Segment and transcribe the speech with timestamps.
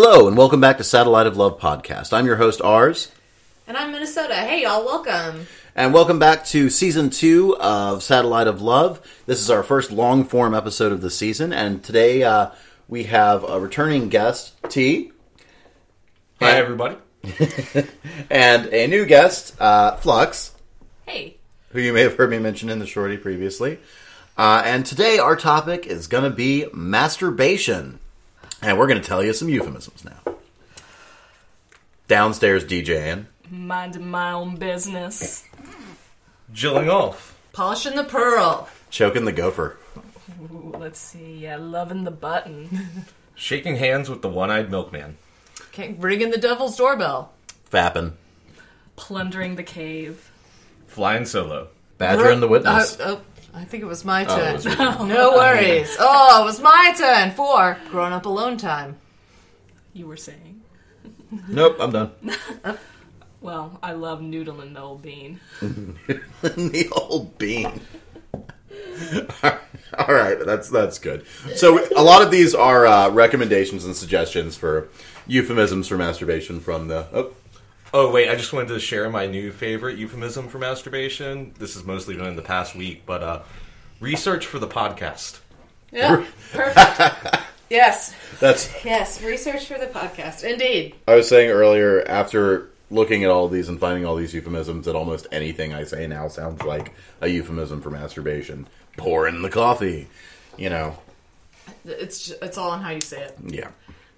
[0.00, 2.12] Hello, and welcome back to Satellite of Love podcast.
[2.12, 3.10] I'm your host, Ars,
[3.66, 4.36] And I'm Minnesota.
[4.36, 5.48] Hey, y'all, welcome.
[5.74, 9.00] and welcome back to season two of Satellite of Love.
[9.26, 12.50] This is our first long form episode of the season, and today uh,
[12.86, 15.10] we have a returning guest, T,
[16.40, 16.94] Hi, everybody.
[18.30, 20.52] and a new guest, uh, Flux,
[21.06, 21.38] Hey.
[21.72, 23.80] who you may have heard me mention in the shorty previously.
[24.36, 27.98] Uh, and today our topic is going to be masturbation.
[28.62, 30.34] And we're going to tell you some euphemisms now.
[32.08, 33.26] Downstairs DJing.
[33.50, 35.44] Minding my own business.
[36.52, 37.38] Jilling off.
[37.52, 38.68] Polishing the pearl.
[38.90, 39.78] Choking the gopher.
[40.40, 41.38] Ooh, let's see.
[41.38, 42.88] Yeah, loving the button.
[43.34, 45.16] Shaking hands with the one-eyed milkman.
[45.68, 47.32] Okay, ringing the devil's doorbell.
[47.70, 48.12] Fapping.
[48.96, 50.30] Plundering the cave.
[50.86, 51.68] Flying solo.
[51.98, 52.98] Badger and the witness.
[52.98, 53.20] Uh, oh,
[53.58, 54.52] I think it was my Oh, it turn.
[54.54, 55.08] was your turn.
[55.08, 55.96] no worries.
[56.00, 58.96] Oh, it was my turn for grown up alone time.
[59.92, 60.60] You were saying.
[61.48, 62.10] nope, I'm done.
[63.40, 65.40] Well, I love noodling the old bean.
[65.60, 67.80] the old bean.
[69.42, 71.26] All right, that's that's good.
[71.56, 74.88] So a lot of these are uh, recommendations and suggestions for
[75.26, 77.06] euphemisms for masturbation from the.
[77.12, 77.32] Oh,
[77.94, 81.54] Oh, wait, I just wanted to share my new favorite euphemism for masturbation.
[81.58, 83.42] This has mostly been in the past week, but uh,
[84.00, 85.40] research for the podcast.
[85.90, 87.38] Yeah, perfect.
[87.70, 88.70] yes, that's.
[88.84, 89.22] yes.
[89.22, 90.44] Research for the podcast.
[90.44, 90.96] Indeed.
[91.06, 94.94] I was saying earlier after looking at all these and finding all these euphemisms that
[94.94, 98.66] almost anything I say now sounds like a euphemism for masturbation.
[98.98, 100.08] Pour in the coffee,
[100.58, 100.98] you know.
[101.86, 103.34] It's ju- it's all on how you say it.
[103.46, 103.68] Yeah.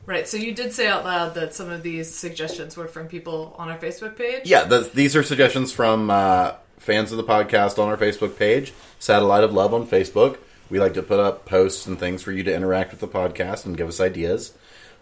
[0.07, 0.27] Right.
[0.27, 3.69] So you did say out loud that some of these suggestions were from people on
[3.69, 4.43] our Facebook page.
[4.45, 8.73] Yeah, th these are suggestions from uh, fans of the podcast on our Facebook page,
[8.99, 10.39] Satellite of Love on Facebook.
[10.71, 13.67] We like to put up posts and things for you to interact with the podcast
[13.67, 14.53] and give us ideas.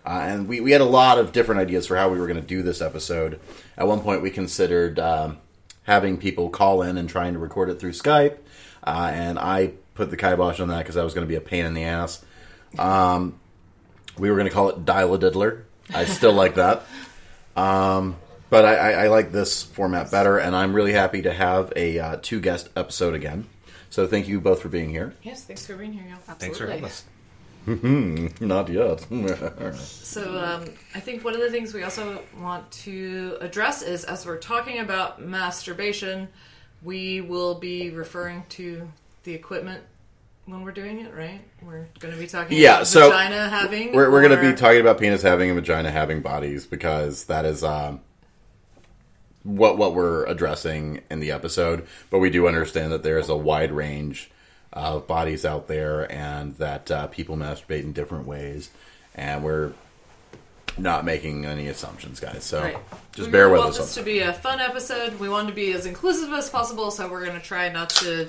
[0.04, 2.40] Uh, and we, we had a lot of different ideas for how we were going
[2.40, 3.38] to do this episode.
[3.76, 5.38] At one point, we considered um,
[5.82, 8.38] having people call in and trying to record it through Skype.
[8.82, 11.40] Uh, and I put the kibosh on that because that was going to be a
[11.40, 12.24] pain in the ass.
[12.78, 13.38] Um,
[14.18, 15.64] we were going to call it Dial a Diddler.
[15.94, 16.84] I still like that.
[17.56, 18.16] Um,
[18.50, 21.98] but I, I, I like this format better, and I'm really happy to have a
[21.98, 23.46] uh, two guest episode again.
[23.90, 25.14] So thank you both for being here.
[25.22, 25.44] Yes.
[25.44, 26.36] Thanks for being here, y'all.
[26.36, 27.04] Thanks for having us.
[28.40, 29.06] Not yet.
[29.74, 30.64] So um,
[30.94, 34.78] I think one of the things we also want to address is as we're talking
[34.78, 36.28] about masturbation,
[36.82, 38.88] we will be referring to
[39.24, 39.82] the equipment
[40.48, 41.40] when we're doing it, right?
[41.62, 43.92] We're going to be talking Yeah, about so vagina having.
[43.92, 47.44] we're we're going to be talking about penis having and vagina having bodies because that
[47.44, 48.00] is um,
[49.42, 51.86] what what we're addressing in the episode.
[52.10, 54.30] But we do understand that there is a wide range
[54.72, 58.70] of bodies out there, and that uh, people masturbate in different ways,
[59.14, 59.72] and we're
[60.76, 62.44] not making any assumptions, guys.
[62.44, 62.76] So Right.
[63.12, 63.78] just we bear really with want us.
[63.78, 65.18] this to be a fun episode.
[65.18, 68.28] We want to be as inclusive as possible, so we're going to try not to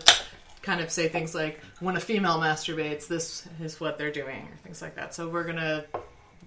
[0.70, 4.56] kind of say things like when a female masturbates, this is what they're doing, or
[4.64, 5.16] things like that.
[5.16, 5.86] So we're to.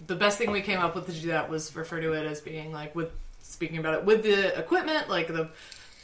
[0.06, 2.40] The best thing we came up with to do that was refer to it as
[2.40, 5.50] being like with speaking about it with the equipment, like the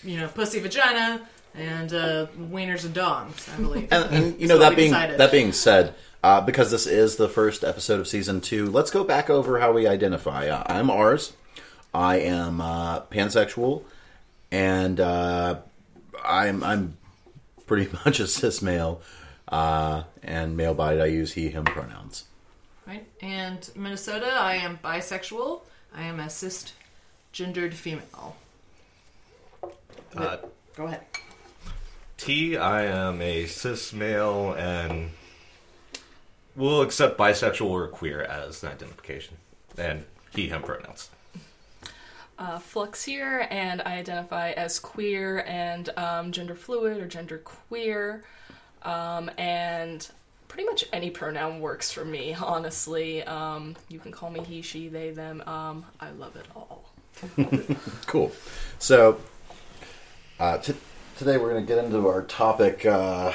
[0.02, 3.52] you know pussy, vagina, and uh, wieners and dongs.
[3.52, 3.88] I believe.
[3.92, 5.18] and, and you know that being decided.
[5.18, 9.04] that being said, uh, because this is the first episode of season two, let's go
[9.04, 10.48] back over how we identify.
[10.48, 11.34] Uh, I'm Ars.
[11.94, 13.84] I am uh, pansexual,
[14.50, 15.58] and uh,
[16.24, 16.97] I'm I'm
[17.68, 19.00] pretty much a cis male,
[19.46, 21.00] uh, and male bodied.
[21.00, 22.24] I use he him pronouns.
[22.86, 23.06] Right.
[23.20, 25.60] And Minnesota, I am bisexual.
[25.94, 26.72] I am a cis
[27.32, 28.36] gendered female.
[30.16, 30.38] Uh,
[30.74, 31.02] Go ahead.
[32.16, 35.10] T, I am a cis male and
[36.56, 39.36] will accept bisexual or queer as an identification.
[39.76, 40.04] And
[40.34, 41.10] he, him pronouns.
[42.38, 48.22] Uh, Flux here, and I identify as queer and um, gender fluid or gender queer.
[48.82, 50.08] Um, and
[50.46, 53.22] pretty much any pronoun works for me, honestly.
[53.24, 55.42] Um, you can call me he, she, they, them.
[55.46, 56.84] Um, I love it all.
[58.06, 58.32] Cool.
[58.78, 59.20] So
[60.38, 60.74] uh, t-
[61.18, 63.32] today we're going to get into our topic uh,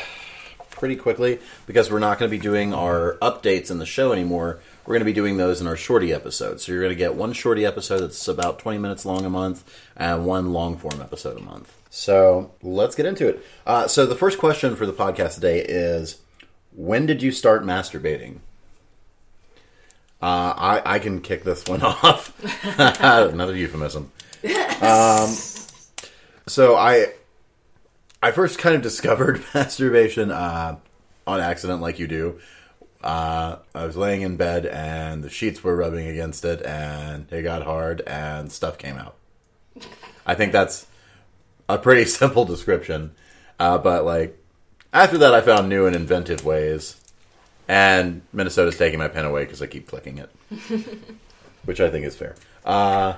[0.71, 4.61] pretty quickly because we're not going to be doing our updates in the show anymore.
[4.85, 6.63] We're going to be doing those in our shorty episodes.
[6.65, 9.63] So you're going to get one shorty episode that's about 20 minutes long a month
[9.95, 11.73] and one long form episode a month.
[11.89, 13.45] So let's get into it.
[13.65, 16.19] Uh, so the first question for the podcast today is
[16.75, 18.39] When did you start masturbating?
[20.21, 22.33] Uh, I, I can kick this one off.
[22.77, 24.11] Another euphemism.
[24.81, 25.33] Um,
[26.47, 27.07] so I
[28.21, 30.77] I first kind of discovered masturbation uh,
[31.27, 32.39] on accident, like you do,
[33.03, 37.41] Uh, I was laying in bed and the sheets were rubbing against it, and it
[37.43, 39.15] got hard, and stuff came out.
[40.25, 40.87] I think that's
[41.67, 43.11] a pretty simple description,
[43.59, 44.37] uh, but like
[44.93, 46.95] after that, I found new and inventive ways,
[47.67, 50.29] and Minnesota's taking my pen away because I keep clicking it,
[51.65, 52.35] which I think is fair.
[52.65, 53.15] Uh,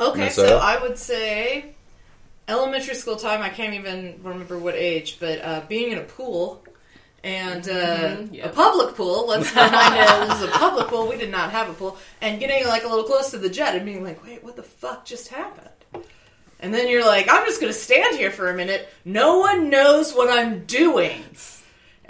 [0.00, 0.48] Okay, Minnesota?
[0.48, 1.74] so I would say
[2.46, 3.42] elementary school time.
[3.42, 6.62] I can't even remember what age, but uh, being in a pool
[7.24, 8.46] and uh, Mhm, yeah.
[8.46, 9.26] a public pool.
[9.28, 11.08] Let's remind you, this is a public pool.
[11.08, 13.74] We did not have a pool, and getting like a little close to the jet
[13.74, 15.68] and being like, "Wait, what the fuck just happened?"
[16.60, 18.88] And then you're like, "I'm just going to stand here for a minute.
[19.04, 21.22] No one knows what I'm doing."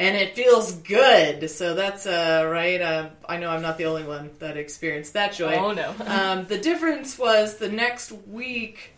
[0.00, 2.80] And it feels good, so that's uh, right.
[2.80, 5.92] Uh, I know I'm not the only one that experienced that joy Oh no.
[6.06, 8.92] um, the difference was the next week.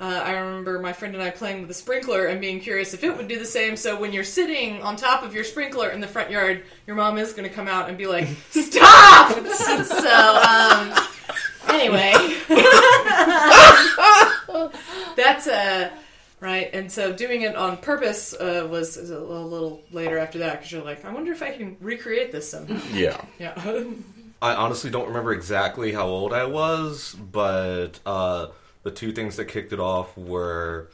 [0.00, 3.04] Uh, I remember my friend and I playing with the sprinkler and being curious if
[3.04, 3.76] it would do the same.
[3.76, 7.18] So when you're sitting on top of your sprinkler in the front yard, your mom
[7.18, 10.94] is going to come out and be like, "Stop!" so um,
[11.68, 12.14] anyway,
[15.16, 15.90] that's uh,
[16.40, 16.70] right.
[16.72, 20.52] And so doing it on purpose uh, was a little, a little later after that
[20.60, 22.80] because you're like, I wonder if I can recreate this somehow.
[22.94, 23.84] yeah, yeah.
[24.40, 28.46] I honestly don't remember exactly how old I was, but uh,
[28.82, 30.88] the two things that kicked it off were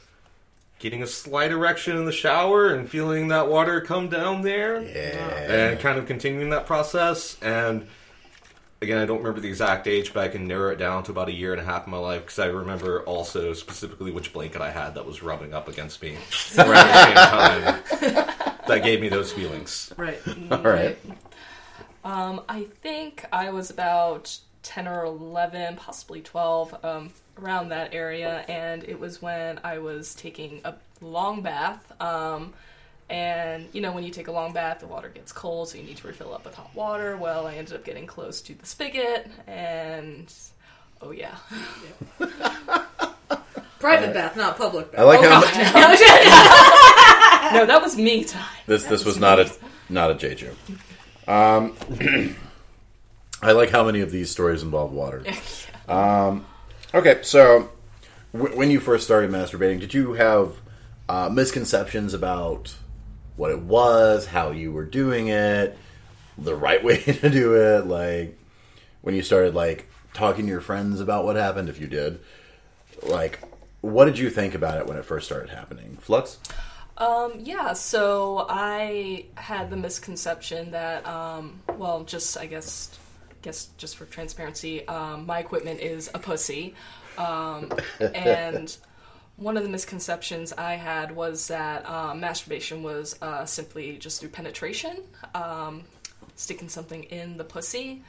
[0.79, 5.71] getting a slight erection in the shower and feeling that water come down there, yeah.
[5.71, 7.37] and kind of continuing that process.
[7.41, 7.87] And
[8.81, 11.29] again, I don't remember the exact age, but I can narrow it down to about
[11.29, 14.61] a year and a half of my life because I remember also specifically which blanket
[14.61, 16.17] I had that was rubbing up against me
[16.57, 19.93] around the same time that gave me those feelings.
[19.97, 20.19] right.
[20.51, 20.97] All right.
[22.03, 28.43] Um, I think I was about 10 or 11, possibly 12, um, around that area,
[28.47, 31.91] and it was when I was taking a long bath.
[32.01, 32.53] Um,
[33.09, 35.83] and, you know, when you take a long bath, the water gets cold, so you
[35.85, 37.15] need to refill up with hot water.
[37.15, 40.31] Well, I ended up getting close to the spigot, and
[41.01, 41.35] oh, yeah.
[43.79, 44.99] Private bath, not public bath.
[44.99, 45.53] I like Oh, how God.
[47.53, 48.43] no, that was me time.
[48.65, 49.51] this this was not a
[49.87, 50.57] not a J joke.
[51.27, 51.75] Um,
[53.43, 55.23] I like how many of these stories involve water.
[56.97, 57.69] Okay, so
[58.33, 60.55] w- when you first started masturbating, did you have
[61.07, 62.75] uh, misconceptions about
[63.35, 65.77] what it was, how you were doing it,
[66.39, 67.85] the right way to do it?
[67.85, 68.35] Like
[69.03, 72.19] when you started like talking to your friends about what happened, if you did,
[73.03, 73.41] like
[73.81, 75.99] what did you think about it when it first started happening?
[76.01, 76.39] Flux.
[76.97, 82.89] Um, yeah, so I had the misconception that, um, well, just I guess,
[83.47, 86.75] guess just for transparency, um, my equipment is a pussy,
[87.17, 87.71] um,
[88.13, 88.75] and
[89.37, 94.31] one of the misconceptions I had was that um, masturbation was uh, simply just through
[94.31, 94.97] penetration,
[95.33, 95.85] um,
[96.35, 98.03] sticking something in the pussy,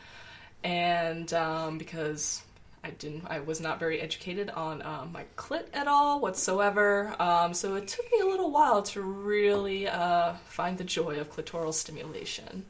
[0.64, 2.42] and um, because
[2.82, 7.14] I didn't, I was not very educated on um, my clit at all whatsoever.
[7.20, 11.30] Um, so it took me a little while to really uh, find the joy of
[11.32, 12.64] clitoral stimulation.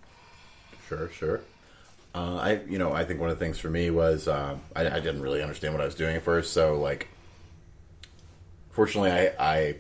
[0.86, 1.40] Sure, sure.
[2.18, 4.86] Uh, I, you know, I think one of the things for me was um, I,
[4.88, 6.52] I didn't really understand what I was doing at first.
[6.52, 7.06] So, like,
[8.70, 9.76] fortunately, I, I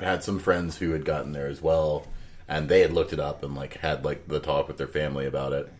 [0.00, 2.06] had some friends who had gotten there as well,
[2.48, 5.26] and they had looked it up and like had like the talk with their family
[5.26, 5.70] about it.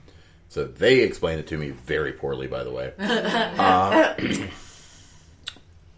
[0.50, 2.92] So they explained it to me very poorly, by the way.
[2.98, 4.14] Uh,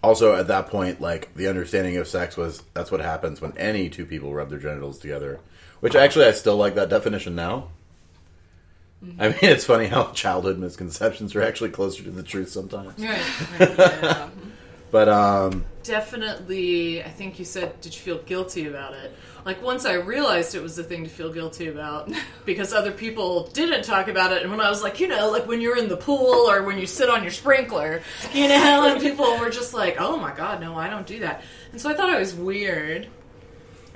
[0.04, 3.88] also, at that point, like the understanding of sex was that's what happens when any
[3.88, 5.40] two people rub their genitals together.
[5.80, 7.70] Which actually, I still like that definition now.
[9.18, 12.98] I mean, it's funny how childhood misconceptions are actually closer to the truth sometimes.
[12.98, 13.60] Right.
[13.60, 13.78] right.
[13.78, 14.28] Yeah.
[14.94, 19.12] But um, Definitely, I think you said, did you feel guilty about it?
[19.44, 22.12] Like, once I realized it was the thing to feel guilty about,
[22.44, 25.48] because other people didn't talk about it, and when I was like, you know, like
[25.48, 29.00] when you're in the pool or when you sit on your sprinkler, you know, and
[29.00, 31.42] people were just like, oh my god, no, I don't do that.
[31.72, 33.08] And so I thought it was weird.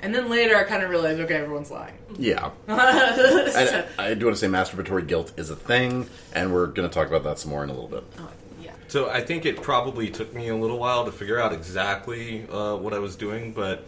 [0.01, 1.95] And then later I kind of realized, okay, everyone's lying.
[2.17, 6.67] yeah, So- I, I do want to say masturbatory guilt is a thing, and we're
[6.67, 8.03] going to talk about that some more in a little bit.
[8.19, 8.29] oh,
[8.61, 8.71] yeah.
[8.87, 12.75] So I think it probably took me a little while to figure out exactly uh,
[12.77, 13.85] what I was doing, but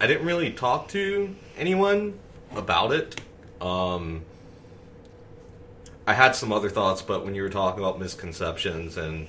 [0.00, 2.18] I didn't really talk to anyone
[2.56, 3.20] about it.
[3.60, 4.22] Um,
[6.06, 9.26] I had some other thoughts, but when you were talking about misconceptions and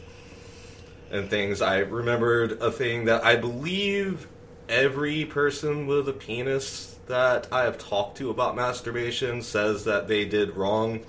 [1.11, 4.27] and things, I remembered a thing that I believe
[4.69, 10.25] every person with a penis that I have talked to about masturbation says that they
[10.25, 11.01] did wrong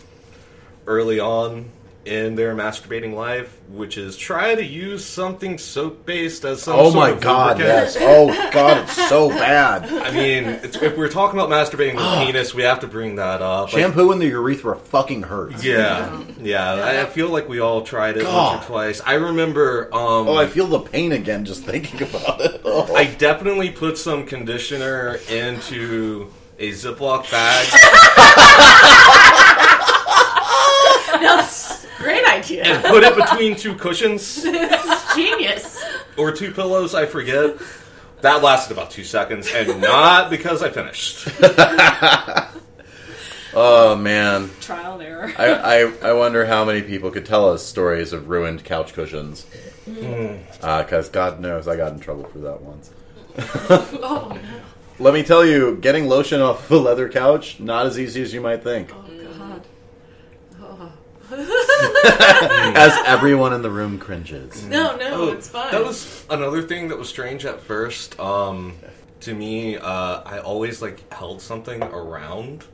[0.86, 1.70] early on
[2.06, 6.92] in their masturbating life, which is try to use something soap based as some Oh
[6.94, 7.94] my god, lubricant.
[7.94, 7.96] yes.
[8.00, 9.84] Oh god, it's so bad.
[10.06, 13.42] I mean, it's, if we're talking about masturbating with penis, we have to bring that
[13.42, 13.72] up.
[13.72, 15.64] Like, Shampoo in the urethra fucking hurts.
[15.64, 16.74] yeah, yeah.
[16.74, 18.54] I, I feel like we all tried it God.
[18.54, 19.00] once or twice.
[19.04, 19.88] I remember.
[19.92, 22.62] Um, Oh, I feel the pain again just thinking about it.
[22.78, 22.94] Oh.
[22.94, 27.66] I definitely put some conditioner into a Ziploc bag
[31.20, 32.24] That's a great
[32.60, 32.64] idea.
[32.64, 34.42] and put it between two cushions
[35.14, 35.82] Genius.
[36.16, 36.94] or two pillows.
[36.94, 37.56] I forget.
[38.22, 41.28] That lasted about two seconds, and not because I finished.
[43.54, 44.50] oh man.
[44.60, 45.32] Trial and error.
[45.38, 49.46] I, I, I wonder how many people could tell us stories of ruined couch cushions.
[49.88, 50.40] Mm.
[50.62, 52.90] Uh, because God knows I got in trouble for that once.
[53.38, 54.40] Oh no.
[54.98, 58.40] Let me tell you, getting lotion off a leather couch, not as easy as you
[58.40, 58.90] might think.
[58.94, 59.04] Oh,
[61.30, 61.38] God.
[62.76, 64.64] As everyone in the room cringes.
[64.64, 65.70] No, no, Oh, it's fine.
[65.72, 68.18] That was another thing that was strange at first.
[68.20, 68.74] Um,
[69.20, 72.64] to me, uh, I always like held something around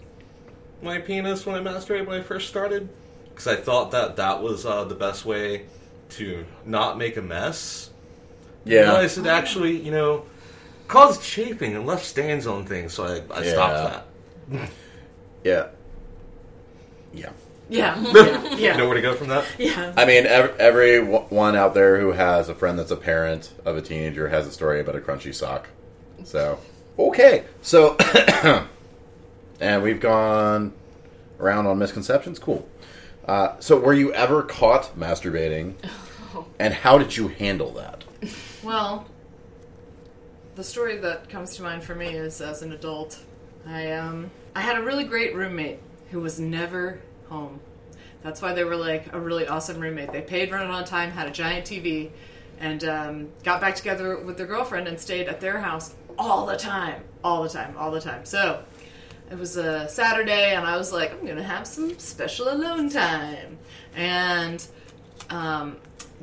[0.82, 2.88] my penis when I masturbated when I first started
[3.30, 5.66] because I thought that that was uh, the best way
[6.10, 7.90] to not make a mess.
[8.64, 8.92] Yeah.
[8.92, 10.26] I said actually, you know,
[10.88, 13.52] caused chafing and left stains on things, so I, I Yeah.
[13.52, 14.06] stopped
[14.50, 14.70] that.
[15.44, 15.68] Yeah.
[17.14, 17.30] Yeah.
[17.72, 18.00] Yeah.
[18.00, 18.54] Yeah.
[18.56, 18.76] Yeah.
[18.76, 19.44] know where to go from that?
[19.58, 19.92] yeah.
[19.96, 23.82] I mean, ev- everyone out there who has a friend that's a parent of a
[23.82, 25.68] teenager has a story about a crunchy sock.
[26.24, 26.58] So,
[26.98, 27.44] okay.
[27.62, 27.96] So,
[29.60, 30.72] and we've gone
[31.40, 32.38] around on misconceptions.
[32.38, 32.68] Cool.
[33.26, 35.74] Uh, so, were you ever caught masturbating?
[36.58, 38.04] And how did you handle that?
[38.62, 39.06] Well,
[40.54, 43.18] the story that comes to mind for me is as an adult.
[43.66, 45.78] I um I had a really great roommate
[46.10, 47.00] who was never
[47.32, 47.60] home.
[48.22, 50.12] That's why they were like a really awesome roommate.
[50.12, 52.10] They paid rent on time, had a giant TV,
[52.60, 56.56] and um, got back together with their girlfriend and stayed at their house all the
[56.56, 58.24] time, all the time, all the time.
[58.24, 58.62] So
[59.30, 63.58] it was a Saturday, and I was like, I'm gonna have some special alone time,
[63.96, 64.64] and
[65.30, 65.78] um,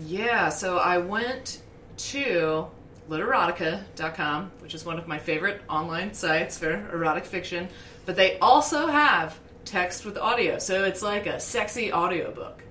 [0.05, 1.61] yeah, so I went
[1.97, 2.67] to
[3.09, 7.67] literotica.com, which is one of my favorite online sites for erotic fiction,
[8.05, 9.37] but they also have
[9.69, 12.63] text with audio, so it's like a sexy audiobook.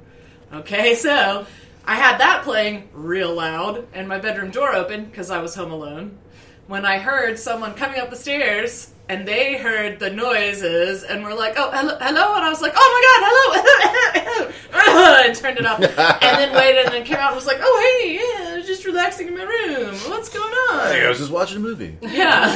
[0.53, 1.47] Okay, so
[1.85, 5.71] I had that playing real loud and my bedroom door open because I was home
[5.71, 6.19] alone.
[6.67, 11.35] When I heard someone coming up the stairs and they heard the noises and were
[11.35, 15.67] like, "Oh, hello,", hello," and I was like, "Oh my god, hello!" and turned it
[15.67, 15.81] off,
[16.23, 18.38] and then waited and then came out and was like, "Oh hey, yeah,
[18.69, 19.95] just relaxing in my room.
[20.09, 21.97] What's going on?" I was just watching a movie.
[22.03, 22.55] Yeah.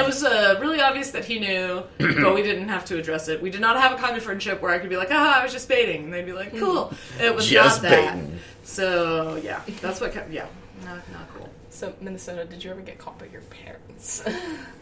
[0.00, 3.42] it was uh, really obvious that he knew, but we didn't have to address it.
[3.42, 5.42] We did not have a kind of friendship where I could be like, ah, I
[5.42, 6.04] was just baiting.
[6.04, 6.92] And they'd be like, cool.
[7.20, 8.14] It was Just not that.
[8.14, 8.38] baiting.
[8.64, 10.46] So, yeah, that's what kept, yeah,
[10.84, 11.48] not, not cool.
[11.70, 14.24] So, Minnesota, did you ever get caught by your parents?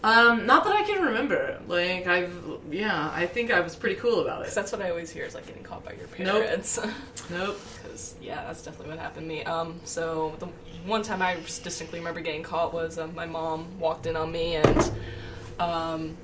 [0.04, 1.60] Um, not that I can remember.
[1.66, 2.32] Like, I've,
[2.70, 4.52] yeah, I think I was pretty cool about it.
[4.54, 6.78] that's what I always hear is like getting caught by your parents.
[6.78, 6.84] Nope.
[6.86, 7.28] parents.
[7.30, 7.60] Nope.
[7.98, 9.42] Because yeah, that's definitely what happened to me.
[9.42, 10.46] Um, so the
[10.88, 14.54] one time I distinctly remember getting caught was um, my mom walked in on me
[14.54, 14.92] and
[15.58, 16.16] um,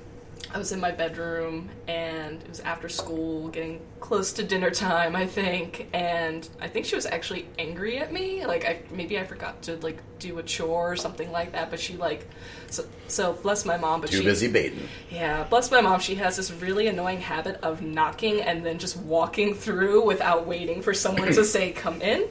[0.53, 5.17] I was in my bedroom and it was after school, getting close to dinner time,
[5.17, 8.45] I think, and I think she was actually angry at me.
[8.45, 11.81] Like I maybe I forgot to like do a chore or something like that, but
[11.81, 12.25] she like
[12.69, 14.87] so so bless my mom, but Too she busy baiting.
[15.11, 15.99] yeah, bless my mom.
[15.99, 20.81] She has this really annoying habit of knocking and then just walking through without waiting
[20.81, 22.25] for someone to say come in.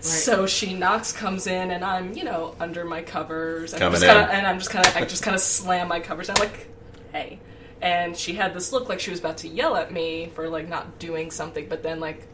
[0.00, 4.00] So she knocks, comes in, and I'm you know under my covers, and I'm Coming
[4.00, 4.36] just kinda, in.
[4.38, 6.28] and I'm just kind of I just kind of slam my covers.
[6.30, 6.68] I'm like,
[7.12, 7.40] hey,
[7.82, 10.68] and she had this look like she was about to yell at me for like
[10.68, 12.26] not doing something, but then like.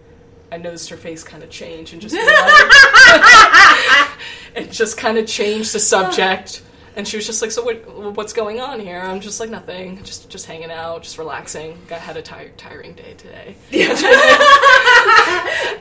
[0.52, 2.12] I noticed her face kind of change and just
[4.56, 6.62] and just kind of changed the subject.
[7.00, 10.04] And she was just like, "So what, what's going on here?" I'm just like, "Nothing.
[10.04, 11.78] Just just hanging out, just relaxing.
[11.90, 13.56] I had a tire- tiring day today."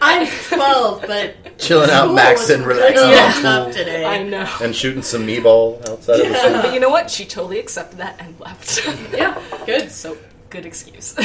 [0.01, 4.05] I'm 12, but Chilling out, school maxing, was relaxing really on tough today.
[4.05, 4.47] I know.
[4.61, 6.51] and shooting some me ball outside of the school.
[6.61, 7.11] But you know what?
[7.11, 8.79] She totally accepted that and left.
[9.11, 9.91] Yeah, good.
[9.91, 10.17] so
[10.49, 11.15] good excuse.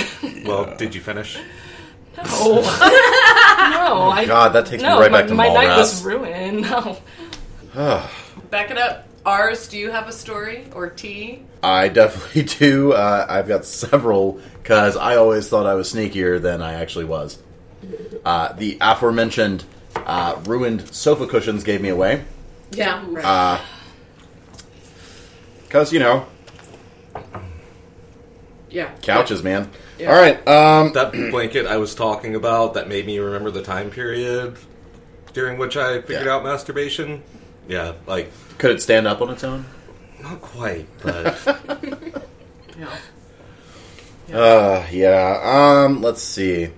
[0.45, 1.39] Well, did you finish?
[2.17, 4.97] no, no, oh I God, that takes no.
[4.97, 5.93] me right my back to my night rats.
[5.93, 6.63] was ruined.
[6.63, 6.99] No.
[8.51, 9.07] Back it up.
[9.27, 11.43] Ars, do you have a story or T?
[11.63, 12.93] I definitely do.
[12.93, 17.39] Uh, I've got several because I always thought I was sneakier than I actually was.
[18.25, 19.65] Uh, the aforementioned
[19.97, 22.25] uh, ruined sofa cushions gave me away
[22.73, 23.61] Yeah, right.
[25.65, 26.27] because you know,
[28.71, 28.91] yeah.
[29.03, 29.71] Couches, man.
[29.99, 30.13] Yeah.
[30.15, 30.49] All right.
[30.49, 34.57] Um, That blanket I was talking about that made me remember the time period
[35.33, 36.35] during which I figured Yeah.
[36.37, 37.23] out masturbation.
[37.69, 39.65] Yeah, like could it stand up on its own?
[40.23, 41.39] not quite, but
[42.79, 44.39] Yeah.
[44.39, 45.41] Uh, yeah.
[45.85, 46.71] Um, let's see.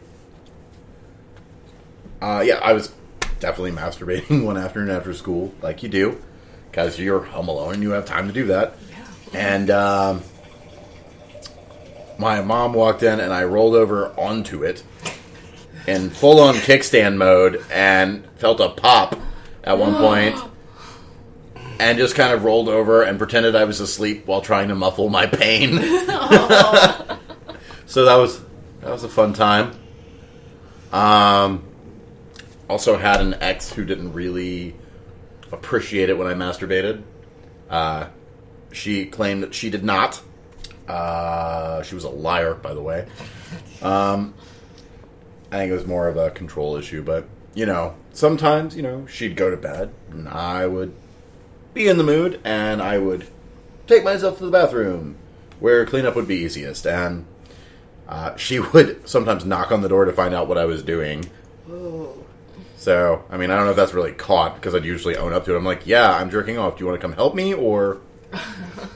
[2.20, 2.92] Uh, yeah, I was
[3.40, 6.20] definitely masturbating one afternoon after school, like you do,
[6.70, 8.74] because you're home alone and you have time to do that.
[8.90, 9.38] Yeah.
[9.38, 10.22] And um,
[12.18, 14.82] my mom walked in, and I rolled over onto it
[15.86, 19.18] in full on kickstand mode, and felt a pop
[19.62, 20.36] at one point,
[21.78, 25.08] and just kind of rolled over and pretended I was asleep while trying to muffle
[25.08, 25.78] my pain.
[27.86, 28.40] So that was
[28.80, 29.72] that was a fun time.
[30.92, 31.64] Um,
[32.68, 34.74] also had an ex who didn't really
[35.52, 37.02] appreciate it when I masturbated.
[37.70, 38.08] Uh,
[38.72, 40.20] she claimed that she did not.
[40.88, 43.06] Uh, she was a liar, by the way.
[43.82, 44.34] Um,
[45.50, 49.06] I think it was more of a control issue, but you know, sometimes you know
[49.06, 50.92] she'd go to bed and I would
[51.76, 53.28] be in the mood and I would
[53.86, 55.16] take myself to the bathroom
[55.60, 57.26] where cleanup would be easiest and
[58.08, 61.30] uh, she would sometimes knock on the door to find out what I was doing.
[61.66, 62.24] Whoa.
[62.78, 65.44] So, I mean, I don't know if that's really caught because I'd usually own up
[65.44, 65.56] to it.
[65.56, 66.76] I'm like, yeah, I'm jerking off.
[66.76, 67.52] Do you want to come help me?
[67.52, 68.00] Or,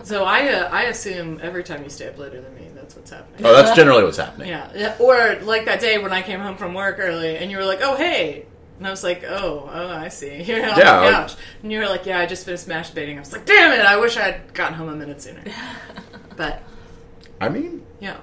[0.04, 3.10] So I uh, I assume every time you stay up later than me, that's what's
[3.10, 3.44] happening.
[3.44, 4.48] oh, that's generally what's happening.
[4.48, 4.70] Yeah.
[4.74, 4.96] yeah.
[4.98, 7.80] Or like that day when I came home from work early and you were like,
[7.82, 8.46] oh, hey.
[8.80, 10.42] And I was like, oh, oh, I see.
[10.42, 11.34] You're on Yeah, the couch.
[11.62, 13.16] and you were like, yeah, I just finished masturbating.
[13.16, 15.42] I was like, damn it, I wish I had gotten home a minute sooner.
[16.36, 16.62] but,
[17.42, 18.16] I mean, yeah.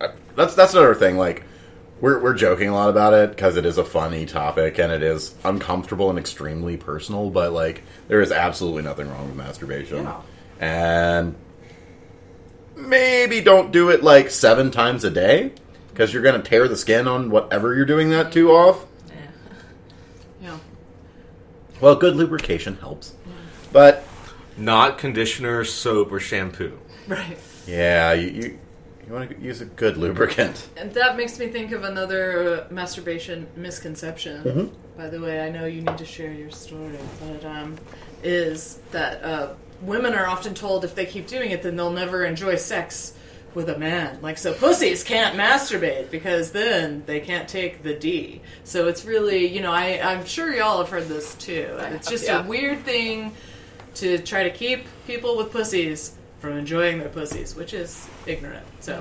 [0.00, 1.16] I- that's that's another thing.
[1.18, 1.44] Like,
[2.00, 5.04] we're we're joking a lot about it because it is a funny topic and it
[5.04, 7.30] is uncomfortable and extremely personal.
[7.30, 10.20] But like, there is absolutely nothing wrong with masturbation, Yeah.
[10.58, 11.36] and
[12.74, 15.52] maybe don't do it like seven times a day
[15.92, 18.84] because you're going to tear the skin on whatever you're doing that to off.
[21.84, 21.90] Yeah.
[21.90, 23.14] Well, good lubrication helps,
[23.70, 24.04] but
[24.56, 26.78] not conditioner, soap, or shampoo.
[27.06, 27.36] Right.
[27.66, 28.58] yeah, you you,
[29.06, 30.68] you want to use a good lubricant.
[30.78, 34.44] And that makes me think of another uh, masturbation misconception.
[34.44, 34.96] Mm-hmm.
[34.96, 37.76] By the way, I know you need to share your story, but um,
[38.22, 42.24] is that uh, women are often told if they keep doing it, then they'll never
[42.24, 43.12] enjoy sex
[43.54, 44.18] with a man.
[44.20, 48.40] Like, so pussies can't masturbate because then they can't take the D.
[48.64, 51.76] So it's really, you know, I, I'm sure y'all have heard this too.
[51.78, 52.44] It's just Yeah.
[52.44, 53.32] a weird thing
[53.96, 58.66] to try to keep people with pussies from enjoying their pussies, which is ignorant.
[58.80, 59.00] So,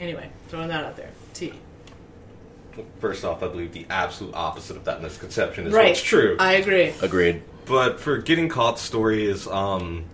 [0.00, 1.10] anyway, throwing that out there.
[1.34, 1.52] T.
[2.98, 5.88] First off, I believe the absolute opposite of that misconception is Right.
[5.88, 6.36] what's true.
[6.38, 6.94] I agree.
[7.02, 7.42] Agreed.
[7.66, 10.04] But for getting caught stories, um,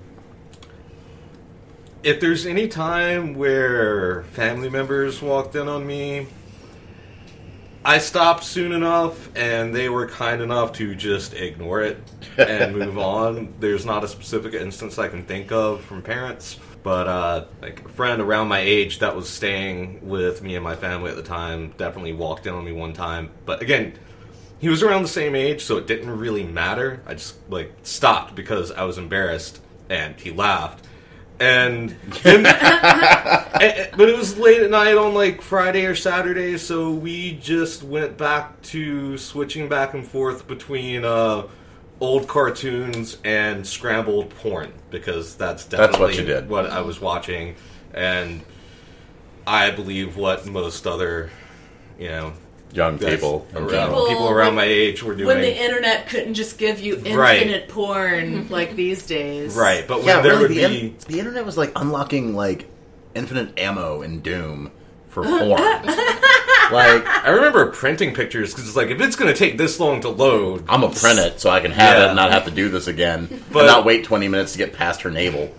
[2.07, 6.29] if there's any time where family members walked in on me,
[7.85, 11.99] I stopped soon enough, and they were kind enough to just ignore it
[12.39, 13.55] and move on.
[13.59, 17.89] There's not a specific instance I can think of from parents, but uh, like a
[17.89, 21.75] friend around my age that was staying with me and my family at the time
[21.77, 23.31] definitely walked in on me one time.
[23.45, 23.95] But again,
[24.61, 27.03] he was around the same age, so it didn't really matter.
[27.05, 30.86] I just like stopped because I was embarrassed, and he laughed.
[31.39, 31.95] And,
[32.25, 32.45] and-
[33.97, 38.17] but it was late at night on like Friday or Saturday, so we just went
[38.17, 41.47] back to switching back and forth between uh,
[42.01, 46.49] old cartoons and scrambled porn because that's That's definitely what you did.
[46.49, 47.57] what I was watching,
[47.93, 48.43] and
[49.47, 51.31] I believe what most other,
[51.99, 52.33] you know,
[52.73, 53.11] Young Yes.
[53.15, 54.07] people in Around- general.
[54.07, 57.17] people around when- my age were doing When the internet couldn't just give you infinite
[57.17, 57.69] Right.
[57.69, 58.53] porn mm-hmm.
[58.53, 59.55] like these days.
[59.55, 62.35] right, but when Yeah, there really, would the, be in- the internet was like unlocking
[62.37, 62.67] like
[63.15, 64.71] infinite ammo in Doom
[65.09, 65.49] for porn.
[66.73, 70.01] like, I remember printing pictures because it's like if it's going to take this long
[70.03, 72.51] to load, I'm gonna print it so I can have it and not have to
[72.51, 75.51] do this again, But- and not wait 20 minutes to get past her navel.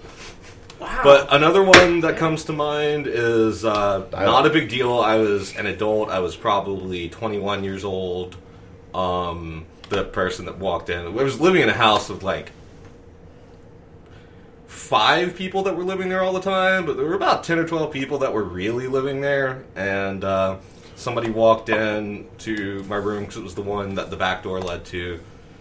[0.79, 4.99] But another one that comes to mind is uh, not a big deal.
[4.99, 6.09] I was an adult.
[6.09, 8.37] I was probably 21 years old.
[8.93, 12.51] Um, the person that walked in, I was living in a house with like
[14.67, 17.67] five people that were living there all the time, but there were about 10 or
[17.67, 19.63] 12 people that were really living there.
[19.75, 20.57] And uh,
[20.95, 24.59] somebody walked in to my room because it was the one that the back door
[24.59, 25.19] led to,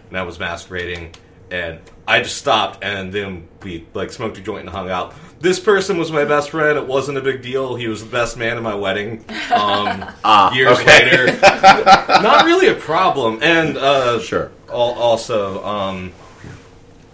[0.09, 1.13] and I was masturbating.
[1.49, 5.13] And I just stopped, and then we like smoked a joint and hung out.
[5.39, 6.77] This person was my best friend.
[6.77, 7.75] It wasn't a big deal.
[7.75, 9.19] He was the best man at my wedding.
[9.53, 11.05] Um, Ah, years okay.
[11.05, 13.39] later, not really a problem.
[13.41, 14.51] And uh, Sure.
[14.67, 16.11] al- also, um,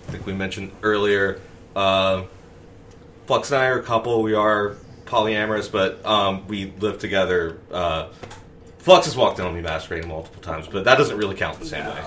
[0.08, 1.40] I think we mentioned earlier,
[1.76, 2.24] uh,
[3.28, 4.24] Flux and I are a couple.
[4.24, 7.60] We are polyamorous, but um, we live together.
[7.72, 8.08] Uh,
[8.80, 11.66] Flux has walked in on me masturbating multiple times, but that doesn't really count the
[11.66, 12.02] same way.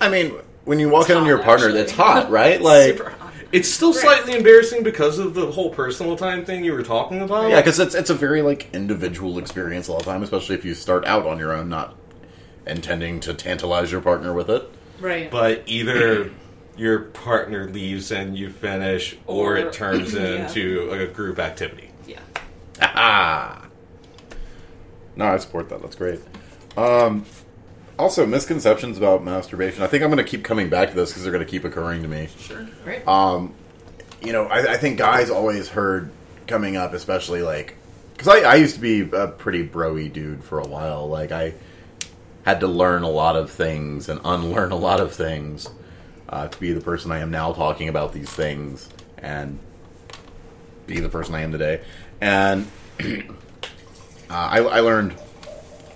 [0.00, 0.34] I mean,
[0.66, 1.80] when you walk in on your partner, actually.
[1.80, 2.60] that's hot, right?
[2.60, 3.32] Like, Super hot.
[3.52, 7.48] It's still slightly embarrassing because of the whole personal time thing you were talking about.
[7.48, 10.64] yeah, because it's it's a very like individual experience a lot of time, especially if
[10.64, 11.94] you start out on your own, not
[12.66, 14.68] intending to tantalize your partner with it.
[15.00, 15.30] Right.
[15.30, 16.30] but either
[16.76, 20.46] your partner leaves and you finish, or, Or- it turns yeah.
[20.48, 21.90] into a group activity.
[22.06, 22.18] Yeah.
[22.80, 23.62] Ah.
[25.14, 25.80] No, I support that.
[25.80, 26.20] That's great.
[26.76, 27.24] Um,
[27.98, 29.82] also, misconceptions about masturbation.
[29.82, 31.64] I think I'm going to keep coming back to this because they're going to keep
[31.64, 32.28] occurring to me.
[32.38, 32.66] Sure.
[32.84, 33.02] Right.
[34.22, 36.10] you know, I, I think guys always heard
[36.46, 37.76] coming up, especially like,
[38.12, 41.08] because I, I used to be a pretty broy dude for a while.
[41.08, 41.54] Like, I
[42.44, 45.68] had to learn a lot of things and unlearn a lot of things
[46.28, 49.58] uh, to be the person I am now talking about these things and
[50.86, 51.80] be the person I am today.
[52.20, 53.04] And uh,
[54.30, 55.16] I, I learned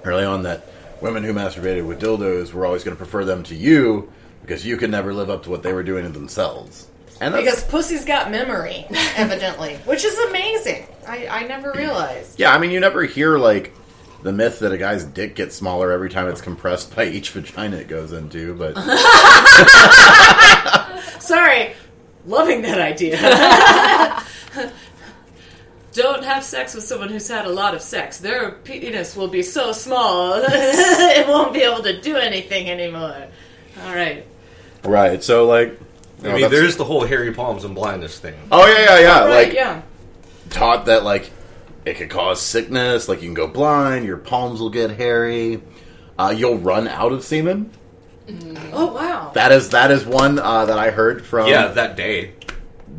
[0.04, 0.69] early on that
[1.02, 4.10] women who masturbated with dildos were always going to prefer them to you
[4.42, 6.86] because you could never live up to what they were doing to themselves.
[7.20, 8.86] And that's, Because pussy's got memory,
[9.16, 10.86] evidently, which is amazing.
[11.06, 12.38] I, I never realized.
[12.40, 13.74] Yeah, I mean, you never hear like
[14.22, 17.76] the myth that a guy's dick gets smaller every time it's compressed by each vagina
[17.78, 18.74] it goes into, but
[21.20, 21.74] Sorry,
[22.26, 23.18] loving that idea.
[25.92, 28.18] Don't have sex with someone who's had a lot of sex.
[28.18, 33.26] Their penis will be so small it won't be able to do anything anymore.
[33.82, 34.24] All right.
[34.84, 35.22] right.
[35.22, 35.78] So like,
[36.22, 38.34] I mean, there's the whole hairy palms and blindness thing.
[38.52, 39.20] oh yeah, yeah, yeah.
[39.20, 39.46] right.
[39.46, 39.82] like yeah.
[40.50, 41.30] taught that like
[41.84, 43.08] it could cause sickness.
[43.08, 45.60] Like you can go blind, your palms will get hairy,
[46.18, 47.70] uh, you'll run out of semen.
[48.72, 49.32] Oh wow.
[49.34, 51.48] That is that is one uh, that I heard from.
[51.48, 52.34] Yeah, that day.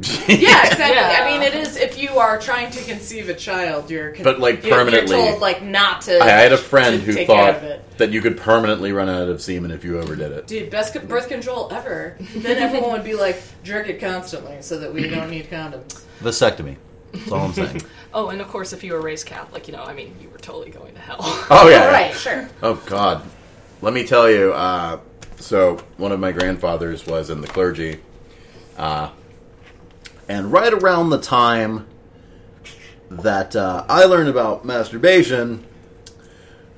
[0.28, 0.96] Yeah, exactly.
[0.96, 1.20] Yeah.
[1.24, 4.40] I mean, it is if you are trying to conceive a child, you're con- But,
[4.40, 6.20] like, you're- permanently- You're told like not to.
[6.20, 7.98] I had a friend who take care thought of it.
[7.98, 10.48] that you could permanently run out of semen if you overdid it.
[10.48, 12.18] Dude, best co- birth control ever.
[12.36, 16.02] Then everyone would be like, jerk it constantly so that we don't need condoms.
[16.22, 16.78] Vasectomy.
[17.12, 17.82] That's all I'm saying.
[18.14, 20.38] Oh, and of course, if you were raised Catholic, you know, I mean, you were
[20.38, 21.16] totally going to hell.
[21.50, 21.86] Oh yeah.
[21.86, 22.50] All right, sure.
[22.62, 23.24] Oh God,
[23.82, 24.52] let me tell you.
[24.52, 25.00] Uh,
[25.38, 28.00] so one of my grandfathers was in the clergy,
[28.78, 29.12] uh,
[30.32, 31.86] and right around the time
[33.10, 35.66] that uh, I learned about masturbation,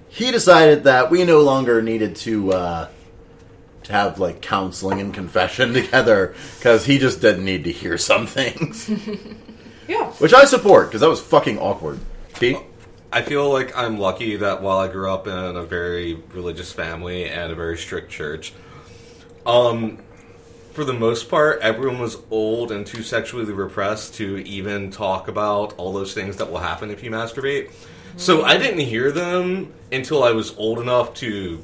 [0.10, 2.88] he decided that we no longer needed to uh,
[3.84, 8.26] to have like counseling and confession together because he just didn't need to hear some
[8.26, 8.90] things,
[9.88, 10.12] Yeah.
[10.14, 12.00] which I support because that was fucking awkward.
[12.40, 12.58] Pete.
[13.12, 17.26] I feel like I'm lucky that while I grew up in a very religious family
[17.26, 18.54] and a very strict church,
[19.46, 20.00] um,
[20.74, 25.74] for the most part, everyone was old and too sexually repressed to even talk about
[25.78, 27.72] all those things that will happen if you masturbate.
[28.18, 28.48] So mm-hmm.
[28.48, 31.64] I didn't hear them until I was old enough to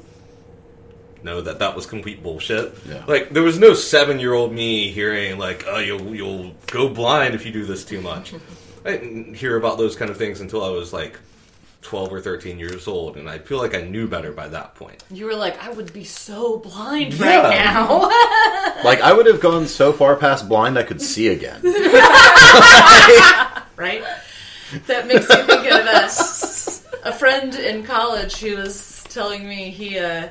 [1.22, 2.72] know that that was complete bullshit.
[2.88, 3.04] Yeah.
[3.06, 7.34] Like there was no seven year old me hearing like, "Oh, you'll you'll go blind
[7.34, 8.32] if you do this too much."
[8.84, 11.18] I didn't hear about those kind of things until I was like
[11.82, 15.02] twelve or thirteen years old, and I feel like I knew better by that point.
[15.10, 17.40] You were like, I would be so blind Yeah.
[17.42, 18.10] right now.
[18.84, 21.60] Like I would have gone so far past blind I could see again.
[23.76, 24.02] right?
[24.86, 29.98] That makes me think of a, a friend in college who was telling me he,
[29.98, 30.28] uh,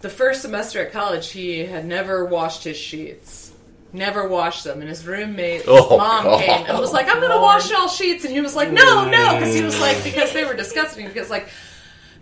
[0.00, 3.51] the first semester at college, he had never washed his sheets.
[3.94, 6.44] Never washed them, and his roommate's Oh, mom God.
[6.44, 9.34] came and was like, "I'm gonna wash y'all sheets," and he was like, "No, no,"
[9.34, 11.06] because he was like, because they were disgusting.
[11.06, 11.48] Because like,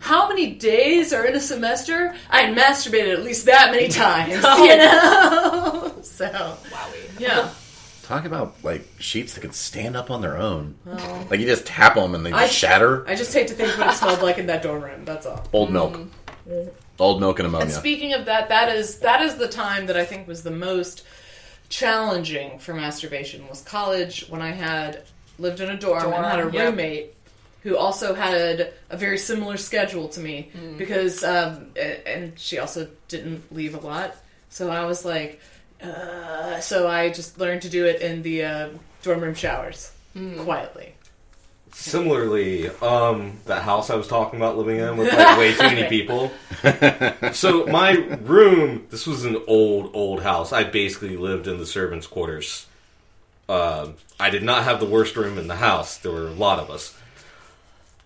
[0.00, 2.14] how many days are in a semester?
[2.28, 5.94] I had masturbated at least that many times, you know.
[6.02, 7.20] so, Wowie.
[7.20, 7.50] yeah.
[8.02, 10.74] Talk about like sheets that could stand up on their own.
[11.30, 13.06] Like you just tap them and they just I- shatter.
[13.06, 15.04] I just hate to think what it smelled like in that dorm room.
[15.04, 15.46] That's all.
[15.52, 15.72] Old mm.
[15.74, 16.00] milk.
[16.98, 17.66] Old milk and ammonia.
[17.66, 20.50] And speaking of that, that is that is the time that I think was the
[20.50, 21.04] most
[21.70, 25.04] challenging for masturbation was college when I had
[25.38, 26.70] lived in a dorm, and had a yep.
[26.70, 27.14] roommate
[27.62, 33.54] who also had a very similar schedule to me because um, and she also didn't
[33.54, 34.16] leave a lot.
[34.48, 35.40] So I was like,
[35.82, 38.68] uh, so I just learned to do it in the uh,
[39.02, 39.92] dorm room showers
[40.38, 40.89] quietly.
[41.80, 45.88] Similarly, um, that house I was talking about living in with like way too many
[45.88, 46.30] people.
[47.32, 50.52] so my room, this was an old, old house.
[50.52, 52.66] I basically lived in the servants' quarters.
[53.48, 55.96] Um, I did not have the worst room in the house.
[55.96, 56.94] There were a lot of us.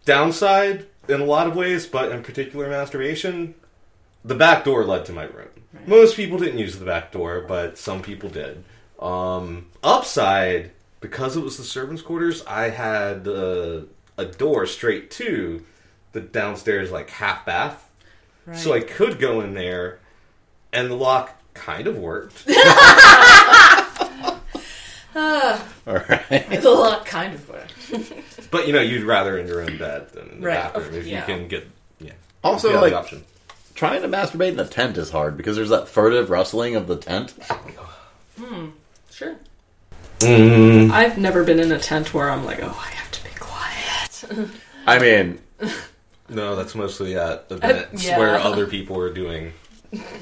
[0.05, 3.55] Downside in a lot of ways, but in particular masturbation,
[4.25, 5.49] the back door led to my room.
[5.85, 8.63] Most people didn't use the back door, but some people did.
[9.01, 10.71] Um, upside,
[11.05, 13.81] because it was the servants' quarters, I had uh,
[14.17, 15.63] a door straight to
[16.13, 17.91] the downstairs like half bath,
[18.47, 18.57] Right.
[18.57, 19.99] so I could go in there,
[20.73, 22.45] and the lock kind of worked.
[25.15, 26.27] All right.
[26.51, 28.51] the lock kind of worked.
[28.51, 30.73] but you know, you'd rather in your own bed than in the Right.
[30.73, 31.21] bathroom if Yeah.
[31.21, 31.69] you can get
[32.01, 32.13] yeah.
[32.43, 33.25] Also, you like option.
[33.75, 36.97] trying to masturbate in a tent is hard because there's that furtive rustling of the
[36.97, 37.35] tent.
[38.39, 38.69] Hmm.
[39.11, 39.37] Sure.
[40.27, 40.93] Mm-hmm.
[40.93, 44.51] I've never been in a tent where I'm like, oh, I have to be quiet.
[44.87, 45.41] I mean,
[46.29, 48.19] No, that's mostly at events yeah.
[48.19, 49.53] where other people are doing.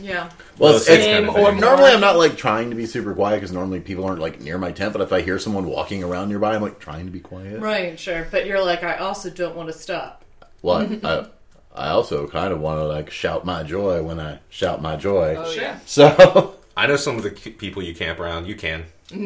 [0.02, 0.30] Yeah.
[0.58, 3.14] well, Those it's, it's, kind of or normally I'm not like trying to be super
[3.14, 4.92] quiet because normally people aren't like near my tent.
[4.92, 7.60] But if I hear someone walking around nearby, I'm like trying to be quiet.
[7.60, 8.26] Right, sure.
[8.30, 10.24] But you're like, I also don't want to stop.
[10.60, 10.90] What?
[11.04, 11.26] I,
[11.74, 15.36] I also kind of want to like shout my joy when I shout my joy.
[15.38, 15.78] Oh, yeah.
[15.86, 18.46] So I know some of the people you camp around.
[18.46, 18.84] You can.
[19.12, 19.16] I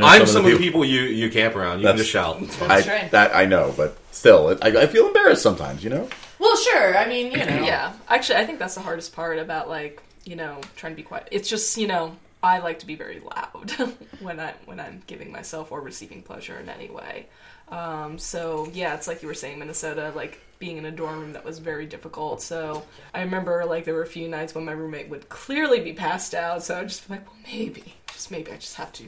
[0.00, 1.80] know I'm some of the people you you camp around.
[1.80, 2.40] You can That's- just shout.
[2.42, 2.70] It's fine.
[2.70, 3.10] I, That's right.
[3.10, 5.84] That I know, but still, it, I, I feel embarrassed sometimes.
[5.84, 6.08] You know.
[6.38, 6.96] Well, sure.
[6.96, 7.64] I mean, you know.
[7.64, 11.02] Yeah, actually, I think that's the hardest part about like you know trying to be
[11.02, 11.28] quiet.
[11.30, 13.70] It's just you know I like to be very loud
[14.20, 17.26] when I when I'm giving myself or receiving pleasure in any way.
[17.68, 21.32] Um, so yeah, it's like you were saying, Minnesota, like being in a dorm room
[21.32, 22.40] that was very difficult.
[22.40, 25.92] So I remember like there were a few nights when my roommate would clearly be
[25.92, 26.62] passed out.
[26.62, 29.04] So I'd just be like, well, maybe, just maybe, I just have to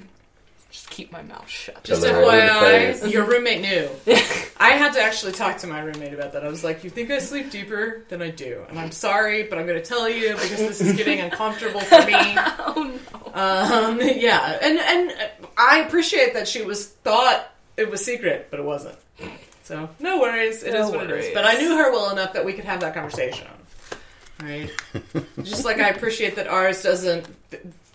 [0.70, 1.82] just keep my mouth shut.
[1.82, 3.88] Just Deliver it in the FYI, your roommate knew.
[4.60, 6.44] I had to actually talk to my roommate about that.
[6.44, 9.58] I was like, "You think I sleep deeper than I do?" And I'm sorry, but
[9.58, 12.12] I'm going to tell you because this is getting uncomfortable for me.
[12.14, 13.32] oh no.
[13.32, 18.64] Um, yeah, and and I appreciate that she was thought it was secret, but it
[18.66, 18.96] wasn't.
[19.62, 21.24] So no worries, It is No what it is.
[21.24, 21.30] worries.
[21.34, 23.46] But I knew her well enough that we could have that conversation.
[24.42, 24.70] Right?
[25.42, 27.26] Just like I appreciate that Ars doesn't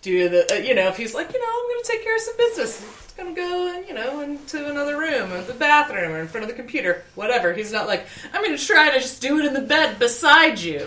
[0.04, 2.14] do the, uh, you know, if he's like, you know, I'm going to take care
[2.14, 2.82] of some business.
[3.04, 6.44] It's going to go, you know, into another room, or the bathroom, or in front
[6.44, 7.52] of the computer, whatever.
[7.52, 10.60] He's not like, I'm going to try to just do it in the bed beside
[10.60, 10.86] you,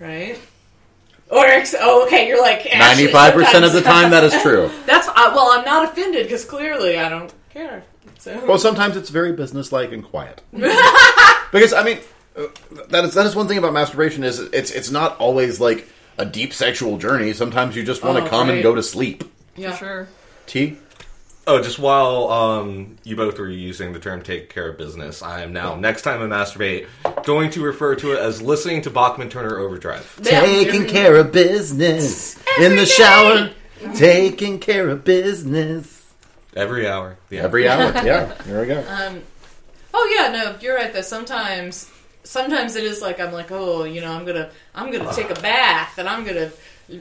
[0.00, 0.38] right?
[1.30, 4.70] Or ex- oh, okay, you're like Ninety-five percent of the time, that is true.
[4.86, 7.84] that's uh, well, I'm not offended because clearly I don't care.
[8.18, 10.40] So Well, sometimes it's very businesslike and quiet.
[10.52, 11.98] because I mean,
[12.34, 12.46] uh,
[12.88, 15.86] that is that is one thing about masturbation is it's it's not always like
[16.18, 17.32] a deep sexual journey.
[17.32, 19.24] Sometimes you just want to Oh, come and go to sleep.
[19.56, 20.08] yeah, For sure.
[20.46, 20.76] T.
[21.46, 25.40] Oh, just while um, you both were using the term "take care of business," I
[25.42, 26.86] am now next time I masturbate
[27.24, 30.20] going to refer to it as listening to Bachman Turner Overdrive.
[30.22, 30.40] Yeah.
[30.40, 33.50] Taking care of business in the shower.
[33.94, 36.12] Taking care of business
[36.56, 37.16] Every hour.
[37.30, 37.44] Yeah.
[37.44, 37.92] every hour.
[38.04, 38.84] Yeah, there we go.
[38.86, 39.22] Um,
[39.94, 40.92] oh yeah, no, you're right.
[40.92, 41.90] Though sometimes,
[42.28, 45.40] sometimes it is like I'm like, oh, you know, I'm gonna, I'm gonna take a
[45.40, 46.50] bath, and I'm gonna,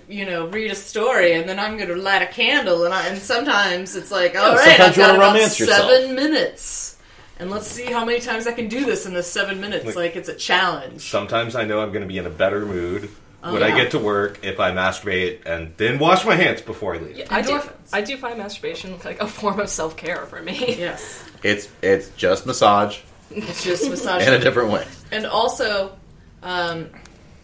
[0.08, 3.22] you know, read a story, and then I'm gonna light a candle, and I, and
[3.22, 5.92] sometimes it's like, all right, sometimes I've got wanna about romance yourself.
[5.92, 6.98] seven minutes,
[7.40, 9.86] and let's see how many times I can do this in this seven minutes.
[9.86, 11.02] Like- Like it's a challenge.
[11.10, 13.10] Sometimes I know I'm going to be in a better mood
[13.44, 16.96] oh, when I get to work if I masturbate and then wash my hands before
[16.96, 17.28] I leave.
[17.32, 17.62] I do.
[17.94, 20.76] I do find masturbation like a form of self care for me.
[20.80, 23.00] Yes, It's it's just massage
[23.32, 24.26] it's just massage.
[24.26, 24.86] in a different way.
[25.12, 25.96] And also,
[26.44, 26.90] um,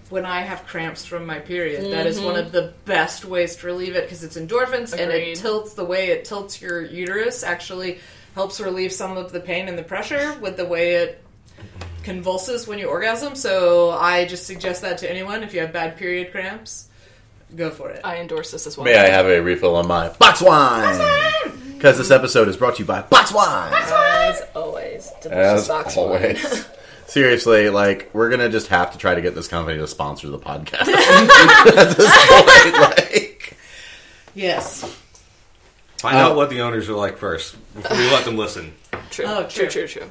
[0.10, 3.68] when I have cramps from my period, that is one of the best ways to
[3.68, 7.44] relieve it because it's endorphins and it tilts the way it tilts your uterus.
[7.44, 8.00] Actually,
[8.36, 11.24] helps relieve some of the pain and the pressure with the way it
[12.04, 13.36] convulses when you orgasm.
[13.36, 16.90] So I just suggest that to anyone if you have bad period cramps,
[17.56, 18.02] go for it.
[18.04, 18.86] I endorse this as well.
[18.86, 21.53] May I have a refill on my box wine?
[21.84, 23.74] Because this episode is brought to you by Box Wine.
[23.74, 26.42] As always, delicious As box always.
[26.42, 26.64] wine.
[27.08, 30.40] Seriously, like we're gonna just have to try to get this company to sponsor the
[30.40, 32.80] podcast at this point.
[32.80, 33.58] Like,
[34.34, 34.96] yes.
[35.98, 38.74] Find Uh, out what the owners are like first before we let them listen.
[39.10, 39.26] True.
[39.28, 39.68] Oh, true.
[39.68, 39.86] true.
[39.86, 40.10] True.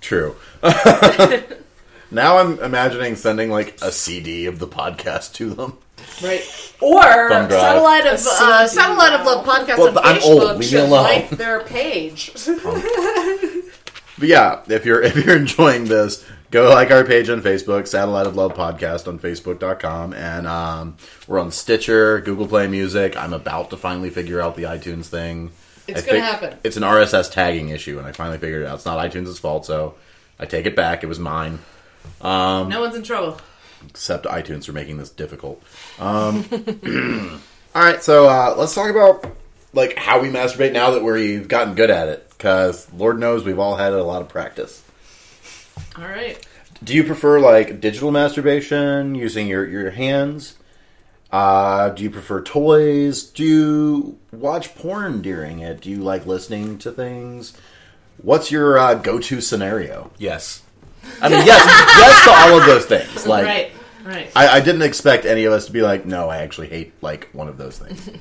[0.00, 0.36] True.
[0.62, 1.42] true.
[2.12, 5.78] now I'm imagining sending like a CD of the podcast to them.
[6.22, 6.40] Right.
[6.80, 7.60] Or Thumb drive.
[7.60, 10.50] satellite of uh, satellite of love podcast Well, on I'm Facebook.
[10.50, 11.02] Leave me should alone.
[11.04, 12.32] like their page.
[14.18, 18.26] But yeah, if you're if you're enjoying this, go like our page on Facebook, Satellite
[18.26, 23.14] of Love Podcast on Facebook.com, and um, we're on Stitcher, Google Play Music.
[23.14, 25.50] I'm about to finally figure out the iTunes thing.
[25.86, 26.58] It's I gonna happen.
[26.64, 28.76] It's an RSS tagging issue, and I finally figured it out.
[28.76, 29.96] It's not iTunes' fault, so
[30.40, 31.04] I take it back.
[31.04, 31.58] It was mine.
[32.22, 33.38] no one's in trouble.
[33.88, 35.62] Except iTunes for making this difficult.
[35.98, 36.44] Um,
[37.74, 39.36] all right, so uh, let's talk about
[39.72, 42.28] like how we masturbate now that we've gotten good at it.
[42.30, 44.82] Because Lord knows we've all had a lot of practice.
[45.96, 46.38] All right.
[46.84, 50.56] Do you prefer like digital masturbation using your your hands,
[51.32, 53.22] Uh, do you prefer toys?
[53.24, 55.80] Do you watch porn during it?
[55.80, 57.56] Do you like listening to things?
[58.22, 60.10] What's your uh, go-to scenario?
[60.18, 60.62] Yes.
[61.20, 63.26] I mean, yes, yes to all of those things.
[63.26, 63.72] Like, right,
[64.04, 64.30] right.
[64.36, 67.28] I, I didn't expect any of us to be like, no, I actually hate like
[67.32, 68.10] one of those things.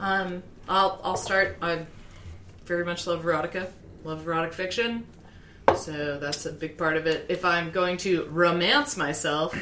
[0.00, 1.56] Um, I'll I'll start.
[1.62, 1.86] I
[2.66, 3.70] very much love erotica,
[4.02, 5.06] love erotic fiction,
[5.76, 7.26] so that's a big part of it.
[7.28, 9.56] If I'm going to romance myself,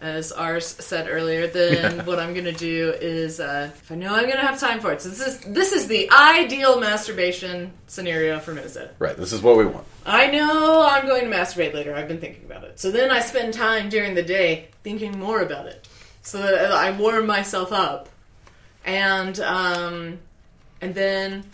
[0.00, 4.14] as Ars said earlier, then what I'm going to do is, uh, if I know
[4.14, 7.72] I'm going to have time for it, so this is this is the ideal masturbation
[7.86, 8.90] scenario for Minnesota.
[8.98, 9.16] right.
[9.16, 9.86] This is what we want.
[10.06, 11.94] I know I'm going to masturbate later.
[11.94, 12.78] I've been thinking about it.
[12.80, 15.88] So then I spend time during the day thinking more about it.
[16.22, 18.08] So that I warm myself up.
[18.84, 20.18] And um
[20.80, 21.44] and then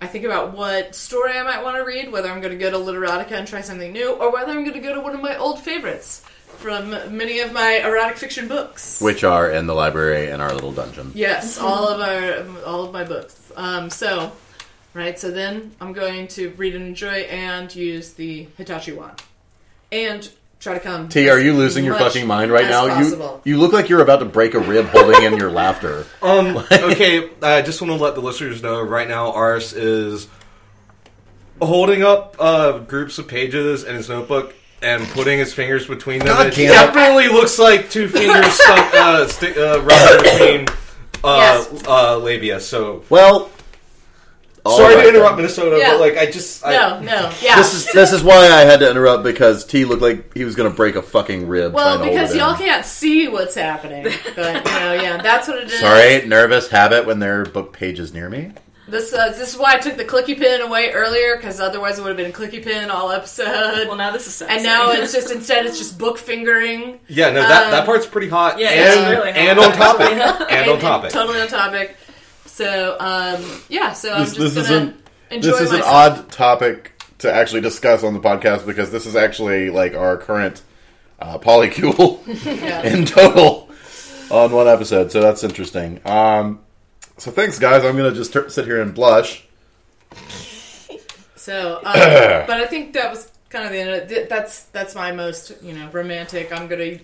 [0.00, 2.70] I think about what story I might want to read, whether I'm going to go
[2.72, 5.22] to Literotica and try something new, or whether I'm going to go to one of
[5.22, 6.24] my old favorites
[6.62, 9.00] from many of my erotic fiction books.
[9.00, 11.10] Which are in the library in our little dungeon.
[11.14, 13.52] Yes, all of our all of my books.
[13.56, 14.32] Um, so,
[14.94, 15.18] right.
[15.18, 19.20] So then I'm going to read and enjoy and use the Hitachi wand,
[19.90, 21.08] and try to come.
[21.08, 22.86] T, are you losing your much fucking mind right now?
[22.86, 23.42] possible.
[23.44, 26.06] You you look like you're about to break a rib holding in your laughter.
[26.22, 26.56] Um.
[26.70, 27.28] okay.
[27.42, 29.32] I just want to let the listeners know right now.
[29.32, 30.28] Ars is
[31.60, 36.28] holding up uh, groups of pages in his notebook and putting his fingers between them.
[36.28, 40.68] God it definitely looks like two fingers stuck, uh, stick, uh, rubbed between
[41.24, 41.36] uh,
[41.72, 41.84] Yes.
[41.86, 42.60] uh, labia.
[42.60, 43.50] So Well,
[44.64, 45.36] all sorry right to interrupt, then.
[45.44, 45.90] Minnesota, Yeah.
[45.92, 47.56] but like I just I, No, no, yeah.
[47.56, 50.54] This is this is why I had to interrupt because T looked like he was
[50.54, 51.72] going to break a fucking rib.
[51.74, 54.04] well, because y'all can't see what's happening,
[54.36, 55.80] but you know, yeah, that's what it is.
[55.80, 58.52] Sorry, nervous habit when there are book pages near me.
[58.92, 62.02] This uh, this is why I took the clicky pin away earlier because otherwise it
[62.02, 63.88] would have been a clicky pin all episode.
[63.88, 64.54] Well, now this is sexy.
[64.54, 67.00] and now it's just instead it's just book fingering.
[67.08, 69.36] yeah no that, Um, that part's pretty hot Yeah, and it's really hot.
[69.40, 70.56] and on topic Actually.
[70.56, 71.10] and on topic.
[71.10, 71.96] totally on topic.
[72.44, 74.96] So um, yeah, so I'm This- just this gonna isn't-
[75.30, 75.88] enjoy this is myself.
[75.88, 80.18] an odd topic to actually discuss on the podcast because this is actually like our
[80.18, 80.60] current
[81.18, 82.82] uh, polycule Yeah.
[82.92, 83.70] in total
[84.30, 85.10] on one episode.
[85.12, 86.00] So that's interesting.
[86.04, 86.60] Um,
[87.18, 87.84] so thanks, guys.
[87.84, 89.46] I'm gonna just tur sit here and blush.
[91.36, 93.90] So, um, but I think that was kind of the end.
[93.90, 94.28] Of it.
[94.28, 96.52] That's that's my most you know romantic.
[96.52, 96.98] I'm gonna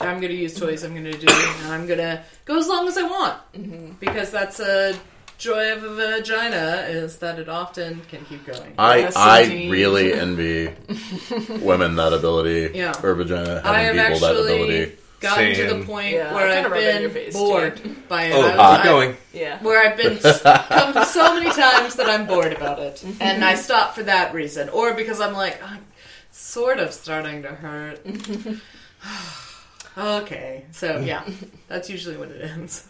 [0.00, 0.82] I'm gonna use toys.
[0.82, 4.96] I'm gonna do, and I'm gonna go as long as I want because that's a
[5.36, 8.72] joy of a vagina is that it often can keep going.
[8.78, 9.70] I Yes, I indeed.
[9.70, 10.72] really envy
[11.60, 12.76] women that ability.
[12.78, 12.92] Yeah.
[13.02, 14.96] or vagina having I have people that actually ability.
[15.20, 17.76] Gotten to the point Yeah, where I kinda I've rub it in been face, bored
[17.76, 17.96] too.
[18.08, 18.32] by it.
[18.34, 19.16] Oh, I- keep going.
[19.32, 19.58] yeah.
[19.62, 23.54] where I've been s- come so many times that I'm bored about it, and I
[23.54, 25.84] stop for that reason, or because I'm like, I'm
[26.30, 28.00] sort of starting to hurt.
[29.98, 31.24] okay, so yeah,
[31.68, 32.86] that's usually what it ends.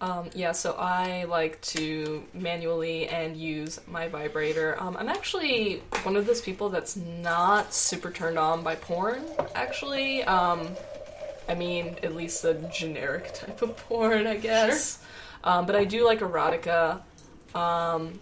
[0.00, 4.76] Um, yeah, so I like to manually and use my vibrator.
[4.80, 9.22] Um, I'm actually one of those people that's not super turned on by porn,
[9.54, 10.24] actually.
[10.24, 10.70] Um,
[11.52, 15.04] I mean, at least the generic type of porn, I guess.
[15.44, 17.02] Um, but I do like erotica.
[17.54, 18.18] Um,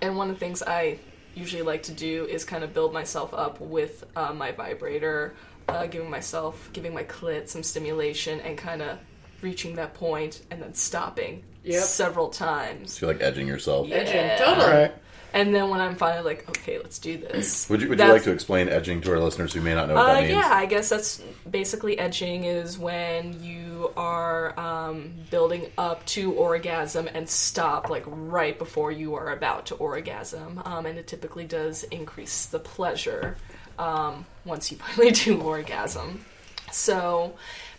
[0.00, 0.98] and one of the things I
[1.34, 5.34] usually like to do is kind of build myself up with uh, my vibrator,
[5.68, 8.98] uh, giving myself, giving my clit some stimulation, and kind of
[9.42, 11.82] reaching that point and then stopping Yep.
[11.84, 12.94] several times.
[12.94, 13.86] So you're like edging yourself.
[13.86, 13.96] Yeah.
[13.96, 14.66] Edging, totally.
[14.66, 14.94] All right.
[15.34, 17.66] And then when I'm finally like, okay, let's do this.
[17.70, 19.94] Would you would you like to explain edging to our listeners who may not know
[19.94, 20.34] what Uh, that means?
[20.34, 27.08] yeah, I guess that's basically edging is when you are um, building up to orgasm
[27.14, 31.84] and stop like right before you are about to orgasm, um, and it typically does
[31.84, 33.36] increase the pleasure
[33.78, 36.24] um, once you finally do orgasm.
[36.70, 37.34] So,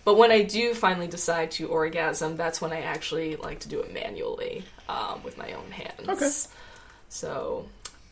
[0.05, 3.79] but when I do finally decide to orgasm, that's when I actually like to do
[3.81, 6.09] it manually um, with my own hands.
[6.09, 6.29] Okay.
[7.13, 7.67] So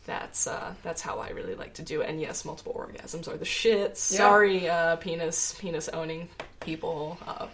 [0.06, 2.08] that's uh, that's how I really like to do it.
[2.08, 3.96] And yes, multiple orgasms are the shit.
[3.98, 6.28] Sorry, uh, penis penis owning
[6.60, 7.18] people.
[7.26, 7.48] Uh,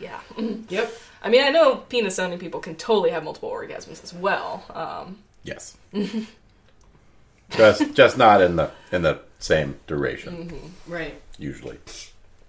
[0.00, 0.20] yeah,
[0.70, 0.92] Yep.
[1.22, 4.64] I mean I know penis owning people can totally have multiple orgasms as well.
[4.74, 5.76] Um, Yes.
[7.50, 11.20] just just not in the in the same duration Right.
[11.38, 11.78] usually.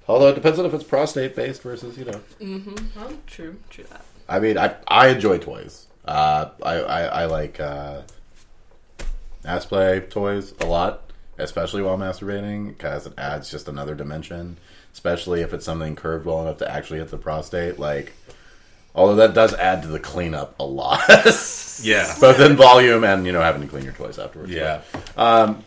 [0.07, 2.22] Although it depends on if it's prostate based versus you know.
[2.41, 2.99] Mm-hmm.
[2.99, 4.03] well, true, true that.
[4.28, 5.88] I mean, I I enjoy toys.
[6.05, 8.01] Uh, I, I I like uh,
[9.45, 14.57] ass play toys a lot, especially while masturbating, because it adds just another dimension.
[14.93, 17.77] Especially if it's something curved well enough to actually hit the prostate.
[17.79, 18.11] Like,
[18.95, 21.01] although that does add to the cleanup a lot,
[21.81, 22.13] Yeah.
[22.19, 24.51] both in volume and you know having to clean your toys afterwards.
[24.51, 24.81] Yeah.
[25.15, 25.63] Um,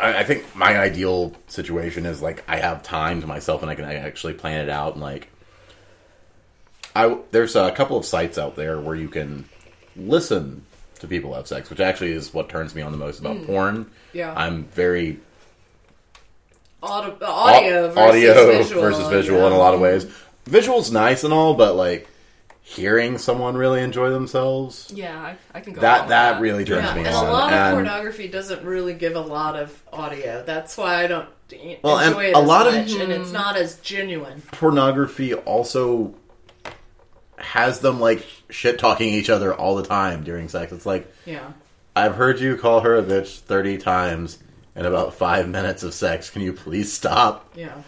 [0.00, 3.74] I, I think my ideal situation is like I have time to myself and I
[3.74, 5.28] can actually plan it out and like
[6.94, 9.46] I there's a couple of sites out there where you can
[9.96, 10.65] listen
[11.00, 13.46] to people have sex, which actually is what turns me on the most about hmm.
[13.46, 13.90] porn.
[14.12, 14.32] Yeah.
[14.36, 15.20] I'm very
[16.82, 18.82] Audio, audio versus audio visual.
[18.82, 19.46] versus visual yeah.
[19.48, 20.06] in a lot of ways.
[20.44, 22.08] Visual's nice and all, but like
[22.62, 25.80] hearing someone really enjoy themselves Yeah, I, I can go.
[25.82, 27.26] that along that really turns Yeah, me and on.
[27.26, 30.42] a lot of And- pornography doesn't really give a lot of audio.
[30.44, 31.28] That's why I don't
[31.82, 34.42] Well, and it a lot of- and it's hmm not as genuine.
[34.52, 36.14] pornography also
[37.38, 40.72] has them like shit talking each other all the time during sex.
[40.72, 41.52] It's like Yeah,
[41.94, 44.38] I've heard you call her a bitch thirty times
[44.74, 46.30] in about five minutes of sex.
[46.30, 47.52] Can you please stop?
[47.56, 47.82] yeah.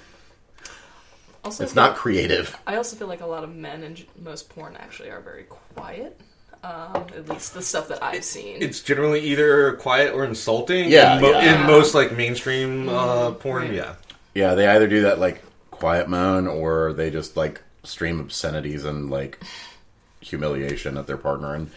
[1.44, 2.56] Also, It's not creative.
[2.66, 6.20] I also feel like a lot of men and most porn actually are very quiet.
[6.64, 8.60] Um, at least the stuff that I've seen.
[8.60, 10.90] It's generally either quiet or insulting.
[10.90, 11.60] Yeah, in, mo- yeah.
[11.60, 13.62] in most like mainstream uh, porn.
[13.68, 13.74] Right.
[13.74, 13.94] Yeah,
[14.34, 15.40] Yeah, they either do that like
[15.70, 19.40] quiet moan or they just like stream obscenities and like
[20.20, 21.54] humiliation at their partner.
[21.54, 21.70] And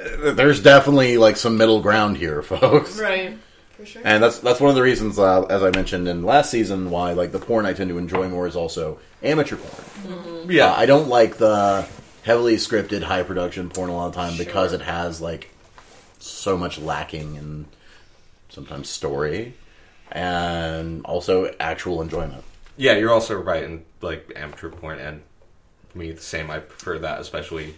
[0.00, 2.98] uh, there's definitely like some middle ground here, folks.
[2.98, 3.38] Right,
[3.72, 4.02] for sure.
[4.04, 7.12] And that's that's one of the reasons, uh, as I mentioned in last season, why
[7.12, 10.50] like the porn I tend to enjoy more is also amateur porn.
[10.50, 10.66] yeah.
[10.66, 11.86] Uh, I don't like the
[12.22, 15.50] heavily scripted, high production porn a lot of the time because it has like
[16.18, 17.66] so much lacking in
[18.48, 19.54] sometimes story
[20.12, 22.44] and also actual enjoyment.
[22.76, 25.22] Yeah, you're also right in like amateur porn, and
[25.94, 26.50] me the same.
[26.50, 27.74] I prefer that, especially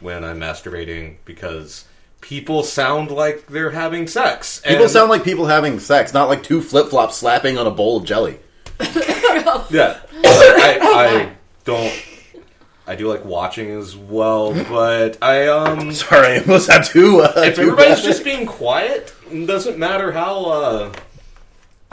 [0.00, 1.84] when I'm masturbating, because
[2.20, 4.60] people sound like they're having sex.
[4.64, 7.70] And People sound like people having sex, not like two flip flops slapping on a
[7.70, 8.38] bowl of jelly.
[9.70, 10.00] yeah.
[10.24, 11.32] I, I
[11.64, 11.92] don't.
[12.86, 15.92] I do like watching as well, but I um.
[15.94, 17.20] Sorry, I almost had two.
[17.20, 20.92] Uh, If everybody's just being quiet, it doesn't matter how uh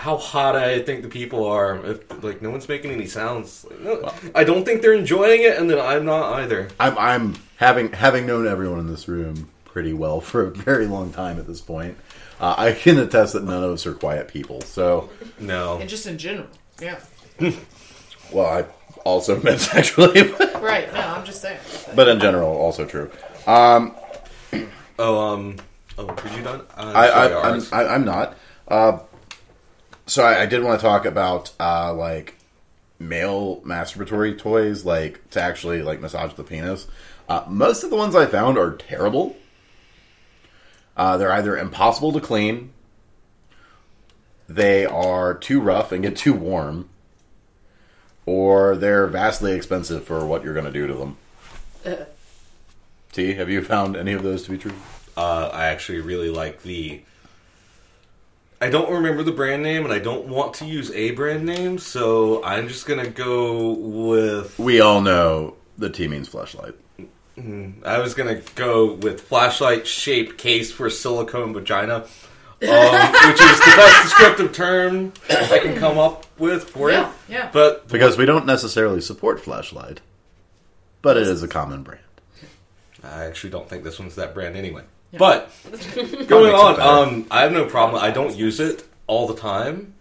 [0.01, 1.77] how hot I think the people are.
[1.85, 5.57] If like no one's making any sounds, like, no, I don't think they're enjoying it,
[5.57, 6.69] and then I'm not either.
[6.79, 11.11] I'm, I'm having having known everyone in this room pretty well for a very long
[11.13, 11.97] time at this point.
[12.39, 14.61] Uh, I can attest that none of us are quiet people.
[14.61, 15.77] So, No.
[15.77, 16.47] and just in general,
[16.81, 16.99] yeah.
[18.33, 18.65] well, I
[19.05, 20.23] also meant sexually,
[20.59, 20.91] Right.
[20.91, 21.59] No, I'm just saying.
[21.95, 23.11] but in general, also true.
[23.45, 23.95] Um,
[24.97, 25.55] Oh, um.
[25.97, 26.61] Oh, were you done?
[26.75, 27.61] Uh, I, sorry, I, I'm.
[27.71, 28.37] I, I'm not.
[28.67, 28.99] Uh,
[30.11, 32.35] so I, I did want to talk about uh, like
[32.99, 36.87] male masturbatory toys, like to actually like massage the penis.
[37.29, 39.37] Uh, most of the ones I found are terrible.
[40.97, 42.73] Uh, they're either impossible to clean,
[44.49, 46.89] they are too rough and get too warm,
[48.25, 51.17] or they're vastly expensive for what you're going to do to them.
[51.85, 51.95] Uh,
[53.13, 54.73] T, have you found any of those to be true?
[55.17, 57.01] uh, I actually really like the.
[58.61, 61.79] I don't remember the brand name, and I don't want to use a brand name,
[61.79, 64.57] so I'm just gonna go with.
[64.59, 66.75] We all know the T means Fleshlight.
[67.83, 72.01] I was gonna go with flashlight shaped case for silicone vagina, um,
[72.61, 77.13] which is the best descriptive term I can come up with for Yeah, it.
[77.29, 77.49] yeah.
[77.51, 79.99] But Because we don't necessarily support Fleshlight,
[81.01, 82.03] but it is a common brand.
[83.03, 84.83] I actually don't think this one's that brand anyway.
[85.11, 85.17] Yeah.
[85.19, 85.51] But
[86.27, 88.01] going on, um, I have no problem.
[88.01, 89.93] I don't use it all the time,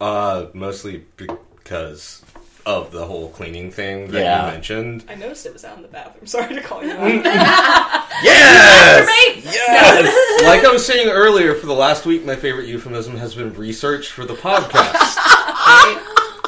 [0.00, 2.22] uh, mostly because
[2.66, 4.46] of the whole cleaning thing that Yeah.
[4.46, 5.04] you mentioned.
[5.08, 6.26] I noticed it was out in the bathroom.
[6.26, 8.00] Sorry to call you out.
[8.22, 9.44] Yes!
[9.44, 10.44] Yes!
[10.44, 14.08] like I was saying earlier, for the last week, my favorite euphemism has been research
[14.08, 15.18] for the podcast.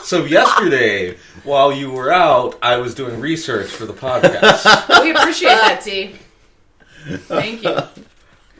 [0.04, 5.02] so yesterday, while you were out, I was doing research for the podcast.
[5.02, 6.14] we appreciate that, T.
[7.06, 7.76] Thank you.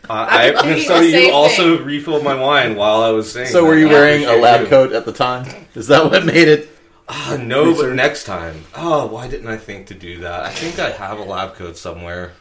[0.08, 3.32] Uh, I, been thinking so the you same also refilled my wine while I was
[3.32, 3.48] saying.
[3.48, 3.66] So that.
[3.66, 4.66] were you I wearing a appreciate lab you.
[4.68, 5.66] coat at the time?
[5.74, 6.68] Is that what made it?
[7.08, 7.96] Uh, no, but Research.
[7.96, 8.64] next time.
[8.76, 10.44] Oh, why didn't I think to do that?
[10.44, 12.34] I think I have a lab coat somewhere.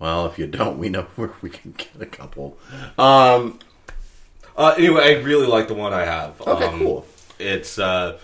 [0.00, 2.58] Well, if you don't, we know where we can get a couple.
[2.98, 3.60] Um,
[4.56, 6.40] Uh, anyway, I really like the one I have.
[6.40, 7.06] Okay, Um, cool.
[7.38, 8.18] It's uh,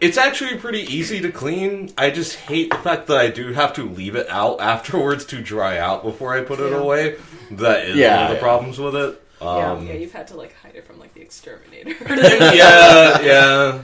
[0.00, 1.92] it's actually pretty easy to clean.
[1.98, 5.40] I just hate the fact that I do have to leave it out afterwards to
[5.42, 6.78] dry out before I put it Yeah.
[6.78, 7.16] away.
[7.52, 8.40] That is Yeah, one of the yeah.
[8.40, 9.22] problems with it.
[9.40, 9.72] Yeah.
[9.72, 11.90] Um, yeah, you've had to like hide it from like the exterminator.
[12.54, 13.82] yeah, yeah.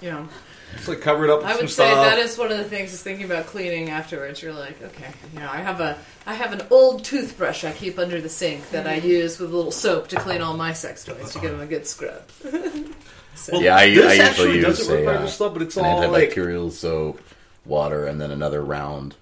[0.00, 0.26] Yeah.
[0.76, 2.04] Just like cover it up with I some would say stuff.
[2.06, 4.40] that is one of the things is thinking about cleaning afterwards.
[4.42, 7.98] You're like, okay, you know, I have a I have an old toothbrush I keep
[7.98, 11.04] under the sink that I use with a little soap to clean all my sex
[11.04, 12.22] toys to give them a good scrub.
[13.42, 15.52] So, Well, Yeah, I- this I usually actually use doesn't a, require uh, the stuff,
[15.52, 17.20] but it's an all like antibacterial soap,
[17.64, 19.14] water, and then another round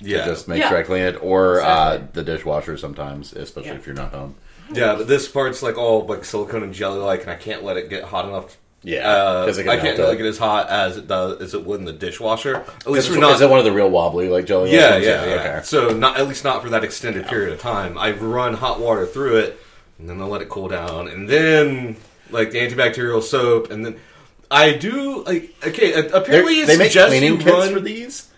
[0.00, 0.68] yeah, to just make Yeah.
[0.68, 3.76] sure I clean it, or uh, the dishwasher sometimes, especially Yeah.
[3.76, 4.34] if you're not home.
[4.72, 4.94] yeah.
[4.96, 7.88] But this part's like all like silicone and jelly like, and I can't let it
[7.90, 10.26] get hot enough Yeah, uh, 'cause it can I can't melt like it.
[10.26, 12.56] it as hot as it does as it would in the dishwasher.
[12.84, 14.72] At least it, for not is it one of the real wobbly like jelly?
[14.72, 15.06] Yeah, ones?
[15.06, 15.34] yeah, yeah.
[15.34, 15.60] Okay.
[15.64, 17.96] So not at least not for that extended period of time.
[17.96, 19.58] I run hot water through it,
[19.98, 21.96] and then I let it cool down, and then
[22.34, 23.96] like the antibacterial soap, and then
[24.50, 25.92] I do like okay.
[25.94, 27.72] a- They're- Apparently, it they make suggests cleaning you kits run.
[27.72, 28.30] for these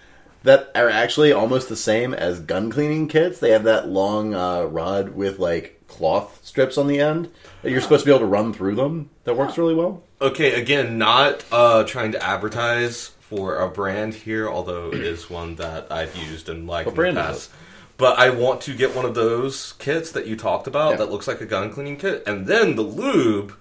[0.44, 3.40] that are actually almost the same as gun cleaning kits.
[3.40, 7.30] They have that long uh, rod with like cloth strips on the end
[7.62, 9.10] that you're supposed to be able to run through them.
[9.24, 10.02] That works really well.
[10.20, 15.56] Okay, again, not uh, trying to advertise for a brand here, although it is one
[15.56, 17.50] that I've used and liked in brand the is past.
[17.98, 20.96] But I want to get one of those kits that you talked about Yeah.
[20.98, 23.52] that looks like a gun cleaning kit, and then the lube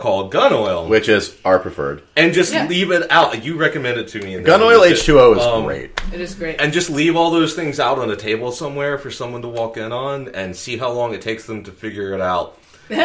[0.00, 2.02] called gun oil, Which is our preferred.
[2.16, 2.66] and just Yeah.
[2.66, 3.44] leave it out.
[3.44, 4.34] You recommend it to me.
[4.34, 4.80] And Gun oil.
[4.82, 6.00] H2O is Um, great.
[6.12, 6.60] It is great.
[6.60, 9.76] and just leave all those things out on a table somewhere for someone to walk
[9.76, 12.56] in on and see how long it takes them to figure it out.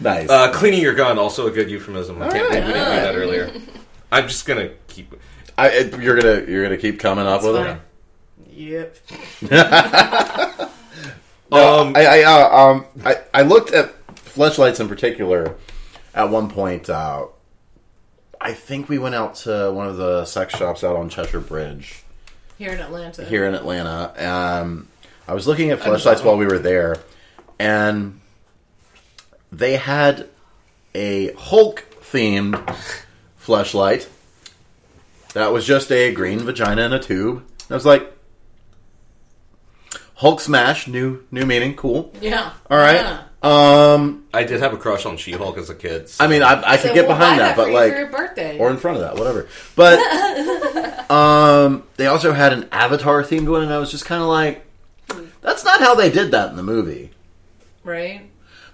[0.00, 0.28] Nice.
[0.28, 2.20] Uh, cleaning your gun, also a good euphemism.
[2.22, 2.60] I can't All right.
[2.60, 3.50] believe we didn't do that earlier.
[4.12, 5.14] I'm just gonna keep.
[5.58, 7.80] I, you're gonna you're gonna keep coming up It's with fine.
[8.52, 8.96] Yep.
[11.50, 11.54] it.
[11.54, 15.56] Um, I I, uh, um I I looked at fleshlights in particular
[16.14, 16.88] at one point.
[16.90, 17.26] Uh,
[18.40, 22.02] I think we went out to one of the sex shops out on Cheshire Bridge.
[22.58, 23.24] Here in Atlanta.
[23.24, 24.12] here in Atlanta.
[24.62, 24.88] Um,
[25.28, 26.96] I was looking at Fleshlights while we were there,
[27.58, 28.20] and
[29.52, 30.28] they had
[30.94, 32.54] a Hulk themed
[33.38, 34.08] Fleshlight
[35.34, 37.38] that was just a green vagina in a tube.
[37.38, 38.10] And I was like,
[40.16, 42.12] Hulk smash, new new meaning, cool.
[42.20, 42.52] Yeah.
[42.70, 42.96] All right.
[42.96, 43.22] Yeah.
[43.42, 46.08] Um, I did have a crush on She-Hulk as a kid.
[46.08, 48.06] so- I mean, I, I could get we'll behind buy that, for but like, your
[48.08, 48.58] birthday.
[48.58, 49.46] or in front of that, whatever.
[49.76, 50.00] But
[51.10, 54.64] um, they also had an Avatar themed one, and I was just kind of like,
[55.42, 57.10] that's not how they did that in the movie.
[57.84, 58.22] right?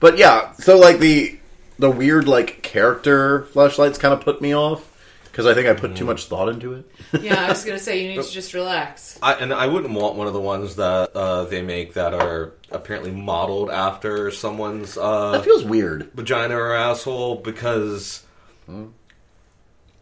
[0.01, 1.39] But yeah, so like the
[1.79, 4.92] the weird like character Fleshlights kind of put me off
[5.33, 6.91] because I think I put too much thought into it.
[7.21, 9.19] Yeah, I was gonna say you need to just relax.
[9.23, 12.53] I, and I wouldn't want one of the ones that uh, they make that are
[12.71, 16.11] apparently modeled after someone's uh, That feels weird.
[16.15, 18.23] vagina or asshole because.
[18.69, 18.85] I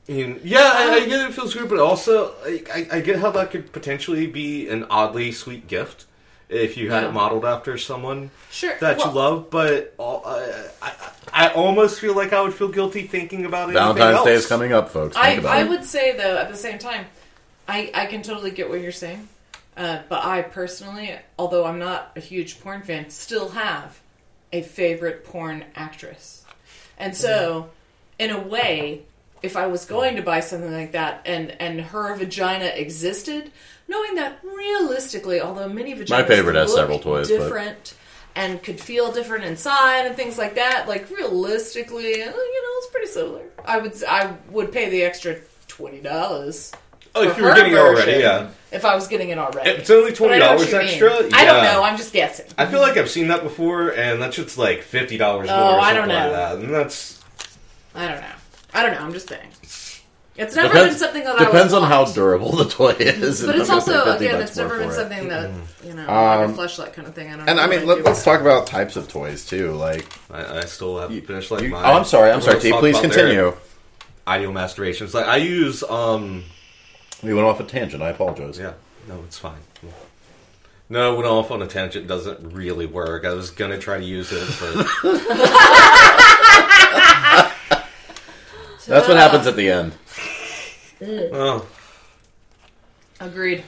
[0.08, 3.52] yeah, I, I get it feels weird, but also I, I, I get how that
[3.52, 6.06] could potentially be an oddly sweet gift
[6.48, 7.08] if you had Yeah.
[7.10, 8.76] it modeled after someone Sure.
[8.80, 9.50] that you love.
[9.50, 10.92] But all, I, I,
[11.32, 13.74] I almost feel like I would feel guilty thinking about it.
[13.74, 15.14] Valentine's Day is coming up, folks.
[15.16, 15.68] Think I, about I it.
[15.68, 17.06] would say though at the same time,
[17.68, 19.28] I I can totally get what you're saying,
[19.76, 24.00] uh, but I personally, although I'm not a huge porn fan, still have
[24.52, 26.44] a favorite porn actress,
[26.98, 27.70] and so
[28.18, 29.02] in a way,
[29.42, 33.50] if I was going to buy something like that and and her vagina existed,
[33.88, 37.94] knowing that realistically, although many vaginas My favorite has several toys, but- different.
[38.36, 40.86] And could feel different inside and things like that.
[40.88, 43.42] Like realistically, you know, it's pretty similar.
[43.64, 45.36] I would I would pay the extra
[45.68, 46.72] twenty dollars.
[47.14, 48.50] Oh, if you were getting it already, yeah.
[48.70, 50.86] If I was getting it already, It's only But I know what $20 you mean.
[50.86, 51.10] extra?
[51.36, 51.82] I don't know.
[51.82, 52.46] I'm just guessing.
[52.56, 55.56] I feel like I've seen that before, and that's just like fifty dollars more.
[55.58, 56.14] Oh, or I don't know.
[56.14, 56.56] Like that.
[56.58, 57.20] And that's
[57.96, 58.32] I don't know.
[58.72, 59.00] I don't know.
[59.00, 59.48] I'm just saying.
[60.42, 63.44] It's never Depends, been something that depends I would on how durable the toy is.
[63.44, 64.96] But it's I'm gonna pay also again, it's never been for it.
[64.96, 65.50] something that
[65.84, 67.28] you know, Um, like a Fleshlight kind of thing.
[67.32, 67.46] I don't.
[67.48, 69.72] And know I mean, let, let's talk about types of toys too.
[69.72, 71.92] Like, I, I still haven't finished like you- my.
[71.92, 72.60] oh, I'm sorry, I'm Let's sorry.
[72.60, 73.52] T, please about their continue.
[74.26, 75.12] Ideal masturbations.
[75.12, 75.82] Like I use.
[75.82, 76.44] um
[77.22, 78.02] We went off a tangent.
[78.02, 78.58] I apologize.
[78.58, 78.72] Yeah,
[79.08, 79.58] no, it's fine.
[80.88, 83.24] No, went off on a tangent doesn't really work.
[83.26, 84.86] I was gonna try to use it, but
[88.86, 89.92] That's what happens at the end.
[91.02, 91.66] Oh,
[93.20, 93.64] Agreed.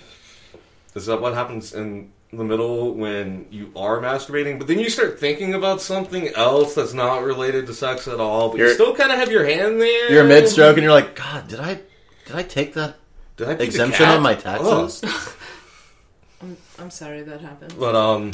[0.95, 4.59] is that what happens in the middle when you are masturbating?
[4.59, 8.49] But then you start thinking about something else that's not related to sex at all,
[8.51, 10.13] but you You're- still kind of have your hand there.
[10.13, 11.81] You're mid stroke and you're like, God, did I
[12.27, 12.97] did I take that
[13.37, 15.03] Did I exemption on my taxes?
[15.05, 15.37] Oh.
[16.43, 17.75] I'm, I'm sorry that happened.
[17.79, 18.33] But um,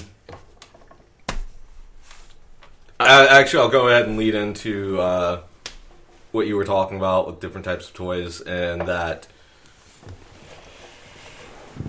[2.99, 5.42] I, actually, I'll go ahead and lead into uh,
[6.33, 9.26] what you were talking about with different types of toys, and that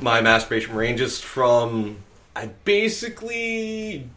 [0.02, 1.98] my masturbation ranges from
[2.36, 4.10] I basically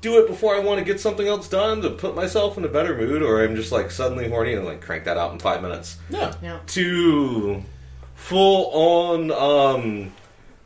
[0.00, 2.68] do it before I want to get something else done to put myself in a
[2.68, 5.62] better mood, or I'm just like suddenly horny and like crank that out in five
[5.62, 6.32] minutes Yeah.
[6.42, 6.60] Yeah.
[6.68, 7.62] to
[8.14, 10.12] full on um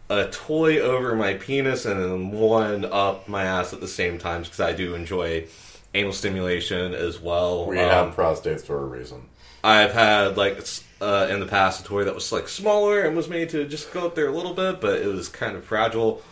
[0.09, 4.43] a toy over my penis and then one up my ass at the same time
[4.43, 5.47] because I do enjoy
[5.95, 7.66] anal stimulation as well.
[7.66, 9.28] We Um, have prostates for a reason.
[9.62, 10.64] I've had like
[11.01, 13.93] uh, in the past a toy that was like smaller and was made to just
[13.93, 16.22] go up there a little bit, but it was kind of fragile.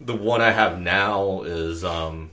[0.00, 2.30] The one I have now is um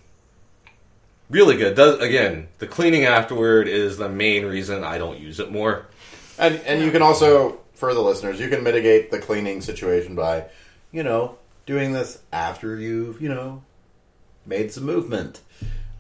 [1.30, 1.76] really good.
[1.76, 5.88] Does again, the cleaning afterward is the main reason I don't use it more.
[6.38, 10.46] And and you can also, for the listeners, you can mitigate the cleaning situation by,
[10.92, 13.64] you know, doing this after you've, you know,
[14.46, 15.42] made some movement.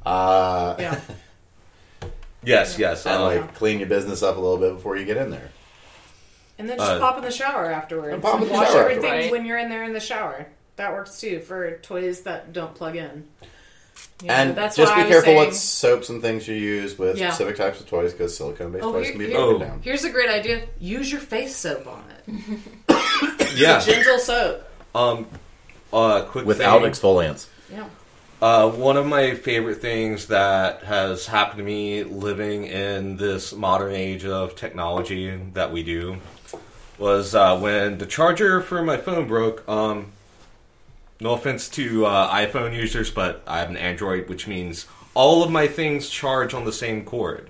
[0.05, 0.99] Uh, Yeah.
[2.45, 3.05] Yes, yes.
[3.05, 5.49] and uh, like clean your business up a little bit before you get in there.
[6.59, 8.13] And then just Uh, pop in the shower afterwards.
[8.13, 9.31] And pop in the Wash shower everything afterwards.
[9.31, 10.47] when you're in there in the shower.
[10.75, 13.27] That works too for toys that don't plug in.
[14.21, 17.17] You know, and that's just be careful saying- what soaps and things you use with
[17.17, 17.29] Yeah.
[17.29, 19.65] specific types of toys because silicone-based Oh, toys here- can be here- broken Oh.
[19.65, 19.81] down.
[19.81, 20.63] Here's a great idea.
[20.79, 23.55] Use your face soap on it.
[23.55, 23.79] yeah.
[23.79, 24.63] Gentle soap.
[24.93, 25.27] Um,
[25.93, 26.91] uh, quick Without thing.
[26.91, 27.45] exfoliants.
[27.71, 27.85] Yeah.
[28.43, 33.93] Uh, one of my favorite things that has happened to me living in this modern
[33.93, 36.17] age of technology that we do
[36.97, 39.65] was uh, when the charger for my phone broke.
[39.69, 40.11] Um,
[41.21, 45.49] no offense to uh, iPhone users, but I have an Android, which means all of
[45.49, 47.49] my things charge on the same cord.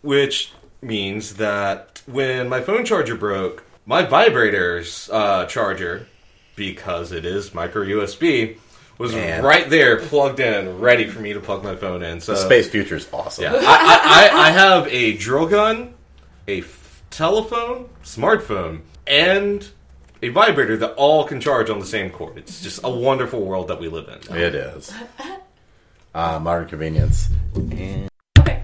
[0.00, 6.08] Which means that when my phone charger broke, my vibrator's uh, charger,
[6.56, 8.58] because it is micro USB,
[9.02, 9.42] was Man.
[9.42, 12.20] right there, plugged in, ready for me to plug my phone in.
[12.20, 13.44] So The space future is awesome.
[13.44, 15.94] yeah, I, I, I, I have a drill gun,
[16.46, 19.68] a f- telephone, smartphone, and
[20.22, 22.38] a vibrator that all can charge on the same cord.
[22.38, 24.36] It's just a wonderful world that we live in.
[24.36, 24.92] It is.
[26.14, 27.28] Uh, modern convenience.
[27.56, 28.62] And, Okay.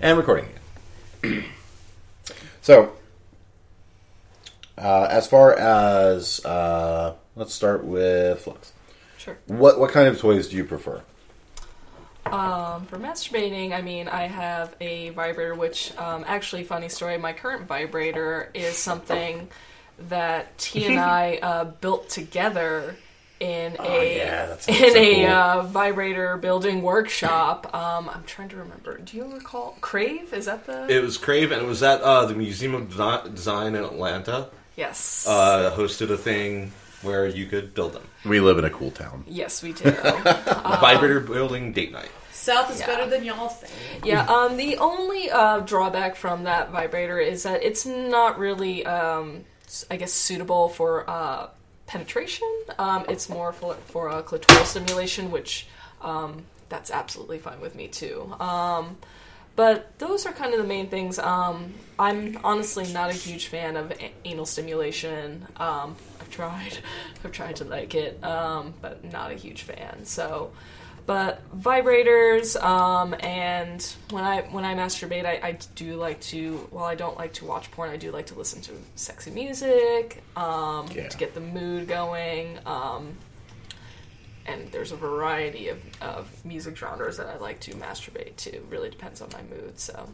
[0.00, 0.46] and recording
[1.22, 1.44] again.
[2.60, 2.92] so,
[4.76, 8.72] uh, as far as uh, let's start with Flux.
[9.20, 9.36] Sure.
[9.46, 11.02] What what kind of toys do you prefer?
[12.26, 17.32] Um, for masturbating, I mean, I have a vibrator, which, um, actually, funny story, my
[17.32, 19.48] current vibrator is something
[20.08, 22.96] that T and I uh, built together
[23.40, 25.26] in Oh, a yeah, in so a cool.
[25.26, 27.74] uh, vibrator building workshop.
[27.74, 28.98] Um, I'm trying to remember.
[28.98, 30.32] Do you recall Crave?
[30.32, 32.90] Is that the It was Crave, and it was at uh, the Museum of
[33.34, 34.48] Design in Atlanta.
[34.76, 35.26] yes?
[35.26, 36.72] Uh, hosted a thing
[37.02, 38.02] where you could build them.
[38.24, 39.24] We live in a cool town.
[39.26, 39.90] yes, we do.
[39.90, 42.10] Vibrator building date night.
[42.32, 42.86] South is Yeah.
[42.86, 44.04] better than y'all think.
[44.06, 49.44] Yeah, um, the only uh, drawback from that vibrator is that it's not really, um,
[49.66, 51.48] s- I guess, suitable for uh,
[51.86, 52.48] penetration.
[52.78, 55.66] Um, it's more for for uh, clitoral stimulation, which
[56.00, 58.34] um, that's absolutely fine with me too.
[59.60, 61.18] Um, but those are kind of the main things.
[61.18, 65.46] Um, I'm honestly not a huge fan of a- anal stimulation.
[65.56, 66.78] Um, I've tried,
[67.24, 70.04] I've tried to like it, um, but not a huge fan.
[70.04, 70.52] So,
[71.06, 76.56] but vibrators, um, and when I when I masturbate, I, I do like to.
[76.70, 80.22] While I don't like to watch porn, I do like to listen to sexy music
[80.36, 81.08] um, Yeah.
[81.08, 82.58] to get the mood going.
[84.50, 88.60] And there's a variety of, of music genres that I like to masturbate to.
[88.68, 89.78] Really depends on my mood.
[89.78, 90.08] So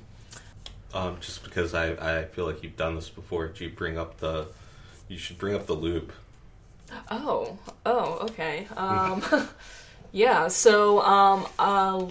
[0.93, 4.19] Um, just because I, I feel like you've done this before, do you bring up
[4.19, 4.47] the?
[5.09, 6.13] You should bring up the loop.
[7.11, 8.67] Oh, oh, okay.
[8.77, 9.23] Um,
[10.13, 10.49] yeah.
[10.49, 12.07] So, um, uh,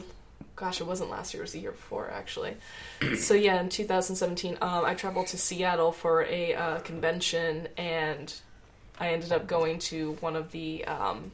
[0.56, 2.56] gosh, it wasn't last year; it was the year before, actually.
[3.18, 8.34] So yeah, in 2017, um, I traveled to Seattle for a uh, convention, and
[9.00, 11.32] I ended up going to one of the um,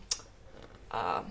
[0.91, 1.21] uh,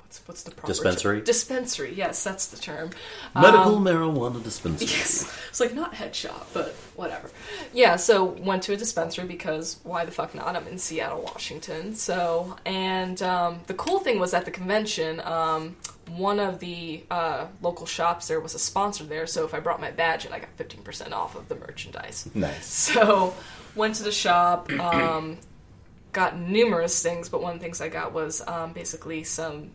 [0.00, 1.16] what's what's the proper Dispensary?
[1.18, 1.24] term?
[1.24, 1.94] Dispensary.
[1.94, 2.90] Yes, that's the term.
[3.34, 4.88] Medical Um, marijuana dispensary.
[4.98, 5.30] Yes.
[5.50, 7.30] It's like not head shop, but whatever.
[7.72, 10.56] Yeah, so went to a dispensary because why the fuck not?
[10.56, 11.94] I'm in Seattle, Washington.
[11.94, 15.76] So, and um, the cool thing was at the convention, um,
[16.16, 19.26] one of the uh, local shops there was a sponsor there.
[19.26, 22.26] So if I brought my badge in, I got 15% off of the merchandise.
[22.34, 22.66] Nice.
[22.66, 23.34] So
[23.74, 25.36] went to the shop, um,
[26.12, 29.70] got numerous things, but one of the things I got was um, basically some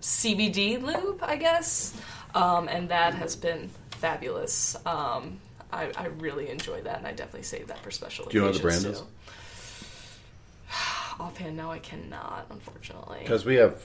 [0.00, 1.94] CBD lube, I guess,
[2.34, 4.76] um, and that has been fabulous.
[4.86, 5.38] Um,
[5.72, 8.26] I, I really enjoy that, and I definitely save that for special.
[8.26, 9.04] Do you know what the occasions, brand too.
[11.20, 13.18] Offhand, no, I cannot, unfortunately.
[13.22, 13.82] Because we have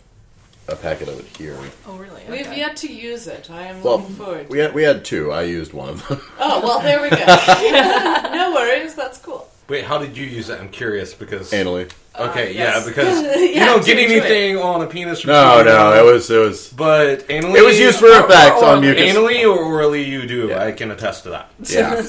[0.68, 1.58] a packet of it here.
[1.88, 2.22] Oh, really?
[2.30, 3.50] We've yet to use it.
[3.50, 4.50] I am Well, looking forward.
[4.50, 5.32] we had, we had two.
[5.32, 6.22] I used one of them.
[6.40, 7.18] oh well, there we go.
[8.32, 8.96] no worries.
[8.96, 9.50] That's cool.
[9.70, 10.60] Wait, how did you use it?
[10.60, 11.52] I'm curious because.
[11.52, 11.92] Anally.
[12.20, 12.56] Okay, Uh, yes.
[12.56, 14.12] yeah, because Yeah, you don't get to it.
[14.12, 15.26] anything on a penis.
[15.26, 18.82] No, receiver, no, it was it was But anally, It was used for effect on
[18.82, 19.02] mucus.
[19.02, 20.50] Anally or orally, you do.
[20.50, 20.64] Yeah.
[20.64, 21.50] I can attest to that.
[21.62, 22.04] yeah,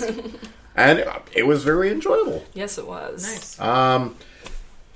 [0.77, 2.45] and it was very enjoyable.
[2.53, 3.23] Yes, it was.
[3.23, 3.59] Nice.
[3.59, 4.17] Um,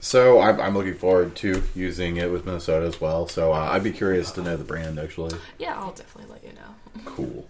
[0.01, 3.27] so I'm, I'm looking forward to using it with Minnesota as well.
[3.29, 5.39] So uh, I'd be curious to know the brand actually.
[5.59, 7.03] Yeah, I'll definitely let you know.
[7.07, 7.49] Cool,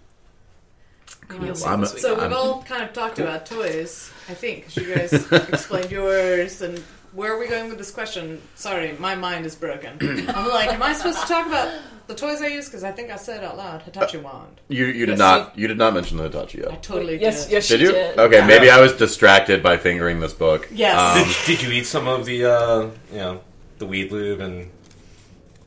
[1.29, 2.01] You'll see I'm this a- week.
[2.01, 5.13] So we've I'm- all kind of talked about toys, I think, 'cause you guys
[5.49, 6.61] explained yours.
[6.61, 6.79] And
[7.13, 8.41] where are we going with this question?
[8.55, 9.97] Sorry, my mind is broken.
[10.29, 11.71] I'm like, am I supposed to talk about
[12.07, 12.65] the toys I use?
[12.65, 14.59] Because I think I said out loud Hitachi wand.
[14.69, 16.83] You you did Yes, not you did not mention the Hitachi I yet.
[16.83, 17.51] totally yes, did.
[17.53, 17.91] yes, Did she you?
[17.91, 18.17] did.
[18.19, 18.47] Okay, Yeah.
[18.47, 20.67] maybe I was distracted by fingering this book.
[20.71, 20.97] Yes.
[20.97, 23.41] Um, Did, did you eat some of the, uh, you know,
[23.77, 24.69] the weed lube and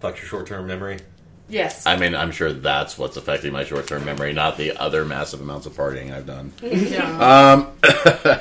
[0.00, 0.98] fuck your short term memory?
[1.48, 1.86] Yes.
[1.86, 5.40] I mean, I'm sure that's what's affecting my short term memory, not the other massive
[5.40, 6.52] amounts of partying I've done.
[6.62, 7.52] yeah.
[7.52, 7.72] Um,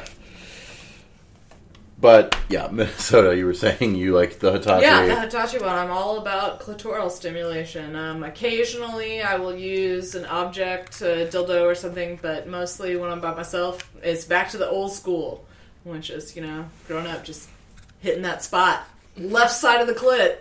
[1.99, 4.83] but yeah, Minnesota, you were saying you like the Hitachi.
[4.83, 5.75] Yeah, the Hitachi one.
[5.75, 7.95] I'm all about clitoral stimulation.
[7.95, 13.19] Um, occasionally, I will use an object, a dildo or something, but mostly when I'm
[13.19, 15.45] by myself, it's back to the old school,
[15.83, 17.49] which is, you know, growing up, just
[17.99, 18.87] hitting that spot.
[19.17, 20.37] Left side of the clit.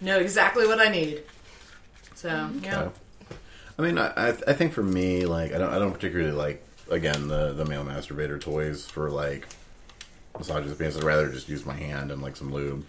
[0.00, 1.22] Know exactly what I need.
[2.16, 2.80] So, yeah.
[2.80, 2.90] Okay.
[3.78, 6.64] I mean, I, I I think for me, like, I don't, I don't particularly like
[6.90, 9.46] again the the male masturbator toys for like
[10.38, 10.72] massages.
[10.76, 12.84] Because I'd rather just use my hand and like some lube.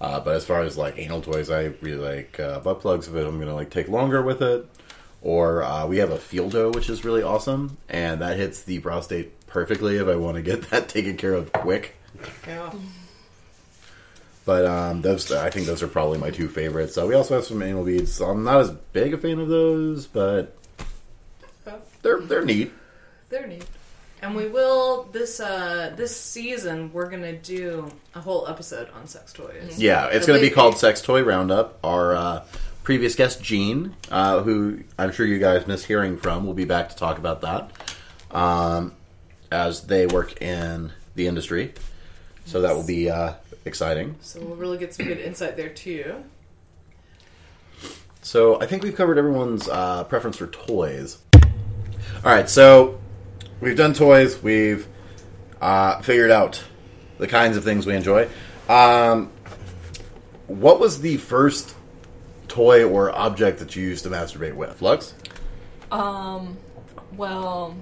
[0.00, 3.14] Uh, but as far as like anal toys, I really like uh, butt plugs if
[3.14, 4.66] I'm gonna like take longer with it.
[5.22, 9.46] Or uh, we have a Fieldo, which is really awesome, and that hits the prostate
[9.48, 11.96] perfectly if I want to get that taken care of quick.
[12.46, 12.70] yeah.
[14.48, 16.96] But um, those, I think those are probably my two favorites.
[16.96, 18.18] Uh, we also have some anal beads.
[18.18, 20.56] I'm not as big a fan of those, but
[22.00, 22.72] they're they're neat.
[23.28, 23.66] They're neat.
[24.22, 29.34] And we will this uh this season we're gonna do a whole episode on sex
[29.34, 29.78] toys.
[29.78, 31.78] Yeah, it's The to be called Sex Toy Roundup.
[31.84, 32.44] Our uh,
[32.84, 36.88] previous guest, Jean, uh, who I'm sure you guys miss hearing from, will be back
[36.88, 37.70] to talk about that
[38.30, 38.94] um,
[39.52, 41.74] as they work in the industry.
[42.46, 43.34] So that will be uh,
[43.64, 44.16] exciting.
[44.20, 46.24] So we'll really get some good insight there too.
[48.22, 51.18] So I think we've covered everyone's uh, preference for toys.
[51.34, 53.00] All right, so
[53.60, 54.42] we've done toys.
[54.42, 54.86] We've
[55.60, 56.62] uh, figured out
[57.18, 58.28] the kinds of things we enjoy.
[58.68, 59.30] Um,
[60.46, 61.74] what was the first
[62.48, 65.14] toy or object that you used to masturbate with, Flux?
[65.90, 66.58] Um,
[67.16, 67.76] well,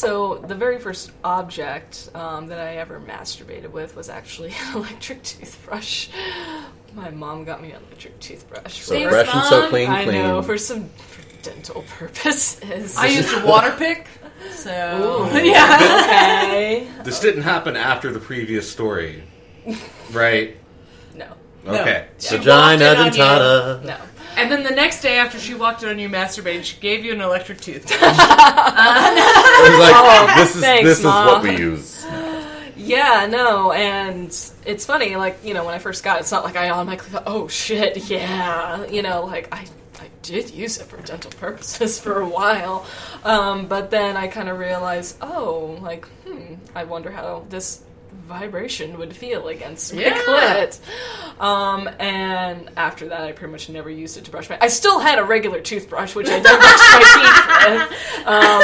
[0.00, 5.22] so the very first object um, that I ever masturbated with was actually an electric
[5.22, 6.08] toothbrush.
[6.94, 8.80] My mom got me an electric toothbrush.
[8.80, 9.70] So Thanks, fresh and so Mom.
[9.70, 12.96] clean, I know for some for dental purposes.
[12.96, 14.06] I used a water pick.
[14.52, 14.70] So
[15.32, 15.38] Ooh.
[15.44, 16.04] yeah.
[16.04, 16.88] okay.
[17.04, 19.22] This didn't happen after the previous story,
[20.12, 20.56] right?
[21.14, 21.34] No,
[21.66, 22.08] Okay.
[22.18, 23.84] She Vagina walked in dentata.
[23.84, 23.96] no.
[24.36, 27.12] And then the next day after she walked in on you masturbating, she gave you
[27.12, 28.00] an electric toothbrush.
[29.60, 31.42] It was like, this is thanks, this is what Mom.
[31.42, 32.06] we use.
[32.76, 34.28] Yeah, no, and
[34.64, 37.10] it's funny, like, you know, when I first got it, it's not like I automatically
[37.10, 38.86] thought, oh shit, yeah.
[38.86, 39.66] You know, like, I,
[40.00, 42.86] I did use it for dental purposes for a while.
[43.22, 47.82] Um, but then I kind of realized, oh, like, hmm, I wonder how this
[48.30, 50.16] vibration would feel against my Yeah.
[50.22, 50.78] clit.
[51.42, 54.56] Um, and after that, I pretty much never used it to brush my.
[54.60, 56.62] I still had a regular toothbrush, which I did brush
[56.94, 58.26] my teeth with.
[58.28, 58.62] Um,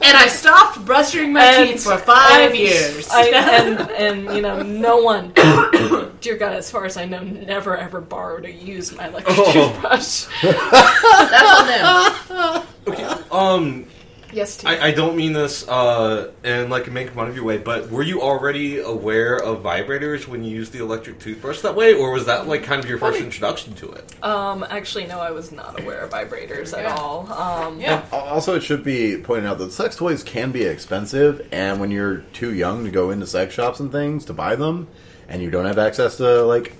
[0.02, 3.08] and I stopped brushing my And- teeth for five and years.
[3.10, 3.28] I,
[3.60, 5.32] and, and you know, no one,
[6.22, 10.26] dear God, as far as I know, never ever borrowed or used my electric toothbrush.
[10.42, 12.62] That's on them.
[12.88, 13.04] Okay.
[13.30, 13.86] Um,
[14.32, 18.02] Yes, I don't mean this uh, in like make fun of your way, but were
[18.02, 22.26] you already aware of vibrators when you used the electric toothbrush that way, or was
[22.26, 24.24] that like kind of your first introduction to it?
[24.24, 26.94] um, actually, no, I was not aware of vibrators at Yeah.
[26.96, 27.32] all.
[27.32, 28.02] Um, Yeah.
[28.12, 32.18] Also, it should be pointed out that sex toys can be expensive, and when you're
[32.34, 34.88] too young to go into sex shops and things to buy them,
[35.28, 36.74] and you don't have access to like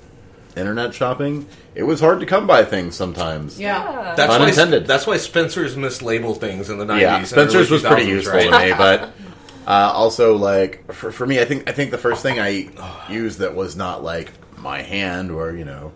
[0.56, 3.58] internet shopping, it was hard to come by things sometimes.
[3.60, 3.82] Yeah.
[3.82, 4.14] yeah.
[4.14, 4.82] That's Unintended.
[4.82, 7.02] why that's why Spencer's mislabeled things in the nineties.
[7.02, 8.50] Yeah, Spencer's was pretty useful right?
[8.50, 9.12] to me, but
[9.66, 12.68] uh, also like for, for me, I think I think the first thing I
[13.10, 15.92] used that was not like my hand or you know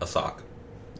[0.00, 0.42] A sock.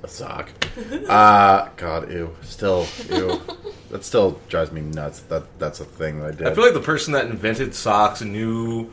[0.03, 0.51] a sock.
[1.09, 2.37] Uh God, ew.
[2.43, 3.41] Still, ew.
[3.91, 5.19] That still drives me nuts.
[5.23, 6.47] That that's a thing that I did.
[6.47, 8.93] I feel like the person that invented socks knew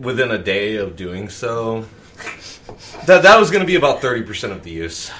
[0.00, 1.84] within a day of doing so
[3.06, 5.10] that that was going to be about thirty percent of the use.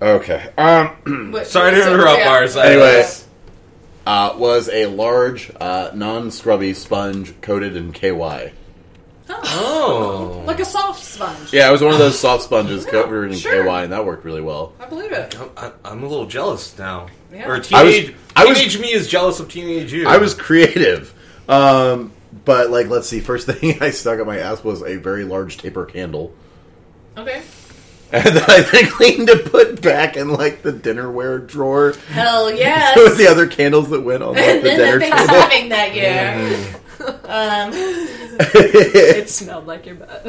[0.00, 0.50] okay.
[0.56, 1.30] Um.
[1.32, 2.24] But- Sorry to so- interrupt, yeah.
[2.26, 2.56] Mars.
[2.56, 3.06] I- Anyway,
[4.06, 8.52] uh, was a large, uh, non-scrubby sponge coated in KY.
[9.30, 11.52] Oh, Like a soft sponge.
[11.52, 13.62] Yeah, it was one of those soft sponges covered in sure.
[13.64, 14.72] KY, and that worked really well.
[14.80, 15.36] I believe it.
[15.56, 17.08] I, I'm a little jealous now.
[17.30, 17.46] Yeah.
[17.46, 20.06] Or I was- teenage, I was- teenage me is jealous of teenage you.
[20.08, 21.12] I was creative.
[21.46, 22.12] Um,
[22.44, 23.20] but like, let's see.
[23.20, 26.34] First thing I stuck up my ass was a very large taper candle.
[27.16, 27.42] Okay.
[28.12, 32.96] and then I then cleaned to put back in like the dinnerware drawer Hell yes.
[32.96, 35.16] with the other candles that went on like, and the then dinner the table.
[35.26, 36.80] Thanksgiving that year.
[37.24, 40.24] Um, It smelled like your butt.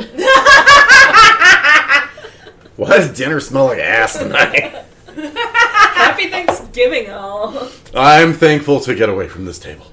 [2.76, 4.86] Why does dinner smell like ass tonight?
[5.16, 7.70] Happy Thanksgiving, all.
[7.96, 9.88] I'm thankful to get away from this table.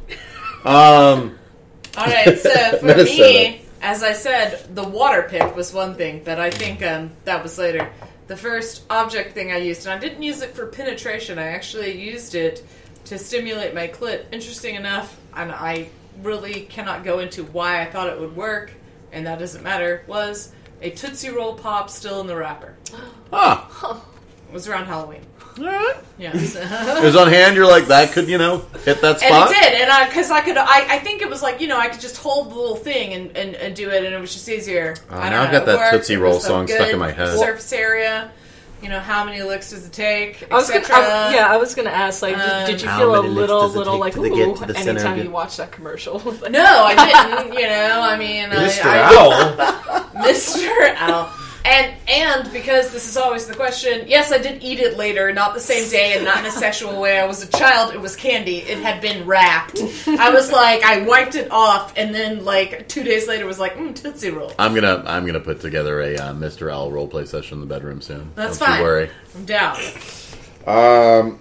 [0.65, 1.36] Um,
[1.97, 6.39] all right, so for me, as I said, the water pick was one thing, but
[6.39, 7.91] I think um, that was later.
[8.27, 11.39] The first object thing I used, and I didn't use it for penetration.
[11.39, 12.65] I actually used it
[13.05, 14.25] to stimulate my clit.
[14.33, 15.89] Interesting enough, and I
[16.23, 18.73] really cannot go into why I thought it would work,
[19.13, 20.03] and that doesn't matter.
[20.09, 22.75] Was a Tootsie Roll pop still in the wrapper?
[23.33, 24.03] ah,
[24.49, 25.23] It was around Halloween.
[25.59, 25.97] Alright.
[26.19, 26.55] Yes.
[26.57, 27.57] It was on hand.
[27.57, 29.23] You're like that could you know hit that spot.
[29.23, 29.51] And spot.
[29.51, 31.79] it did, and I because I could, I, I think it was like you know
[31.79, 34.33] I could just hold the little thing and, and, and do it, and it was
[34.33, 34.97] just easier.
[35.11, 37.39] Oh, I now don't I've got that worked, Tootsie Roll song stuck in my head.
[37.39, 38.31] Surface area,
[38.83, 41.05] you know how many licks does it take, I was gonna, etc.
[41.05, 43.99] I, yeah, I was gonna ask, like, did- did you Um, feel a little, little
[43.99, 45.31] like, till get ooh, to the center anytime you it?
[45.31, 46.19] watch that commercial?
[46.51, 47.55] No, I didn't.
[47.59, 48.85] You know, I mean, Mr.
[48.85, 50.05] I, I, Owl.
[50.27, 50.95] Mr.
[50.97, 51.31] Owl.
[51.69, 55.53] And and because this is always the question, yes, I did eat it later, not
[55.53, 57.19] the same day, and not in a sexual way.
[57.19, 57.93] I was a child.
[57.93, 58.59] It was candy.
[58.59, 59.81] It had been wrapped.
[60.07, 63.77] I was like, I wiped it off, and then like two days later, was like,
[63.77, 64.53] mm, tootsie roll.
[64.61, 66.73] I'm gonna I'm gonna put together a uh, Mr.
[66.73, 68.31] Owl roleplay session in the bedroom soon.
[68.37, 68.79] That's Don't fine.
[68.79, 69.11] You worry.
[69.35, 69.77] I'm down.
[70.67, 71.39] Um.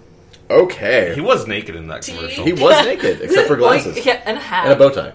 [0.50, 1.12] Okay.
[1.14, 2.44] He was naked in that commercial.
[2.44, 4.64] He was naked except for glasses Like, yeah, and a hat.
[4.66, 5.12] and a bow tie.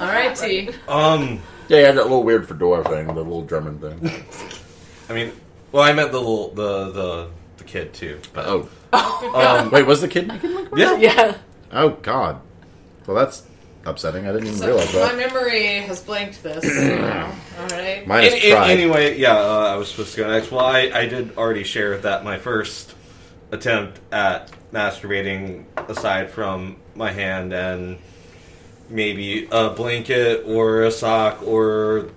[0.00, 0.70] All right, T.
[0.88, 1.40] Um,
[1.72, 4.22] Yeah, he had that little weird fedora thing, the little German thing.
[5.08, 5.32] I mean,
[5.72, 8.20] well, I meant the little the the the kid too.
[8.34, 8.68] But Oh,
[9.62, 10.50] um, wait, was the kid naked?
[10.50, 10.98] in the commercial?
[10.98, 11.36] yeah, Yeah.
[11.72, 12.42] Oh God.
[13.06, 13.44] Well, that's
[13.86, 14.28] upsetting.
[14.28, 15.16] I didn't even So realize my that.
[15.16, 16.62] memory has blanked this.
[17.58, 18.06] All right.
[18.06, 18.70] Mine An- is an- pride.
[18.70, 20.50] anyway, yeah, uh, I was supposed to go next.
[20.50, 22.94] Well, I, I did already share that my first
[23.50, 27.98] attempt at masturbating, aside from my hand and
[28.92, 32.10] maybe a blanket or a sock or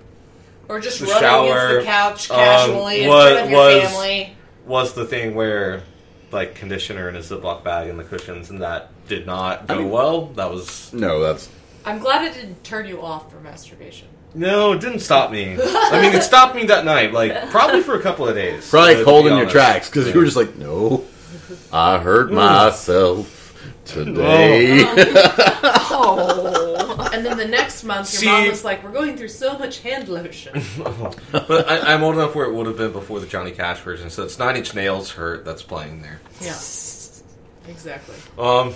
[0.67, 3.82] Or just The running shower, against the couch um, casually in was- front of your
[3.82, 4.36] family.
[4.65, 5.84] was the thing where
[6.32, 9.78] like conditioner in a Ziploc bag and the cushions, and that did not go I
[9.78, 10.26] mean- well.
[10.36, 11.49] That was No, that's
[11.86, 14.07] I'm glad it didn't turn you off for masturbation.
[14.34, 15.53] no, it didn't stop me.
[15.61, 18.67] I mean, it stopped me that night, like probably for a couple of days.
[18.69, 21.05] probably to- to in your tracks because you were just like, no,
[21.71, 23.53] I hurt myself
[23.86, 24.84] today.
[25.97, 26.64] Oh.
[27.16, 29.80] And then the next month, your See- mom was like, "We're going through so much
[29.80, 30.61] hand lotion."
[31.32, 34.09] But I, I'm old enough where it would have been before the Johnny Cash version,
[34.09, 36.20] so it's Nine Inch Nails "Hurt" that's playing there.
[36.41, 36.57] yeah,
[37.70, 38.16] exactly.
[38.38, 38.74] Um,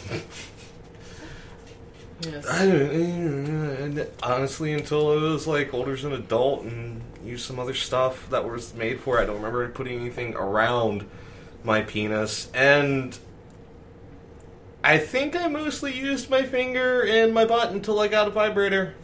[2.21, 2.45] Yes.
[2.49, 7.73] I don't, honestly, until I was like older as an adult and used some other
[7.73, 11.05] stuff that was made for it, I don't remember putting anything around
[11.63, 12.49] my penis.
[12.53, 13.17] And
[14.83, 18.95] I think I mostly used my finger and my butt until I got a vibrator.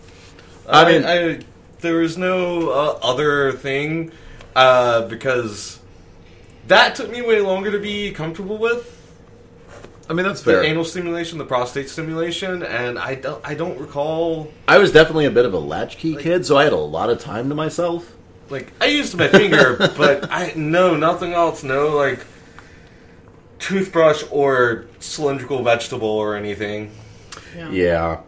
[0.68, 1.40] I mean- I,
[1.82, 4.12] there was no uh, other thing
[4.56, 5.80] uh, because
[6.68, 8.96] that took me way longer to be comfortable with
[10.08, 10.64] I mean, that's the fair.
[10.64, 14.52] anal stimulation, the prostate stimulation, and I don't, I don't recall.
[14.68, 17.20] I was definitely a bit of a latchkey kid, so I had a lot of
[17.20, 18.14] time to myself.
[18.52, 21.64] Like I used my finger, but I no nothing else.
[21.64, 22.24] No like
[23.60, 26.91] toothbrush or cylindrical vegetable or anything.
[27.56, 27.70] Yeah.
[27.72, 28.22] Yeah.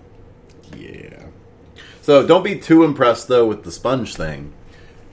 [0.75, 1.23] Yeah.
[2.01, 4.53] So don't be too impressed though with the sponge thing.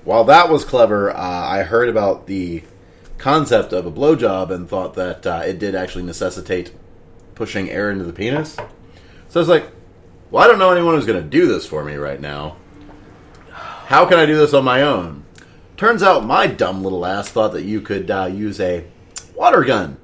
[0.05, 2.63] While that was clever, uh, I heard about the
[3.19, 6.73] concept of a blowjob and thought that uh, it did actually necessitate
[7.35, 8.55] pushing air into the penis.
[9.29, 9.67] So I was like,
[10.31, 12.57] well, I don't know anyone who's going to do this for me right now.
[13.51, 15.25] How can I do this on my own?
[15.77, 18.85] Turns out my dumb little ass thought that you could uh, use a
[19.35, 19.97] water gun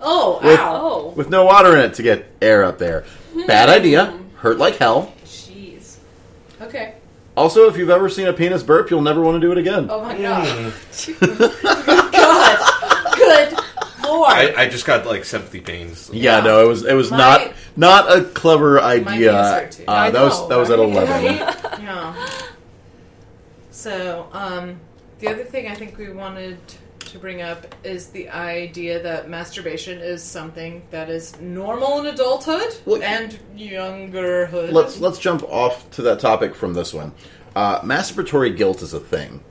[0.00, 0.80] Oh, With- ow!
[0.80, 1.12] Oh.
[1.16, 3.04] with no water in it to get air up there.
[3.46, 4.18] Bad idea.
[4.36, 5.12] Hurt like hell.
[5.24, 5.96] Jeez.
[6.60, 6.94] Okay.
[7.36, 9.86] Also, if you've ever seen a penis burp, you'll never want to do it again.
[9.90, 10.46] Oh my god.
[10.46, 12.12] Mm.
[12.12, 13.14] God.
[13.16, 13.52] Good
[14.04, 14.28] lord.
[14.30, 16.10] I, I just got like sympathy pains.
[16.12, 19.32] Yeah, no, it was it was My- not not a clever penis idea.
[19.32, 19.84] hurt too.
[19.86, 20.88] Uh, I that was know, that was at right?
[20.88, 21.24] eleven.
[21.82, 22.28] yeah.
[23.70, 24.80] So, um,
[25.20, 26.58] the other thing I think we wanted
[27.08, 32.76] to bring up is the idea that masturbation is something that is normal in adulthood
[32.84, 34.72] Well, and youngerhood.
[34.72, 37.12] Let's let's jump off to that topic from this one.
[37.56, 39.42] Uh, masturbatory guilt is a thing.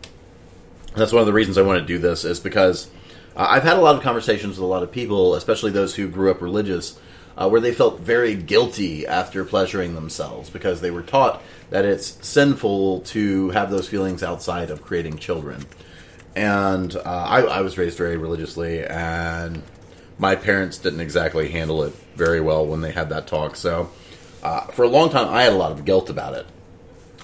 [0.95, 2.89] That's one of the reasons I want to do this is because
[3.35, 6.07] uh, I've had a lot of conversations with a lot of people, especially those who
[6.07, 6.99] grew up religious,
[7.37, 12.17] uh, where they felt very guilty after pleasuring themselves because they were taught that it's
[12.25, 15.65] sinful to have those feelings outside of creating children.
[16.37, 19.63] And uh, I, I was raised very religiously, and
[20.19, 23.55] my parents didn't exactly handle it very well when they had that talk.
[23.55, 23.89] So,
[24.43, 26.45] uh, for a long time, I had a lot of guilt about it.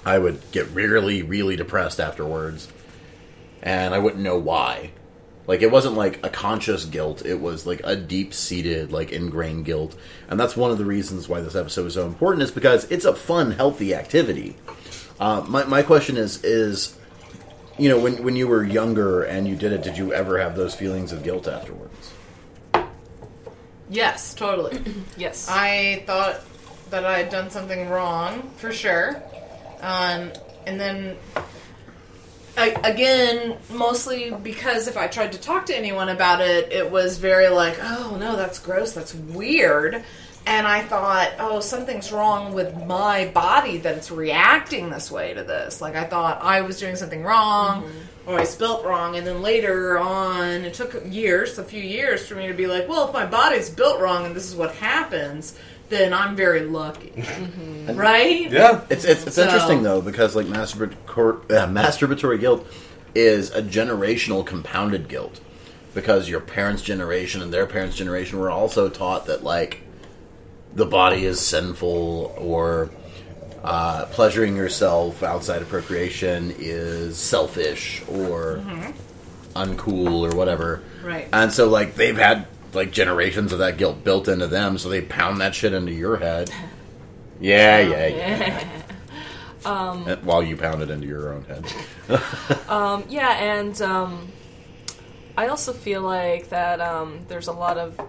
[0.04, 2.66] I would get really, really depressed afterwards,
[3.62, 4.90] and I wouldn't know why.
[5.46, 9.94] Like it wasn't like a conscious guilt; it was like a deep-seated, like ingrained guilt,
[10.28, 12.42] and that's one of the reasons why this episode is so important.
[12.42, 14.56] Is because it's a fun, healthy activity.
[15.20, 16.96] Uh, my my question is is
[17.78, 20.56] you know when when you were younger and you did it, did you ever have
[20.56, 22.12] those feelings of guilt afterwards?
[23.90, 24.80] Yes, totally.
[25.16, 25.46] Yes.
[25.48, 26.40] I thought
[26.90, 29.22] that I had done something wrong for sure,
[29.80, 30.32] um,
[30.66, 31.16] and then
[32.56, 37.18] I, again, mostly because if I tried to talk to anyone about it, it was
[37.18, 40.04] very like, "Oh no, that's gross, that's weird,"
[40.46, 45.42] and I thought, "Oh, something's wrong with my body that it's reacting this way to
[45.42, 47.90] this." Like I thought I was doing something wrong.
[48.26, 52.34] Or I spelt wrong, and then later on, it took years, a few years, for
[52.34, 55.58] me to be like, well, if my body's built wrong and this is what happens,
[55.90, 57.12] then I'm very lucky,
[57.92, 58.50] right?
[58.50, 58.80] Yeah.
[58.88, 62.66] It's it's, it's So- interesting though because like masturbatory uh, masturbatory guilt
[63.14, 65.38] is a generational compounded guilt
[65.92, 69.80] because your parents' generation and their parents' generation were also taught that like
[70.74, 72.90] the body is sinful or
[73.62, 78.62] uh, pleasuring yourself outside of procreation is selfish or
[79.54, 80.82] uncool or whatever.
[81.02, 81.28] Right.
[81.32, 85.00] And so like they've had like generations of that guilt built into them, so they
[85.00, 86.50] pound that shit into your head.
[87.40, 88.68] Yeah, yeah, yeah.
[89.64, 91.66] um, while you pound it into your own head.
[92.68, 94.28] Um, yeah, and um,
[95.36, 98.00] I also feel like that um, there's a lot of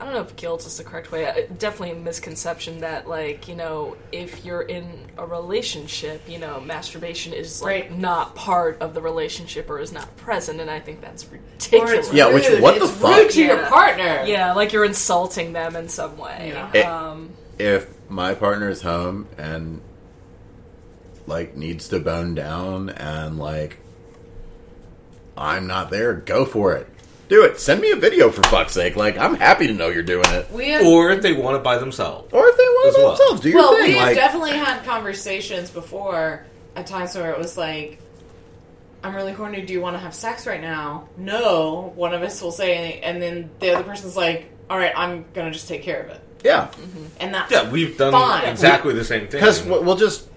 [0.00, 1.26] I don't know if guilt is the correct way.
[1.26, 4.86] uh, Definitely a misconception that like you know if you're in
[5.18, 7.98] a relationship, you know masturbation is like Right.
[7.98, 12.12] not part of the relationship or is not present, and I think that's ridiculous.
[12.12, 12.62] Yeah, which- rude.
[12.62, 13.16] what the It's fuck?
[13.16, 14.22] rude to your partner.
[14.26, 16.52] Yeah, like you're insulting them in some way.
[16.54, 16.70] Yeah.
[16.72, 19.80] It- Um, if my partner is home and
[21.26, 23.78] like needs to bone down and like
[25.36, 26.88] I'm not there, go for it.
[27.28, 27.60] Do it.
[27.60, 28.96] Send me a video for fuck's sake.
[28.96, 30.50] Like I'm happy to know you're doing it.
[30.50, 32.32] We have, Or if they want it by themselves.
[32.32, 33.08] Or if they want As to well.
[33.10, 33.80] themselves, do your well, thing.
[33.80, 37.98] Well, we have like definitely had conversations before at times where it was like,
[39.04, 39.62] "I'm really horny.
[39.62, 41.92] Do you want to have sex right now?" No.
[41.96, 45.50] One of us will say, and then the other person's like, "All right, I'm gonna
[45.50, 47.04] just take care of it," yeah, mm-hmm.
[47.20, 48.48] and that's Yeah, we've done Fine.
[48.48, 49.40] exactly the same thing.
[49.40, 50.27] because we'll just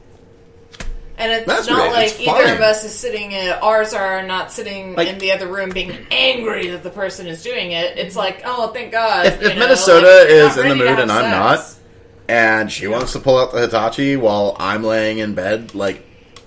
[1.21, 2.53] And it's Masturbate, not like it's either fine.
[2.55, 5.95] of us is sitting in ours are not sitting Like- in the other room being
[6.11, 7.97] angry that the person is doing it.
[7.97, 9.27] It's like, oh, thank God.
[9.27, 11.79] If- if know, Minnesota like, is in the mood and I'm sex.
[12.27, 16.03] and she wants to pull out the Hitachi while I'm laying in bed like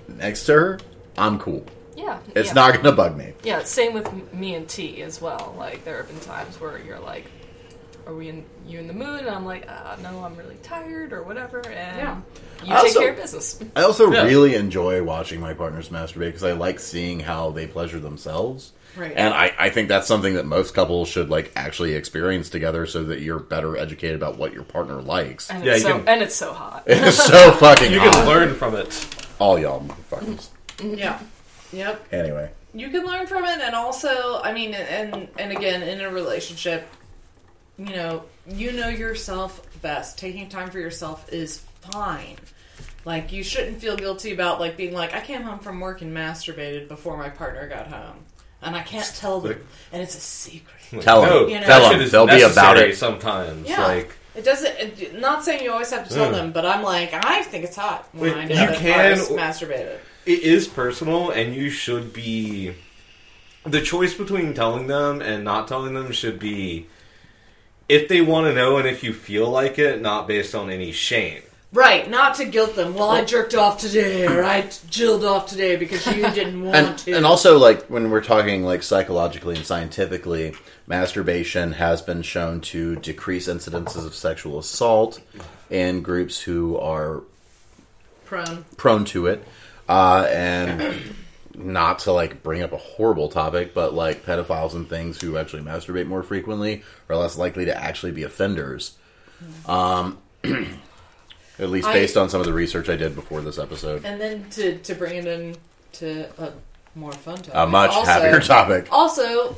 [0.09, 0.81] next to her,
[1.16, 1.64] I'm cool.
[1.97, 2.55] yeah, It's yeah.
[2.55, 3.33] not gonna bug me.
[3.45, 5.55] Yeah, same with me and T as well.
[5.57, 7.25] Like there have been times where you're like,
[8.07, 11.13] "Are we in you in the mood?" And I'm like, uh, "No, I'm really tired
[11.13, 12.17] or whatever." And Yeah.
[12.65, 13.59] you I take also- care of business.
[13.77, 14.25] I also Yeah.
[14.25, 18.73] really enjoy watching my partners masturbate because I like seeing how they pleasure themselves.
[18.97, 19.13] Right.
[19.17, 23.03] And I, I think that's something that most couples should like actually experience together so
[23.05, 25.51] that you're better educated about what your partner likes.
[25.51, 26.85] And Yeah, it's you so can- and it's so hot.
[26.87, 28.13] It's so fucking you hot.
[28.13, 29.07] can learn from it.
[29.41, 30.47] All y'all fuckers.
[30.81, 31.19] Yeah.
[31.73, 32.07] Yep.
[32.13, 32.51] Anyway.
[32.73, 36.85] you can learn from it and also i mean and and again in a relationship
[37.79, 41.59] you know you know yourself best taking time for yourself is
[41.93, 42.37] fine
[43.05, 46.14] like you shouldn't feel guilty about like being like i came home from work and
[46.16, 48.16] masturbated before my partner got home
[48.62, 49.59] and i can't tell them
[49.93, 50.70] and it's a secret
[51.03, 51.29] Tell 'em.
[51.31, 51.93] No, You know- that Tell 'em.
[51.93, 52.97] shit is They'll be about necessary it.
[52.97, 56.33] Sometimes, yeah like it doesn't it, not saying you always have to tell Mm.
[56.33, 59.11] them but i'm like i think it's hot when Wait, i know you that can-
[59.11, 62.72] ours masturbated it is personal, and you should be.
[63.66, 66.87] The choice between telling them and not telling them should be
[67.89, 70.93] if they want to know and if you feel like it, not based on any
[70.93, 71.43] shame.
[71.72, 72.95] Right, not to guilt them.
[72.95, 76.99] Well, I jerked off today, or I jilled off today because you didn't want And,
[76.99, 77.12] to.
[77.14, 80.55] and also like when we're talking like psychologically and scientifically,
[80.87, 85.20] masturbation has been shown to decrease incidences of sexual assault
[85.68, 87.22] in groups who are
[88.24, 88.64] prone.
[88.76, 89.45] prone to it.
[89.89, 91.16] Uh, and
[91.55, 95.63] not to like bring up a horrible topic, but like pedophiles and things who actually
[95.63, 98.97] masturbate more frequently are less likely to actually be offenders.
[99.67, 104.05] Um, at least I- based on some of the research I did before this episode.
[104.05, 105.57] And then to to bring it in
[105.95, 106.53] to a
[106.95, 107.53] more fun topic.
[107.55, 108.89] A much also, happier topic.
[108.91, 109.57] Also,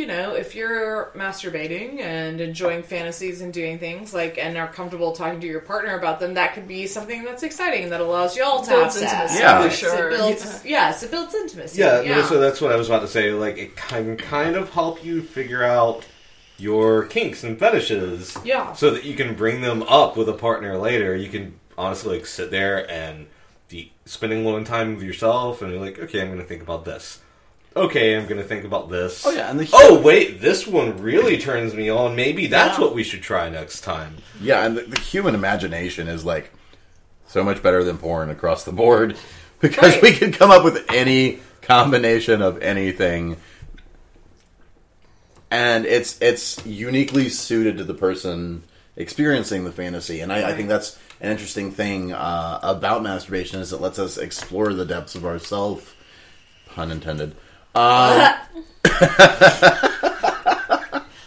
[0.00, 5.12] you know, if you're masturbating and enjoying fantasies and doing things like, and are comfortable
[5.12, 8.62] talking to your partner about them, that could be something that's exciting that allows y'all
[8.62, 9.34] to Builds have sex.
[9.34, 9.60] intimacy, Yeah.
[9.60, 10.10] for It sure.
[10.10, 11.80] builds, yes, it builds intimacy.
[11.80, 13.30] Yeah, Yeah, no, so that's what I was about to say.
[13.32, 16.06] Like, it can kind of help you figure out
[16.56, 18.38] your kinks and fetishes.
[18.42, 18.72] Yeah.
[18.72, 21.14] So that you can bring them up with a partner later.
[21.14, 23.26] You can honestly like sit there and
[23.68, 26.86] be spending alone time with yourself, and you're like, okay, I'm going to think about
[26.86, 27.20] this.
[27.76, 29.24] Okay, I'm going to think about this.
[29.24, 32.16] Oh, yeah, and the- oh wait, this one really turns me on.
[32.16, 32.84] Maybe that's Yeah.
[32.84, 34.16] what we should try next time.
[34.40, 36.50] Yeah, and the, the human imagination is like
[37.28, 39.16] so much better than porn across the board
[39.60, 40.02] because Right.
[40.02, 43.36] we can come up with any combination of anything,
[45.50, 48.62] and it's it's uniquely suited to the person
[48.96, 50.20] experiencing the fantasy.
[50.20, 54.18] And I, I think that's an interesting thing uh, about masturbation is it lets us
[54.18, 55.94] explore the depths of ourself,
[56.66, 57.36] pun intended.
[57.74, 58.34] Um,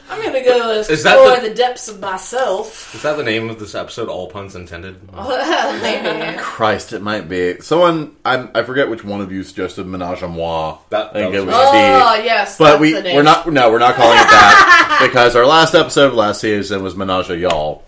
[0.09, 1.55] I'm gonna go Is that explore the- the...
[1.55, 2.93] depths of myself.
[2.95, 4.09] Is that the name of this episode?
[4.09, 4.97] All puns intended.
[5.81, 6.37] Maybe.
[6.37, 8.15] Christ, it might be someone.
[8.25, 10.77] I'm, I forget which one of you suggested menage a moi.
[10.89, 11.67] That- I think that it was was.
[11.71, 12.25] Oh T.
[12.25, 16.07] yes, But we we're not no we're not calling it that because our last episode
[16.07, 17.83] of last season was menage a y'all.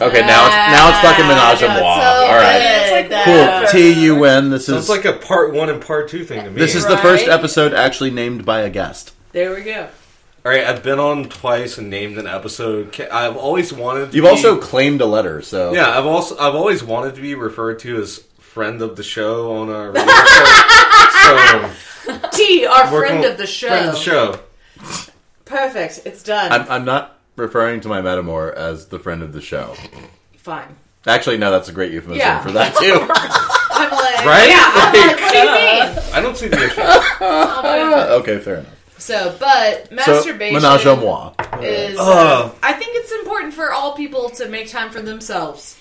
[0.00, 1.98] Okay, now it's now it's fucking menage a moi.
[1.98, 2.89] so All right, good.
[3.12, 3.80] It's cool.
[3.80, 4.50] T U N.
[4.50, 6.58] This Sounds is like a part one and part two thing to me.
[6.58, 7.32] this is the first Right?
[7.38, 9.12] episode actually named by a guest.
[9.32, 9.88] There we go.
[10.44, 12.92] All right, I've been on twice and named an episode.
[12.94, 14.10] Ca- I've always wanted.
[14.10, 15.90] To You've be- also claimed a letter, so yeah.
[15.98, 19.68] I've also I've always wanted to be referred to as friend of the show on
[19.68, 21.70] a radio show.
[22.22, 23.68] so T, our working friend with- of the show.
[23.68, 24.40] Friend of the show.
[25.44, 26.00] Perfect.
[26.06, 26.52] It's done.
[26.52, 29.74] I'm, I'm not referring to my metamor as the friend of the show.
[30.36, 30.76] Fine.
[31.06, 32.40] Actually, no, that's a great euphemism Yeah.
[32.42, 32.92] for that too.
[33.72, 34.48] I'm like, Right?
[34.50, 34.70] yeah.
[34.74, 36.14] I'm Like- like, what do you mean?
[36.14, 36.80] I don't see the issue.
[38.20, 38.74] okay, fair enough.
[38.98, 41.32] So, but So, masturbation menage a moi.
[41.62, 41.98] is.
[41.98, 42.02] Uh,
[42.52, 42.56] Ugh.
[42.62, 45.78] I think it's important for all people to make time for themselves.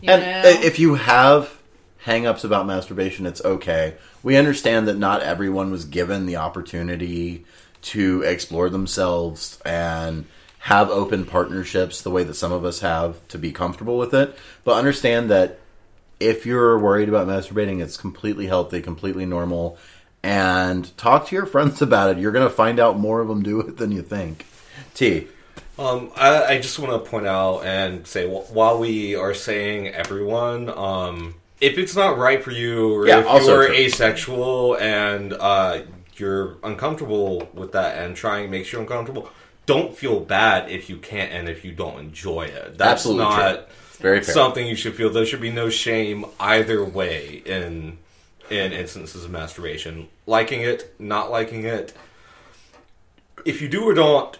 [0.00, 0.50] You And know?
[0.50, 1.52] uh, if you have
[1.98, 3.94] hang-ups about masturbation, it's okay.
[4.24, 7.44] We understand that not everyone was given the opportunity
[7.82, 10.26] to explore themselves and
[10.66, 14.36] have open partnerships the way that some of us have to be comfortable with it.
[14.64, 15.60] But understand that
[16.18, 19.78] if you're worried about masturbating, it's completely healthy, completely normal.
[20.24, 22.18] And talk to your friends about it.
[22.18, 24.44] You're going to find out more of them do it than you think.
[24.92, 25.28] T.
[25.78, 30.68] Um, I, I just want to point out and say while we are saying everyone,
[30.70, 33.76] um, if it's not right for you, or Yeah, if also you're true.
[33.76, 35.82] asexual and uh,
[36.16, 39.30] you're uncomfortable with that and trying makes you uncomfortable,
[39.66, 42.78] don't feel bad if you can't and if you don't enjoy it.
[42.78, 43.64] That's Absolutely not true.
[43.98, 44.34] Very fair.
[44.34, 45.10] something you should feel.
[45.10, 47.98] There should be no shame either way in
[48.50, 50.08] in instances of masturbation.
[50.26, 51.92] Liking it, not liking it.
[53.44, 54.38] If you do or don't,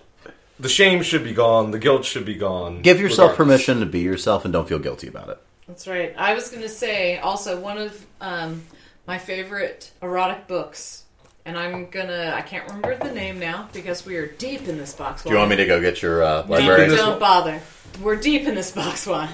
[0.58, 1.70] the shame should be gone.
[1.70, 2.82] The guilt should be gone.
[2.82, 3.64] Give yourself regardless.
[3.64, 5.38] permission to be yourself and don't feel guilty about it.
[5.66, 6.14] That's right.
[6.16, 8.62] I was going to say also one of um,
[9.06, 11.04] my favorite erotic books,
[11.46, 14.92] and I'm gonna I can't remember the name now because we are deep in this
[14.92, 15.22] box.
[15.22, 16.88] Do you want me to go get your uh, library?
[16.88, 17.18] Don't one?
[17.18, 17.62] bother.
[18.02, 19.30] We're deep in this box one.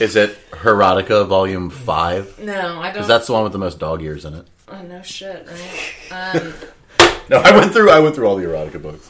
[0.00, 2.38] Is it Erotica Volume Five?
[2.40, 2.94] No, I don't.
[2.94, 4.46] Because that's the one with the most dog ears in it.
[4.68, 5.94] oh no shit, right?
[6.40, 6.52] Um,
[7.28, 7.90] No, I went through.
[7.90, 9.08] I went through all the erotica books.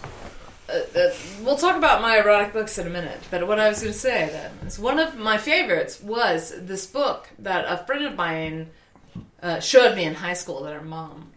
[0.69, 1.11] uh, uh,
[1.43, 3.21] we'll talk about my erotic books in a minute.
[3.31, 6.87] But what I was going to say then is one of my favorites was this
[6.87, 8.71] book that a friend of mine
[9.43, 11.32] uh, showed me in high school that her mom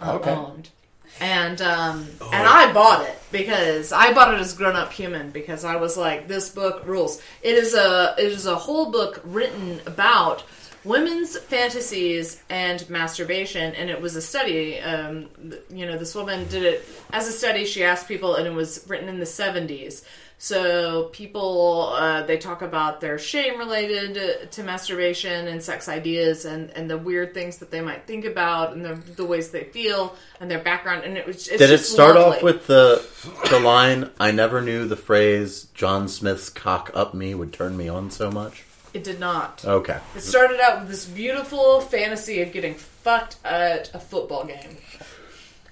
[0.00, 0.30] uh, Okay.
[0.30, 0.70] owned.
[1.18, 5.64] And um, and I bought it because I bought it as grown up human because
[5.64, 7.22] I was like this book rules.
[7.42, 10.44] It is a it is a whole book written about
[10.84, 15.28] women's fantasies and masturbation and it was a study um,
[15.68, 18.84] you know this woman did it as a study she asked people and it was
[18.86, 20.04] written in the 70s
[20.38, 26.70] so people uh, they talk about their shame related to masturbation and sex ideas and,
[26.72, 30.14] and the weird things that they might think about and the, the ways they feel
[30.40, 32.36] and their background and it was it's Did it start lovely.
[32.36, 33.02] off with the
[33.50, 34.10] the line?
[34.20, 38.30] I never knew the phrase "John Smith's cock up me" would turn me on so
[38.30, 38.64] much.
[38.92, 43.90] it did not Okay, it started out with this beautiful fantasy of getting fucked at
[43.94, 44.76] a football game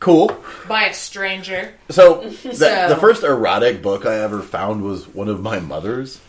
[0.04, 0.36] cool.
[0.68, 5.28] by a stranger So, the, So- the first erotic book I ever found was one
[5.28, 6.20] of my mother's.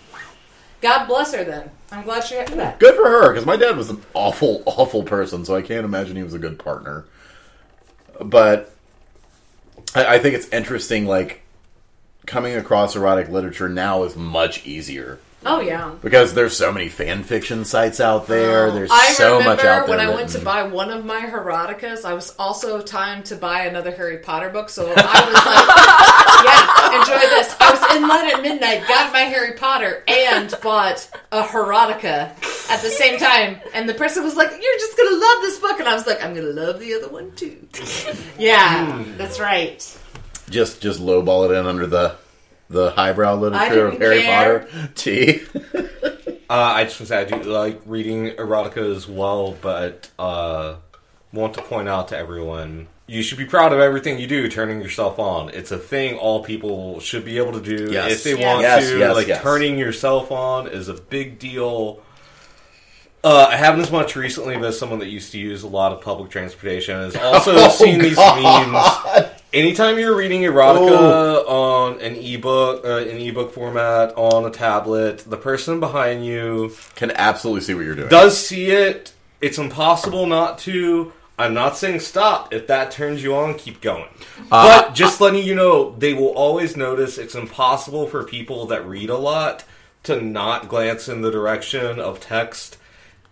[0.81, 3.75] god bless her then i'm glad she had that Good for her, because my dad
[3.77, 7.05] was an awful, awful person, so I can't imagine he was a good partner.
[8.19, 8.73] But
[9.93, 11.41] I, I think it's interesting, like,
[12.25, 15.93] coming across erotic literature now is much easier Oh yeah.
[16.01, 18.67] because there's so many fan fiction sites out there.
[18.67, 19.97] Oh, there's I so much out there.
[19.97, 23.65] when I went to buy one of my eroticas, I was also timed to buy
[23.65, 24.69] another Harry Potter book.
[24.69, 25.65] So I was like,
[26.45, 31.07] "Yeah, enjoy this." I was in line at midnight, got my Harry Potter, and bought
[31.31, 32.31] a erotica
[32.69, 33.59] at the same time.
[33.73, 36.23] And the person was like, "You're just gonna love this book," and I was like,
[36.23, 37.67] "I'm gonna love the other one too."
[38.39, 39.17] yeah, hmm.
[39.17, 39.97] that's right.
[40.49, 42.15] just just lowball it in under the
[42.69, 44.59] the highbrow literature of Harry care.
[44.61, 44.89] Potter.
[44.95, 45.41] T.
[46.47, 50.75] Uh, I just want to say I do like reading erotica as well, but uh,
[51.33, 54.47] want to point out to everyone you should be proud of everything you do.
[54.49, 58.11] Turning yourself on, it's a thing all people should be able to do Yes.
[58.13, 58.43] if they Yes.
[58.43, 58.97] want Yes, to.
[58.97, 59.41] yes, like yes.
[59.43, 62.01] turning yourself on is a big deal.
[63.23, 65.91] Uh, I haven't as much recently, but as someone that used to use a lot
[65.91, 69.27] of public transportation has also Oh, seen these memes.
[69.55, 75.37] Anytime you're reading erotica on an ebook, uh, an ebook format on a tablet, the
[75.37, 78.09] person behind you Can absolutely see what you're doing.
[78.09, 79.13] does see it.
[79.39, 81.13] It's impossible not to.
[81.39, 82.53] I'm not saying stop.
[82.53, 84.09] If that turns you on, keep going.
[84.51, 88.85] Uh, but just letting you know, they will always notice it's impossible for people that
[88.85, 89.63] read a lot
[90.03, 92.77] to not glance in the direction of text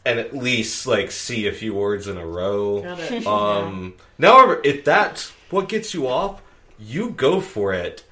[0.06, 2.82] and at least like see a few words in a row.
[2.82, 3.28] Got it.
[3.28, 6.42] Um, now, if that's what gets you off,
[6.80, 8.04] you go for it.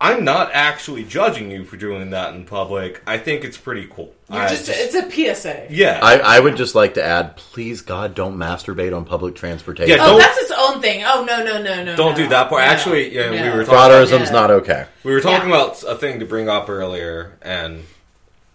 [0.00, 3.02] I'm not actually judging you for doing that in public.
[3.04, 4.14] I think it's pretty cool.
[4.30, 5.66] You're I just, it's a PSA.
[5.70, 5.98] yeah.
[6.00, 9.96] I, I would just like to add, please God, don't masturbate on public transportation.
[9.96, 11.02] Yeah, Oh, Don't- that's its own thing.
[11.04, 11.96] Oh no, no, no, no.
[11.96, 12.16] Don't no.
[12.16, 12.62] do that part.
[12.62, 12.68] No.
[12.68, 13.56] Actually, yeah, we No.
[13.56, 13.74] were talking.
[13.92, 14.30] Frotteurism's Yeah.
[14.32, 14.86] not okay.
[15.02, 15.56] We were talking Yeah.
[15.56, 17.82] about a thing to bring up earlier, and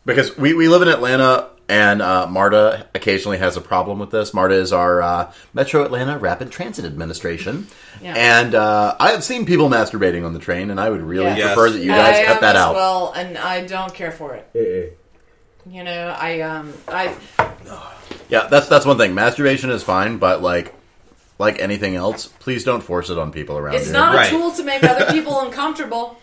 [0.06, 4.34] Because we, we live in Atlanta, and uh, MARTA occasionally has a problem with this.
[4.34, 7.68] MARTA is our uh, Metro Atlanta Rapid Transit Administration.
[8.02, 8.14] Yeah.
[8.16, 11.56] And uh, I have seen people masturbating on the train, and I would really Yes.
[11.56, 12.76] prefer that you guys I cut that as out.
[12.76, 14.98] Well, and I don't care for it.
[15.70, 17.16] You know, I um, I
[18.30, 19.16] Yeah, that's that's one thing.
[19.16, 20.74] Masturbation is fine, but like
[21.40, 23.94] like anything else, please don't force it on people around It's you.
[23.94, 24.28] not Right.
[24.28, 26.20] a tool to make other people uncomfortable.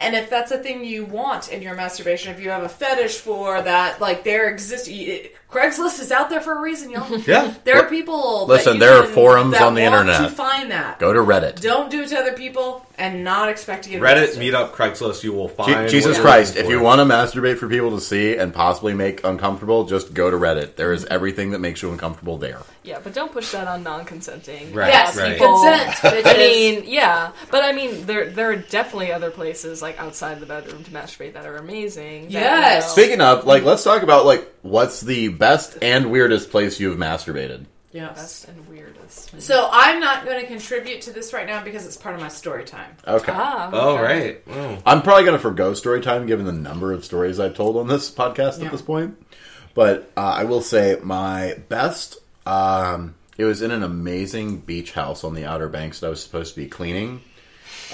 [0.00, 3.18] And if that's a thing you want in your masturbation, if you have a fetish
[3.18, 4.88] for that, like there exists,
[5.50, 7.18] Craigslist is out there for a reason, y'all.
[7.26, 8.46] yeah, There are people.
[8.46, 10.20] Listen, there are forums on the internet.
[10.22, 10.98] to find that.
[10.98, 11.60] Go to Reddit.
[11.60, 14.40] Don't do it to other people and not expect to get Reddit, arrested.
[14.42, 15.88] Meetup, Craigslist, you will Je- find.
[15.90, 19.84] Jesus Christ, if you want to masturbate for people to see and possibly make uncomfortable,
[19.86, 20.76] just go to Reddit.
[20.76, 22.60] There is everything that makes you uncomfortable there.
[22.82, 24.72] Yeah, but don't push that on non-consenting.
[24.72, 25.36] Right, Yes, right.
[25.38, 26.04] consent.
[26.26, 30.46] I mean, yeah, but I mean, there there are definitely other places like outside the
[30.46, 32.24] bedroom to masturbate that are amazing.
[32.24, 32.84] that, Yes.
[32.84, 36.78] you know- Speaking of, like, let's talk about like what's the best and weirdest place
[36.78, 37.64] you've masturbated.
[37.90, 38.14] yes.
[38.14, 39.40] best and weirdest.
[39.42, 42.28] So I'm not going to contribute to this right now because it's part of my
[42.28, 42.94] story time.
[43.08, 43.32] Okay.
[43.34, 44.02] Ah, Oh okay.
[44.02, 44.42] right.
[44.48, 44.78] Oh.
[44.86, 47.88] I'm probably going to forgo story time given the number of stories I've told on
[47.88, 48.66] this podcast Yeah.
[48.66, 49.16] at this point.
[49.74, 52.18] But uh, I will say my best.
[52.46, 56.22] Um, it was in an amazing beach house on the Outer Banks that I was
[56.22, 57.22] supposed to be cleaning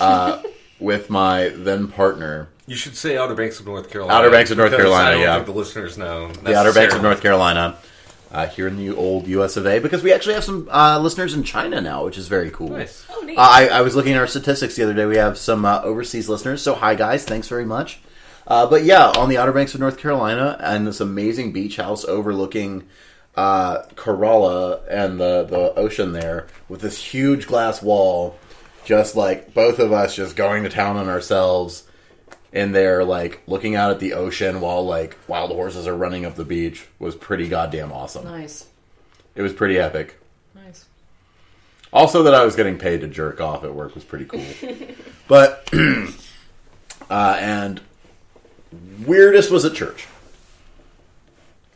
[0.01, 0.43] uh,
[0.81, 2.49] with my then partner.
[2.67, 4.19] You should say Outer Banks of North Carolina.
[4.19, 5.35] Outer Banks of North Carolina, I don't yeah.
[5.37, 6.33] think the listeners know.
[6.33, 7.79] the Outer Banks of North Carolina,
[8.33, 9.57] uh, here in the old U.S.
[9.57, 9.79] of A.
[9.79, 12.71] Because we actually have some uh, listeners in China now, which is very cool.
[12.71, 13.07] Nice.
[13.09, 13.39] Oh, neat.
[13.39, 15.07] Uh, I, I was looking at our statistics the other day.
[15.07, 16.61] We have some uh, overseas listeners.
[16.61, 17.25] So, hi, guys.
[17.25, 18.01] Thanks very much.
[18.49, 22.05] Uh, but yeah, on the Outer Banks of North Carolina, and this amazing beach house
[22.05, 22.83] overlooking
[23.37, 28.37] uh, Corolla and the, the ocean there, with this huge glass wall,
[28.85, 31.85] just like both of us just going to town on ourselves
[32.57, 36.37] in there, like looking out at the ocean while like wild horses are running up
[36.37, 38.25] the beach, was pretty goddamn awesome.
[38.25, 38.67] Nice.
[39.35, 40.19] It was pretty epic.
[40.55, 40.87] Nice.
[41.93, 44.43] Also, that I was getting paid to jerk off at work was pretty cool.
[45.29, 45.69] but,
[47.11, 47.83] uh, and
[49.05, 50.09] weirdest was at church.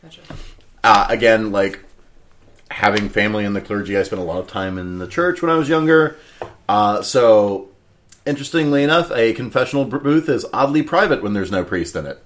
[0.01, 0.21] Gotcha.
[0.83, 1.79] Uh, again, like
[2.71, 5.51] having family in the clergy, I spent a lot of time in the church when
[5.51, 6.17] I was younger.
[6.67, 7.69] Uh, so,
[8.25, 12.21] interestingly enough, a confessional booth is oddly private when there's no priest in it.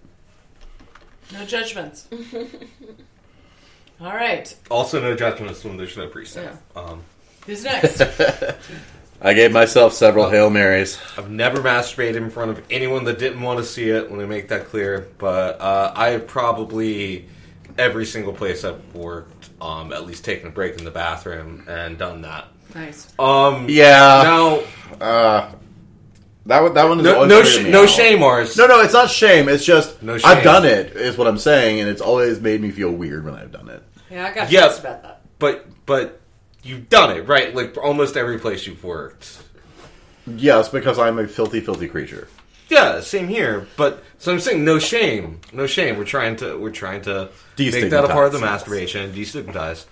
[1.34, 2.08] No judgments.
[4.02, 4.54] All right.
[4.70, 6.36] Also, no judgments when there's no priest.
[6.36, 6.56] Yeah.
[6.76, 7.02] Um,
[7.46, 8.02] Who's next?
[9.22, 11.00] I gave myself several Hail Marys.
[11.18, 14.10] I've never masturbated in front of anyone that didn't want to see it.
[14.12, 15.08] Let me make that clear.
[15.18, 17.26] But uh, I have probably
[17.78, 21.98] every single place I've worked, um, at least taken a break in the bathroom and
[21.98, 22.48] done that.
[22.74, 23.14] nice.
[23.18, 24.22] Um, Yeah.
[24.24, 24.64] Now,
[25.02, 25.52] Uh,
[26.48, 27.90] that one, that one is no, always no, sh- me no out.
[27.90, 28.56] shame, Ars.
[28.58, 29.50] No, no, it's not shame.
[29.50, 30.30] It's just No shame.
[30.30, 30.96] I've done it.
[30.96, 33.82] Is what I'm saying, and it's always made me feel weird when I've done it.
[34.12, 34.62] Yeah, I got Yeah.
[34.68, 35.22] jokes about that.
[35.40, 36.20] But but
[36.64, 37.54] you've done it right.
[37.56, 39.40] Like almost every place you've worked.
[40.28, 42.28] Yes, because I'm a filthy, filthy creature.
[42.70, 43.68] Yeah, same here.
[43.78, 45.98] But so I'm saying no shame, no shame.
[45.98, 48.42] We're trying to we're trying to make that a part of the Destigmatize.
[48.42, 49.86] masturbation, destigmatize.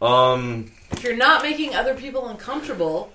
[0.00, 3.12] Um, If you're not making other people uncomfortable,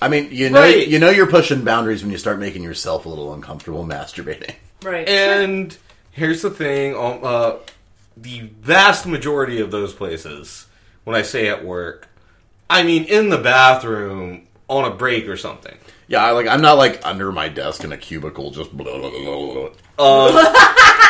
[0.00, 0.86] I mean, you know, Right.
[0.86, 4.54] you know, you're pushing boundaries when you start making yourself a little uncomfortable masturbating.
[4.82, 5.08] right?
[5.08, 5.76] and
[6.12, 7.52] here's the thing: um, uh,
[8.16, 10.66] the vast majority of those places,
[11.04, 12.08] when I say at work,
[12.70, 15.76] I mean in the bathroom on a break or something.
[16.06, 19.10] Yeah, I, like I'm not like under my desk in a cubicle, just blah, blah,
[19.10, 20.52] blah, blah, blah.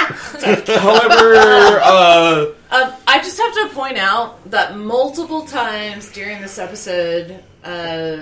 [0.79, 7.43] However, uh, Um, I just have to point out that multiple times during this episode,
[7.65, 8.19] uh,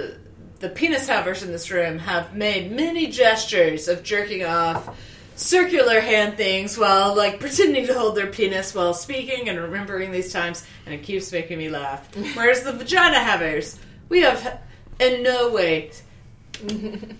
[0.60, 4.98] the penis havers in this room have made many gestures of jerking off,
[5.36, 10.32] circular hand things while like pretending to hold their penis while speaking and remembering these
[10.32, 12.08] times, and it keeps making me laugh.
[12.34, 13.78] Whereas the vagina havers,
[14.08, 14.60] we have
[14.98, 15.90] in no way.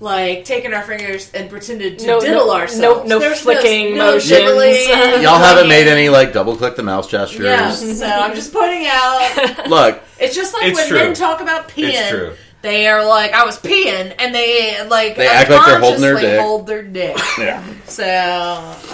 [0.00, 3.06] Like taken our fingers and pretended to No- diddle no- ourselves.
[3.06, 4.30] no- no There's flicking no motions.
[4.30, 5.22] diddling.
[5.22, 7.44] Y'all haven't made any like double click the mouse gestures.
[7.44, 9.66] Yeah, so I'm just pointing out.
[9.68, 10.98] Look, It's just like It's when true.
[10.98, 12.34] men talk about peeing.
[12.62, 12.70] It's true.
[12.70, 16.18] They are like, I was peeing, and they like They act like they're holding their
[16.20, 16.40] dick.
[16.40, 17.16] hold their dick.
[17.38, 17.62] yeah.
[17.84, 18.04] So,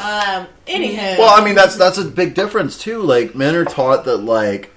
[0.01, 3.03] um, anyhow, Well, I mean that's that's a big difference too.
[3.03, 4.71] Like men are taught that like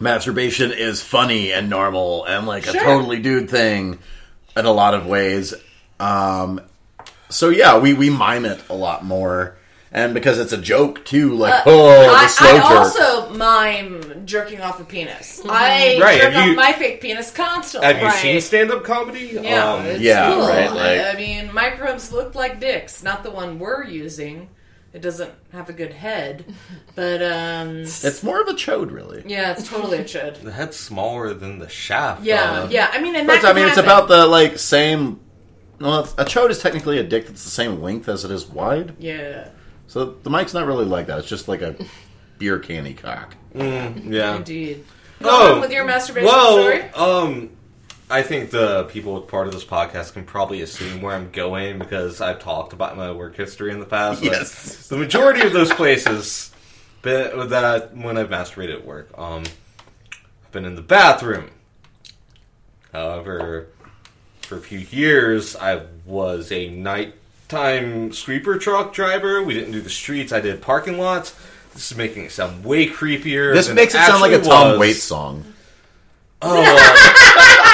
[0.00, 3.98] masturbation is funny and normal and like a totally dude thing
[4.56, 5.54] in a lot of ways.
[6.00, 6.60] Um,
[7.28, 9.56] so yeah, we we mime it a lot more,
[9.92, 11.34] and because it's a joke too.
[11.34, 12.70] Like oh, the I, slow I jerk.
[12.70, 15.40] also mime jerking off a penis.
[15.44, 17.86] I Right, jerk off you- my fake penis constantly.
[17.86, 18.14] have you Right.
[18.22, 19.38] seen stand-up comedy?
[19.42, 20.46] Yeah, Um, it's yeah, cool.
[20.48, 24.48] right, like- I mean, microbes look like dicks, not the one we're using.
[24.94, 26.44] It doesn't have a good head,
[26.94, 29.22] but um, it's more of a chode, really.
[29.26, 30.40] yeah, it's totally a chud.
[30.42, 32.22] the head's smaller than the shaft.
[32.22, 32.90] Yeah, uh, yeah.
[32.92, 35.20] I mean, and that I mean, can it's about the like same.
[35.80, 38.94] Well, a chode is technically a dick that's the same length as it is wide.
[38.98, 39.48] yeah.
[39.92, 41.18] So the mic's not really like that.
[41.18, 41.76] It's just like a
[42.38, 43.36] beer canny cock.
[43.54, 44.36] yeah.
[44.36, 44.86] Indeed.
[45.20, 46.80] Go Oh, on with your masturbation well, story.
[46.94, 47.50] um,
[48.08, 51.78] I think the people with part of this podcast can probably assume where I'm going
[51.78, 54.22] because I've talked about my work history in the past.
[54.22, 54.88] but Yes.
[54.88, 56.50] the majority of those places
[57.02, 59.42] been, that when I've masturbated at work, um,
[60.44, 61.50] I've been in the bathroom.
[62.94, 63.68] However,
[64.40, 66.68] for a few years, I was a
[67.52, 69.42] nighttime sweeper truck driver.
[69.42, 71.34] We didn't do the streets; I did parking lots.
[71.74, 73.54] This is making it sound way creepier.
[73.54, 74.78] This makes it sound like a actually Tom was.
[74.80, 75.44] Waits song.
[76.42, 76.60] Oh.
[76.60, 77.68] uh,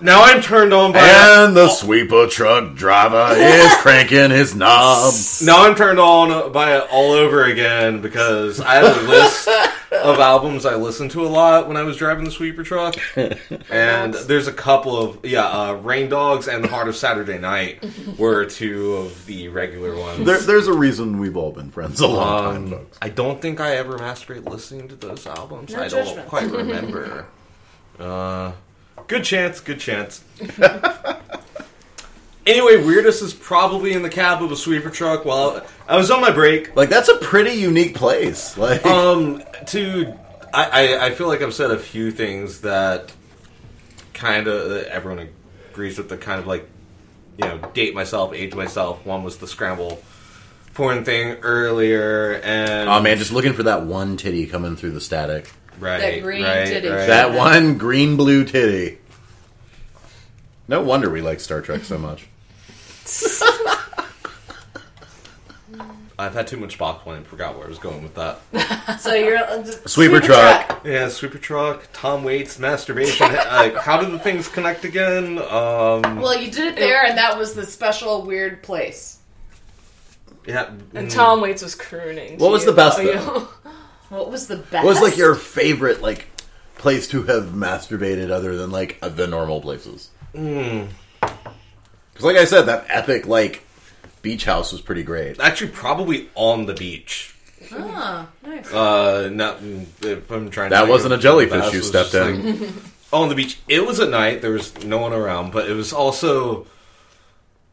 [0.00, 1.00] now I'm turned on by.
[1.00, 5.12] And the sweeper truck driver is cranking his knob.
[5.42, 10.18] now I'm turned on by it all over again because I have a list of
[10.20, 12.96] albums I listened to a lot when I was driving the sweeper truck,
[13.70, 17.84] and there's a couple of yeah, uh, Rain Dogs and The Heart of Saturday Night
[18.18, 20.24] were two of the regular ones.
[20.26, 22.98] There, there's a reason we've all been friends a long time, Um, folks.
[23.02, 25.72] I don't think I ever masturbate listening to those albums.
[25.72, 26.28] No I don't judgment.
[26.28, 27.26] quite remember.
[27.98, 28.52] uh,
[29.06, 30.22] good chance, good chance.
[32.46, 36.20] anyway, weirdest is probably in the cab of a sweeper truck while I was on
[36.20, 36.74] my break.
[36.74, 38.56] Like that's a pretty unique place.
[38.58, 40.14] Like Um, to
[40.52, 43.12] I, I, I feel like I've said a few things that
[44.14, 45.28] kind of everyone
[45.70, 46.08] agrees with.
[46.08, 46.68] The kind of like
[47.36, 49.04] you know date myself, age myself.
[49.06, 50.02] One was the scramble
[50.74, 55.00] porn thing earlier, and oh man, just looking for that one titty coming through the
[55.00, 55.50] static.
[55.78, 56.88] Right, That green right, titty.
[56.88, 57.06] right.
[57.06, 58.98] That one green blue titty.
[60.68, 62.26] No wonder we like Star Trek so much.
[66.20, 67.22] I've had too much Spock wine.
[67.22, 68.38] Forgot where I was going with that.
[68.98, 70.80] So you're uh, Sweeper truck.
[70.84, 73.30] Yeah, sweeper truck, Tom Waits, masturbation.
[73.32, 75.38] like, how do the things connect again?
[75.38, 79.18] Um, Well, you did it there, and that was the special weird place.
[80.46, 82.38] yeah, And mm, Tom Waits was crooning.
[82.38, 82.70] to What was you.
[82.70, 83.48] the best, Oh, though?
[84.10, 84.16] Yeah.
[84.16, 84.84] What was the best?
[84.84, 86.28] What was like your favorite like
[86.76, 90.10] place to have masturbated other than like uh, the normal places?
[90.32, 90.88] Because
[92.20, 93.64] like I said, that epic like
[94.22, 95.40] beach house was pretty great.
[95.40, 97.34] Actually, probably on the beach.
[97.72, 98.72] Ah, nice.
[98.72, 99.58] Uh, not
[100.02, 100.70] if I'm trying.
[100.70, 102.60] That think wasn't a jellyfish you stepped in.
[102.60, 102.70] like,
[103.12, 103.58] on the beach.
[103.68, 104.42] It was at night.
[104.42, 106.66] There was no one around, but it was also.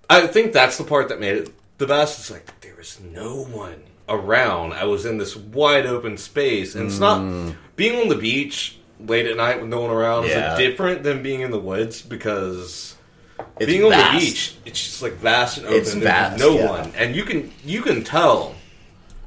[0.09, 2.19] I think that's the part that made it the best.
[2.19, 4.73] It's like there was no one around.
[4.73, 9.26] I was in this wide open space, and it's not being on the beach late
[9.26, 10.53] at night with no one around Yeah.
[10.53, 12.95] is different than being in the woods because
[13.60, 15.80] It's being on the beach, it's just like vast and open.
[15.80, 16.69] It's vast, no yeah.
[16.69, 18.56] one, and you can you can tell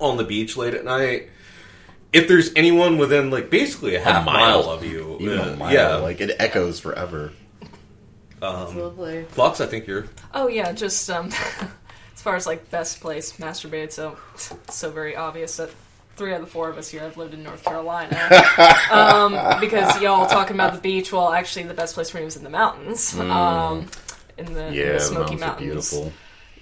[0.01, 1.29] on the beach late at night
[2.13, 4.63] if there's anyone within like basically a half mile.
[4.63, 4.71] mile.
[4.71, 5.19] of you.
[5.21, 7.33] Even Uh, a mile, yeah, like it echoes forever.
[8.41, 9.27] That's Um, lovely.
[9.31, 10.07] Flux, I think you're.
[10.33, 11.69] Oh yeah, just um, as
[12.29, 15.71] far as like best place masturbate, so it's so very obvious that
[16.17, 18.19] three out of the four of us here have lived in North Carolina.
[18.91, 22.37] um, because y'all talking about the beach, well, actually, the best place for me was
[22.37, 23.15] in the mountains.
[23.19, 23.87] Um,
[24.37, 25.91] in the, Yeah, the the Smoky mountains are Mountains.
[25.91, 26.13] beautiful.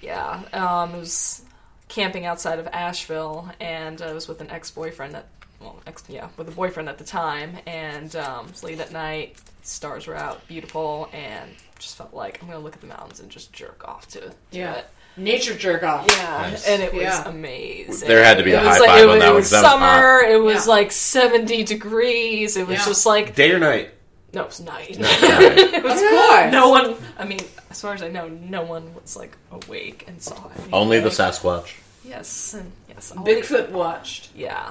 [0.01, 1.41] Yeah, um, it was
[1.89, 5.25] camping outside of Asheville, and I was with an ex-boyfriend at
[5.59, 8.93] well, ex, yeah, with a boyfriend at the time, and um, it was late at
[8.93, 9.35] night.
[9.63, 13.29] Stars were out, beautiful, and just felt like I'm gonna look at the mountains and
[13.29, 14.75] just jerk off to, to Yeah.
[14.75, 14.85] it.
[15.17, 16.05] Nature jerk off.
[16.09, 16.67] Yeah, Nice.
[16.67, 17.27] and it was Yeah.
[17.27, 18.07] amazing.
[18.07, 19.27] There had to be it a was high like, five it on was, that it
[19.29, 20.19] one, was 'cause that was summer.
[20.21, 20.71] It was Yeah.
[20.73, 22.55] like 70 degrees.
[22.57, 22.85] It was Yeah.
[22.85, 23.91] just like Day or night?
[24.33, 24.97] no, it was night.
[24.99, 26.51] Of course.
[26.51, 26.95] no one.
[27.17, 27.39] I mean,
[27.71, 30.61] as far as I know, no one was like awake and saw it.
[30.71, 31.69] Only the Sasquatch.
[32.05, 34.29] Yes, and yes, all Bigfoot watched.
[34.35, 34.69] Yeah.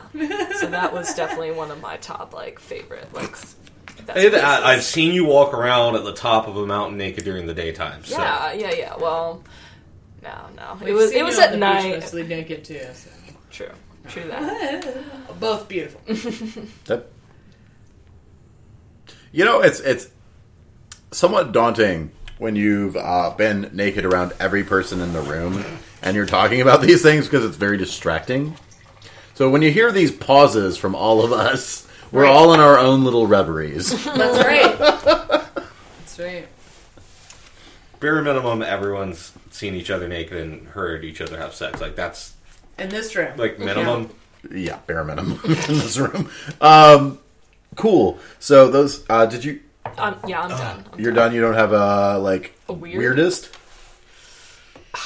[0.60, 3.34] So that was definitely one of my top like favorite like.
[4.06, 7.24] That's Hey, I, I've seen you walk around at the top of a mountain naked
[7.24, 8.04] during the daytime.
[8.04, 8.16] So.
[8.18, 8.94] Yeah, yeah, yeah.
[8.96, 9.42] Well,
[10.26, 10.72] no, no.
[10.80, 12.00] It We've was seen it was you at the beach night.
[12.00, 12.80] Mostly naked too.
[12.94, 13.10] So.
[13.50, 13.70] True,
[14.08, 14.86] true that.
[15.40, 16.00] Both beautiful.
[16.86, 17.06] That
[19.32, 20.08] you know, it's it's
[21.10, 25.64] somewhat daunting when you've uh, been naked around every person in the room
[26.02, 28.56] and you're talking about these things because it's very distracting.
[29.34, 32.30] So when you hear these pauses from all of us, we're Right.
[32.30, 33.90] all in our own little reveries.
[34.04, 34.78] That's right.
[34.78, 36.48] That's right.
[38.06, 41.80] Bare minimum, everyone's seen each other naked and heard each other have sex.
[41.80, 42.34] Like that's
[42.78, 43.36] In this room.
[43.36, 44.10] like minimum.
[44.48, 46.30] yeah, bare minimum in this room.
[46.60, 47.18] Um,
[47.74, 48.20] cool.
[48.38, 49.58] So those uh, did you?
[49.98, 50.84] Um, yeah, I'm done.
[50.92, 51.34] I'm You're done.
[51.34, 53.50] You don't have a like A weird- weirdest.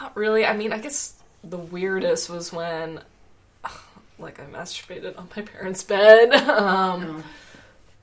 [0.00, 0.46] Not really.
[0.46, 3.00] I mean, I guess the weirdest was when,
[4.20, 6.32] like, I masturbated on my parents' bed.
[6.48, 7.24] Um, Oh.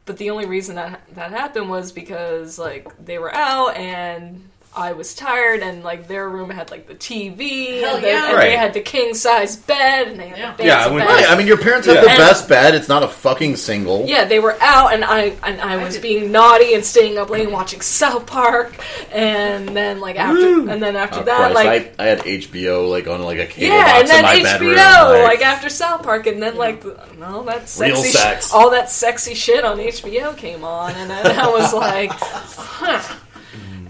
[0.10, 4.94] But the only reason that that happened was because like they were out and I
[4.94, 8.28] was tired and like their room had like the TV Hell and, they, yeah.
[8.28, 8.44] and Right.
[8.50, 10.54] they had the king size bed and they had Yeah.
[10.56, 11.14] the Yeah, fancy I went- bed.
[11.16, 11.30] Right.
[11.32, 12.02] I mean, your parents have Yeah.
[12.04, 12.76] the And- best bed.
[12.76, 14.06] It's not a fucking single.
[14.08, 17.30] Yeah, they were out, and I and I was did- being naughty and staying up
[17.32, 18.74] late and watching South Park,
[19.12, 22.88] and then like after and then after Oh, that, Christ, like I, I had HBO
[22.90, 25.24] like on like a cable yeah, box and then in my HBO, bedroom.
[25.24, 28.54] like, after South Park, and then like the- all that Real sexy, sex.
[28.54, 33.02] all that sexy shit on HBO came on, and then I was like, huh.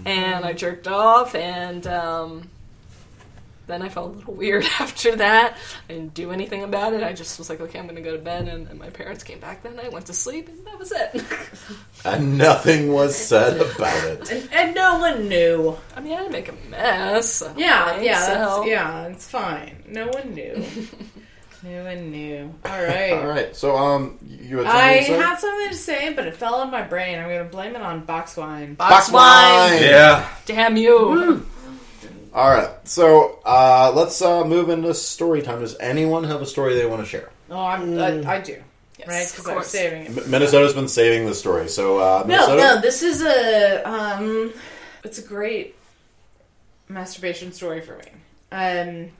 [0.06, 2.48] And I jerked off, and um,
[3.66, 5.56] then I felt a little weird after that.
[5.88, 7.02] I didn't do anything about it.
[7.02, 9.38] I just was like, okay, I'm gonna go to bed, and, and my parents came
[9.40, 11.22] back that night, went to sleep, and that was it.
[12.04, 14.30] and nothing was said about it.
[14.30, 15.76] And, and no one knew.
[15.96, 17.42] I mean, I didn't make a mess.
[17.56, 19.82] Yeah, think, yeah, so- that's, yeah, it's fine.
[19.88, 20.64] No one knew.
[21.62, 22.54] no and new.
[22.64, 23.12] All right.
[23.12, 25.18] All right, so um, you had I something to say?
[25.22, 27.18] had something to say, but it fell on my brain.
[27.18, 28.74] I'm going to blame it on box wine.
[28.74, 29.80] box wine.
[29.82, 30.28] Yeah.
[30.46, 31.46] Damn you!
[32.32, 35.60] All right, so uh, let's uh, move into story time.
[35.60, 37.30] Does anyone have a story they want to share?
[37.50, 38.62] Oh, I'm, I, I do.
[39.00, 39.24] Yes, right?
[39.26, 39.66] of Because I'm course.
[39.68, 40.08] saving it.
[40.24, 42.56] M- Minnesota's been saving the story, so uh, No, Minnesota.
[42.76, 44.52] no, this is a um
[45.02, 45.74] it's a great
[46.88, 48.04] masturbation story for me.
[48.52, 49.10] Um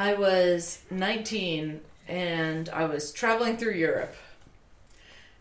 [0.00, 1.78] I was 19
[2.08, 4.14] and I was traveling through Europe.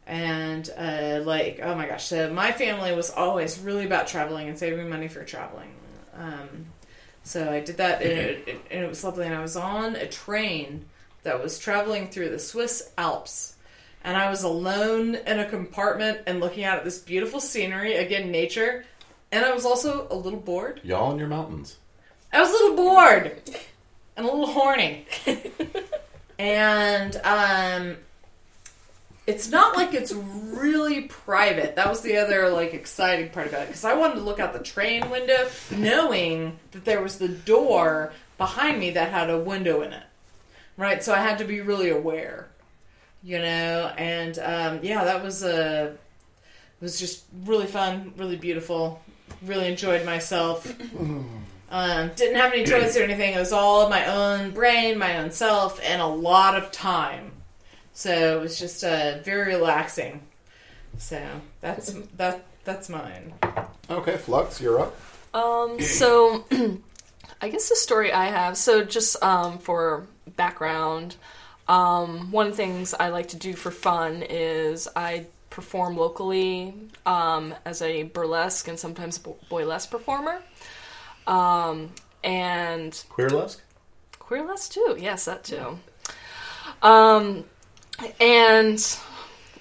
[0.05, 4.59] And uh like oh my gosh, so my family was always really about traveling and
[4.59, 5.71] saving money for traveling.
[6.13, 6.65] Um
[7.23, 9.95] so I did that and it, it, and it was lovely and I was on
[9.95, 10.87] a train
[11.23, 13.55] that was traveling through the Swiss Alps
[14.03, 18.29] and I was alone in a compartment and looking out at this beautiful scenery, again,
[18.29, 18.83] nature.
[19.31, 20.81] And I was also a little bored.
[20.83, 21.77] Y'all in your mountains.
[22.33, 23.41] I was a little bored
[24.19, 25.05] and a little horny.
[26.39, 27.97] and um
[29.27, 31.75] it's not like it's really private.
[31.75, 34.53] That was the other like exciting part about it because I wanted to look out
[34.53, 39.81] the train window knowing that there was the door behind me that had a window
[39.81, 40.03] in it.
[40.77, 41.03] Right?
[41.03, 42.47] So I had to be really aware.
[43.23, 49.01] You know, and um yeah, that was a it was just really fun, really beautiful.
[49.43, 50.75] Really enjoyed myself.
[51.71, 53.35] Um, didn't have any choice or anything.
[53.35, 57.31] It was all my own brain, my own self, and a lot of time.
[57.93, 60.21] So it was just uh, very relaxing.
[60.97, 61.21] So
[61.61, 63.33] that's that that's mine.
[63.89, 64.95] Okay, Flux, you're up.
[65.33, 66.45] Um, so
[67.41, 68.57] I guess the story I have.
[68.57, 71.15] So just um, for background,
[71.67, 76.73] um, one of the things I like to do for fun is I perform locally
[77.05, 80.41] um, as a burlesque and sometimes bo- boylesque performer.
[81.27, 81.91] Um,
[82.23, 83.61] and Queerlesque?
[84.19, 84.97] Queerless too.
[84.99, 85.79] Yes, that too.
[86.81, 87.45] Um,
[88.19, 88.77] and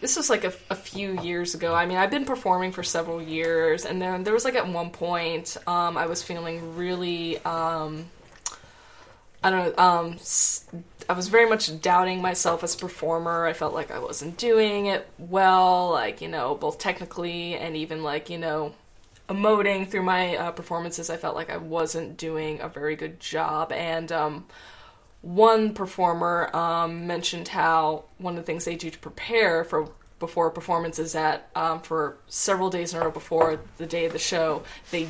[0.00, 1.74] this was like a, a few years ago.
[1.74, 4.90] I mean, I've been performing for several years, and then there was like at one
[4.90, 8.06] point, um, I was feeling really, um,
[9.42, 10.18] I don't know, um,
[11.08, 13.46] I was very much doubting myself as a performer.
[13.46, 18.02] I felt like I wasn't doing it well, like, you know, both technically and even
[18.02, 18.74] like, you know,
[19.28, 21.10] emoting through my uh, performances.
[21.10, 23.72] I felt like I wasn't doing a very good job.
[23.72, 24.46] And, um,
[25.20, 30.48] one performer um, mentioned how one of the things they do to prepare for before
[30.48, 34.12] a performance is that um, for several days in a row before the day of
[34.12, 35.08] the show, they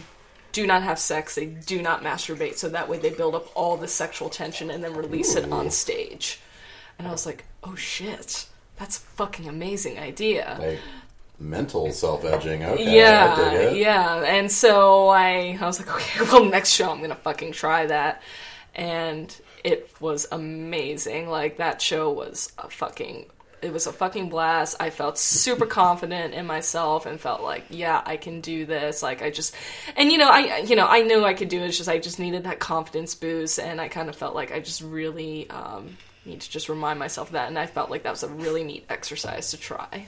[0.52, 3.76] do not have sex, they do not masturbate, so that way they build up all
[3.76, 6.40] the sexual tension and then release it on stage.
[6.98, 8.46] And I was like, oh shit,
[8.76, 10.56] that's a fucking amazing idea.
[11.40, 12.64] Mental self edging.
[12.64, 12.96] Okay.
[12.96, 14.22] Yeah, yeah.
[14.22, 18.22] And so I, I was like, okay, well, next show I'm gonna fucking try that,
[18.74, 19.34] and
[19.64, 21.28] it was amazing.
[21.28, 23.26] Like that show was a fucking,
[23.62, 24.76] it was a fucking blast.
[24.80, 29.02] I felt super confident in myself and felt like, yeah, I can do this.
[29.02, 29.54] Like I just,
[29.96, 31.66] and you know, I, you know, I knew I could do it.
[31.66, 34.60] It's just I just needed that confidence boost, and I kind of felt like I
[34.60, 37.48] just really um, need to just remind myself of that.
[37.48, 40.06] And I felt like that was a really neat exercise to try.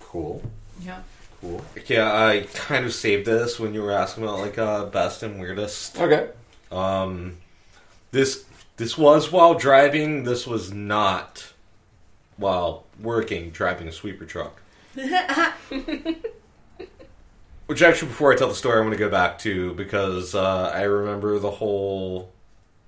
[0.00, 0.42] Cool.
[0.80, 1.00] Yeah.
[1.40, 1.62] Cool.
[1.86, 5.38] Yeah, I kind of saved this when you were asking about like uh, best and
[5.40, 5.98] weirdest.
[5.98, 6.30] Okay.
[6.72, 7.36] Um,
[8.10, 8.44] this
[8.76, 10.24] this was while driving.
[10.24, 11.52] This was not
[12.36, 14.62] while working driving a sweeper truck.
[17.66, 20.70] Which actually, before I tell the story, I'm going to go back to because uh,
[20.72, 22.30] I remember the whole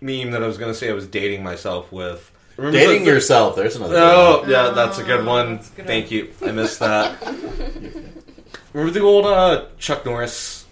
[0.01, 2.31] meme that I was going to say I was dating myself with.
[2.59, 3.55] Remember Dating the- yourself.
[3.57, 3.95] There's another.
[3.97, 5.47] Oh, yeah, that's a good one.
[5.53, 6.31] a good Thank you.
[6.45, 7.23] I missed that.
[8.73, 10.67] Remember the old uh, Chuck Norris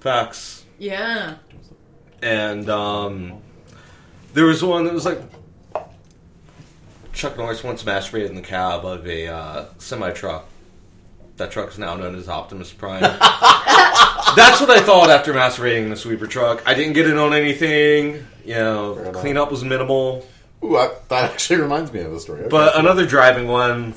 [0.00, 0.64] facts?
[0.78, 1.36] Yeah.
[2.22, 3.40] And um,
[4.34, 5.20] there was one that was like
[7.12, 10.46] Chuck Norris once masturbated in the cab of a uh, semi truck.
[11.36, 13.00] That truck is now known as Optimus Prime.
[14.36, 16.62] That's what I thought after masturbating in the sweeper truck.
[16.66, 18.24] I didn't get it on anything.
[18.44, 19.14] You Fair know, enough.
[19.14, 20.26] cleanup was minimal.
[20.66, 22.40] Ooh, I, that actually reminds me of a story.
[22.40, 22.48] Okay.
[22.48, 23.94] But another driving one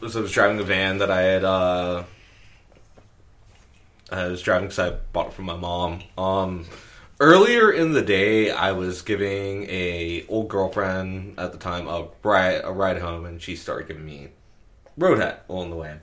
[0.00, 1.44] was I was driving a van that I had.
[1.44, 2.04] Uh,
[4.10, 6.02] I was driving because I bought it from my mom.
[6.16, 6.64] Um,
[7.20, 12.62] earlier in the day, I was giving a old girlfriend at the time a ride
[12.64, 14.28] a ride home, and she started giving me
[14.98, 15.98] road hat along the way.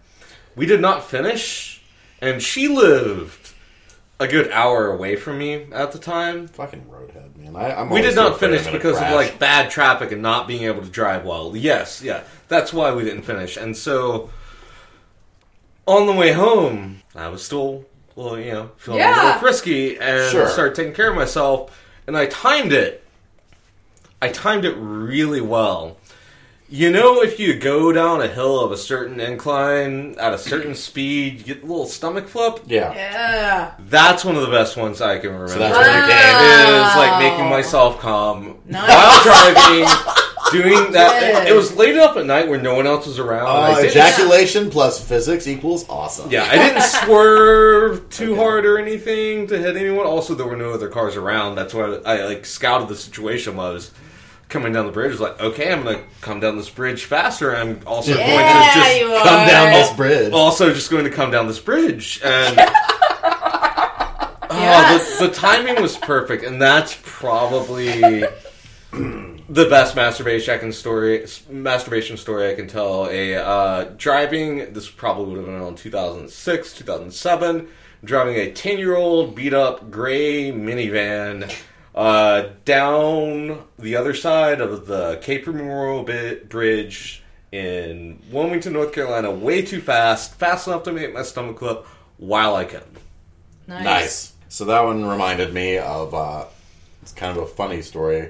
[0.56, 1.82] We did not finish,
[2.22, 3.43] and she lived
[4.24, 6.48] a good hour away from me at the time.
[6.48, 7.56] fucking roadhead, man.
[7.56, 9.14] I, I'm We did not finish because of crash.
[9.14, 11.56] like bad traffic and not being able to drive well.
[11.56, 13.58] Yes, yeah, that's why we didn't finish.
[13.58, 14.30] And so
[15.86, 17.86] on the way home, I was still,
[18.16, 20.48] well, you know, feeling a little frisky and Sure.
[20.48, 21.78] started taking care of myself.
[22.08, 23.04] And I timed it.
[24.22, 25.98] I timed it really well.
[26.76, 30.74] You know, if you go down a hill of a certain incline at a certain
[30.88, 32.62] speed, you get a little stomach flip.
[32.66, 32.92] Yeah.
[32.96, 33.74] Yeah.
[33.78, 35.50] That's one of the best ones I can remember.
[35.54, 36.08] So that's when you Wow.
[36.08, 36.90] came.
[36.90, 38.90] Is like making myself calm Nice.
[38.90, 39.88] while driving,
[40.52, 41.20] doing that.
[41.20, 41.44] Good.
[41.46, 43.46] It, it was late up at night where no one else was around.
[43.46, 46.32] Uh, I didn't- ejaculation plus physics equals awesome.
[46.32, 50.08] yeah, I didn't swerve too hard or anything to hit anyone.
[50.08, 51.54] Also, there were no other cars around.
[51.54, 53.58] That's why I like scouted the situation.
[53.58, 53.92] Was
[54.54, 57.54] coming down the bridge, I was like, okay, I'm gonna come down this bridge faster.
[57.54, 59.24] I'm also going to just you are.
[59.24, 60.32] Come down this bridge.
[60.32, 62.58] also just going to come down this bridge and
[64.56, 65.20] Yes.
[65.20, 68.22] oh, the, the timing was perfect and that's probably
[68.92, 74.90] the best masturbation I can story masturbation story I can tell a uh, driving this
[74.90, 77.68] probably would have been around 2006 2007
[78.04, 81.52] driving a 10 year old beat up gray minivan
[81.96, 89.62] uh, down the other side of the Cape Memorial Bridge in Wilmington, North Carolina, way
[89.62, 91.86] too fast, fast enough to make my stomach flip
[92.18, 92.84] while I can.
[93.68, 93.84] Nice.
[93.84, 94.34] Nice.
[94.50, 96.46] So that one reminded me of uh,
[97.02, 98.30] it's kind of a funny story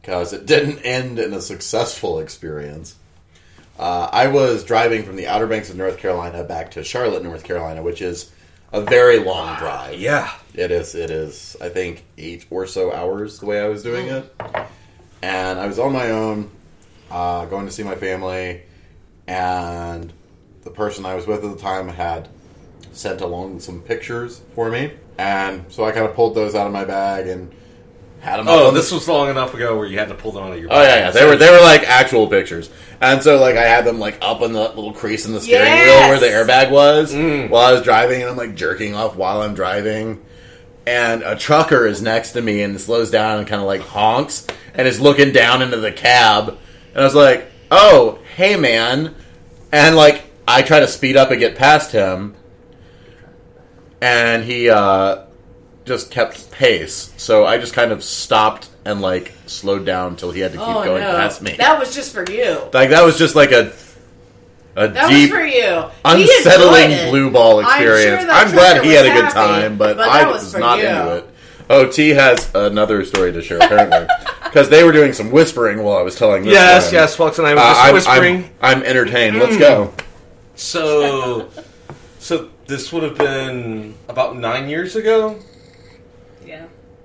[0.00, 2.96] because it didn't end in a successful experience.
[3.78, 7.42] Uh, I was driving from the Outer Banks of North Carolina back to Charlotte, North
[7.44, 8.30] Carolina, which is
[8.74, 10.00] a very long drive.
[10.00, 10.34] Yeah.
[10.52, 10.94] It is.
[10.96, 11.56] It is.
[11.60, 14.34] I think eight or so hours the way I was doing it,
[15.22, 16.50] and I was on my own,
[17.10, 18.62] uh, going to see my family,
[19.26, 20.12] and
[20.62, 22.28] the person I was with at the time had
[22.92, 26.72] sent along some pictures for me, and so I kind of pulled those out of
[26.72, 27.52] my bag and
[28.24, 28.46] had them.
[28.48, 30.72] Oh, this was long enough ago where you had to pull them out of your.
[30.72, 31.10] Oh yeah, yeah.
[31.10, 32.70] They were they were like actual pictures,
[33.00, 35.72] and so like I had them like up in the little crease in the steering
[35.72, 37.50] wheel where the airbag was Mm.
[37.50, 40.24] while I was driving, and I'm like jerking off while I'm driving,
[40.86, 44.46] and a trucker is next to me and slows down and kind of like honks
[44.74, 46.48] and is looking down into the cab,
[46.94, 49.14] and I was like, "Oh, hey man,"
[49.70, 52.34] and like I try to speed up and get past him,
[54.00, 55.24] and he uh,
[55.84, 57.12] just kept pace.
[57.16, 60.66] So I just kind of stopped and like slowed down until he had to keep
[60.66, 61.54] oh going no, past me.
[61.58, 62.58] that was just for you.
[62.72, 63.72] like that was just like a
[64.76, 65.84] a That deep, was for you.
[66.04, 67.10] unsettling He enjoyed it.
[67.10, 68.30] blue ball I'm sure experience.
[68.32, 70.86] I'm, glad he had a good happy, time, but, but I was was not you.
[70.86, 71.30] into it.
[71.70, 74.06] Oh, T has another story to share apparently
[74.44, 76.52] because they were doing some whispering while I was telling this.
[76.52, 76.94] Yes, one.
[76.94, 78.50] yes, Flux and I were Uh, I'm, whispering.
[78.60, 79.38] I'm, I'm entertained.
[79.38, 79.94] Let's go.
[80.56, 81.48] So,
[82.18, 85.38] so this would have been about nine years ago.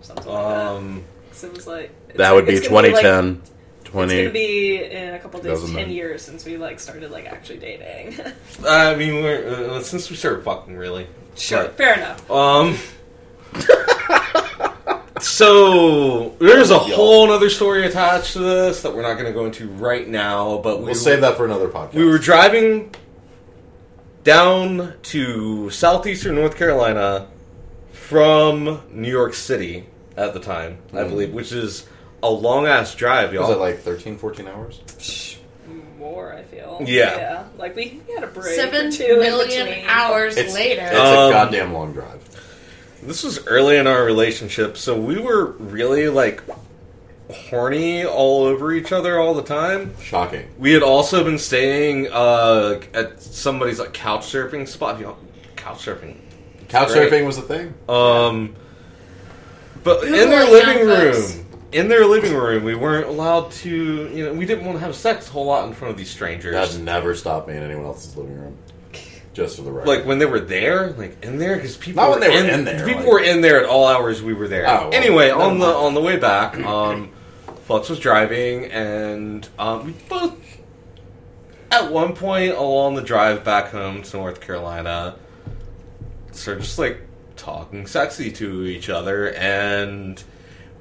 [0.09, 0.65] Yeah, something like that.
[0.67, 3.41] Um, 'Cause it was like it's That like- would be it's gonna like- 2010.
[3.81, 5.85] It's gonna be in a couple days, 2009.
[5.85, 8.19] ten years since we like started like actually dating.
[8.67, 11.07] I mean, we're, uh, since we started fucking, really.
[11.35, 12.29] sure, But, fair enough.
[12.29, 12.77] Um.
[15.21, 19.45] so there's a whole other story attached to this that we're not going to go
[19.45, 20.59] into right now.
[20.59, 21.93] But we We'll save that for another podcast.
[21.93, 22.93] We were driving
[24.23, 27.27] down to southeastern North Carolina
[27.91, 29.87] from New York City
[30.19, 31.09] at the time, I Mm.
[31.09, 31.85] believe, which is
[32.21, 33.47] a long ass drive, y'all.
[33.47, 35.37] Was it like 13, 14 hours?
[35.97, 36.81] More, I feel.
[36.85, 37.17] Yeah.
[37.17, 37.43] yeah.
[37.57, 38.55] Like we had a break.
[38.55, 39.85] Seven or two in million between.
[39.87, 40.81] hours It's, later.
[40.83, 42.19] it's Um, a goddamn long drive.
[43.03, 46.41] This was early in our relationship, so we were really like
[47.49, 49.93] horny all over each other all the time.
[50.01, 50.47] Shocking.
[50.57, 54.99] We had also been staying uh, at somebody's like couch surfing spot.
[54.99, 55.17] You know,
[55.55, 56.17] couch surfing.
[56.69, 57.11] Couch Great.
[57.11, 57.73] surfing was a thing.
[57.87, 58.55] Um,
[59.95, 61.39] but in their it, living room, folks.
[61.71, 63.69] in their living room, we weren't allowed to.
[64.13, 66.09] You know, we didn't want to have sex a whole lot in front of these
[66.09, 66.53] strangers.
[66.53, 68.57] That never stopped me in anyone else's living room.
[69.33, 69.87] Just for the record.
[69.87, 72.49] like when they were there, like in there, because people Not when were they were
[72.49, 74.21] in there, People like- were in there at all hours.
[74.21, 74.67] We were there.
[74.67, 75.77] Oh, well, anyway, on the mind.
[75.77, 77.11] on the way back, um,
[77.65, 80.33] Flux was driving, and um, we both
[81.71, 85.15] at one point along the drive back home to North Carolina
[86.31, 87.01] so just like
[87.39, 90.21] talking sexy to each other, and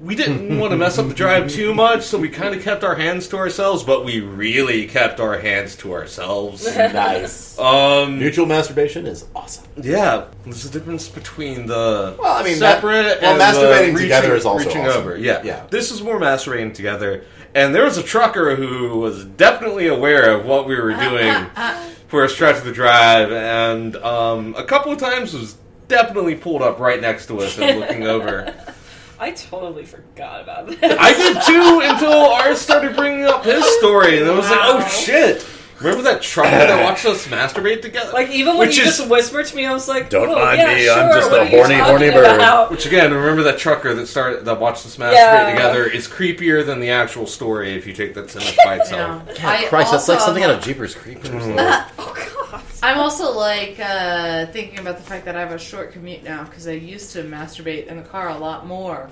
[0.00, 2.84] we didn't want to mess up the drive too much, so we kind of kept
[2.84, 6.64] our hands to ourselves, but we really kept our hands to ourselves.
[6.76, 7.58] nice.
[7.58, 9.64] Um, Mutual masturbation is awesome.
[9.80, 13.92] yeah, there's a difference between the Well, I mean, separate that- well, and masturbating the
[13.94, 15.00] reaching, together is also reaching awesome.
[15.00, 15.16] over.
[15.16, 15.66] Yeah, Yeah.
[15.70, 17.24] This is more masturbating together,
[17.54, 21.46] and there was a trucker who was definitely aware of what we were doing
[22.08, 25.56] for a stretch of the drive, and um, a couple of times was
[25.88, 28.54] definitely pulled up right next to us and looking over.
[29.20, 30.96] I totally forgot about that.
[31.00, 34.86] I did too until Ars started bringing up his story, and I was like, "Oh
[34.86, 35.44] shit!"
[35.80, 38.12] Remember that trucker that watched us masturbate together?
[38.12, 40.34] Like even when Which you is- just whispered to me, I was like, Don't "Oh,
[40.34, 42.70] mind yeah, me, I'm sure, just what a are you horny, talking horny bird." about?"
[42.70, 45.50] Which again, remember that trucker that started that watched us masturbate Yeah.
[45.52, 49.22] together is creepier than the actual story if you take that sentence by itself.
[49.36, 49.48] Yeah.
[49.48, 51.30] I Christ, that's like also- something out of Jeepers Creepers.
[52.00, 52.62] Oh god.
[52.82, 56.44] I'm also like uh, thinking about the fact that I have a short commute now
[56.44, 59.10] because I used to masturbate in the car a lot more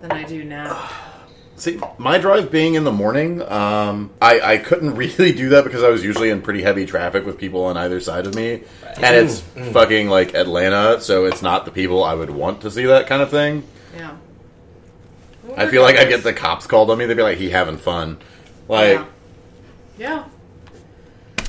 [0.00, 0.88] than I do now.
[1.58, 5.82] See, my drive being in the morning, um, I, I couldn't really do that because
[5.82, 8.62] I was usually in pretty heavy traffic with people on either side of me.
[8.96, 9.40] And it's
[9.72, 13.22] fucking like Atlanta, so it's not the people I would want to see that kind
[13.22, 13.64] of thing.
[13.96, 14.16] Yeah.
[15.56, 17.06] I feel like I'd get the cops called on me.
[17.06, 18.18] They'd be like, he having fun.
[18.68, 19.04] Like, Yeah.
[19.98, 20.24] Yeah.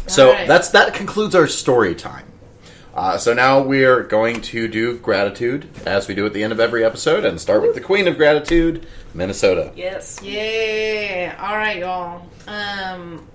[0.07, 0.47] So Alright.
[0.47, 2.25] that's that concludes our story time.
[2.99, 6.59] Uh, so now we're going to do gratitude as we do at the end of
[6.59, 9.71] every episode, and start with the Queen of Gratitude, Minnesota.
[9.73, 10.19] Yes.
[10.21, 11.33] Yeah.
[11.39, 12.27] All right, y'all.
[12.45, 13.25] Um,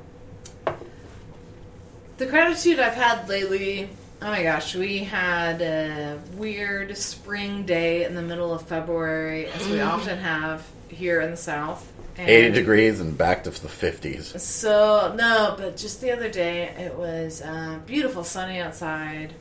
[2.19, 3.89] the gratitude I've had lately.
[4.21, 9.67] Oh my gosh, we had a weird spring day in the middle of February, as
[9.67, 11.91] we often have here in the South.
[12.19, 14.41] And Eighty degrees and back to the fifties.
[14.43, 19.35] So no, but just the other day it was uh, beautiful, sunny outside,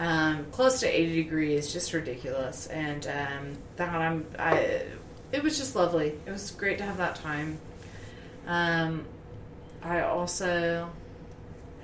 [0.00, 2.66] um, close to eighty degrees, just ridiculous.
[2.66, 4.82] And um, that I'm, I,
[5.30, 6.18] it was just lovely.
[6.26, 7.60] It was great to have that time.
[8.48, 9.04] Um,
[9.82, 10.90] I also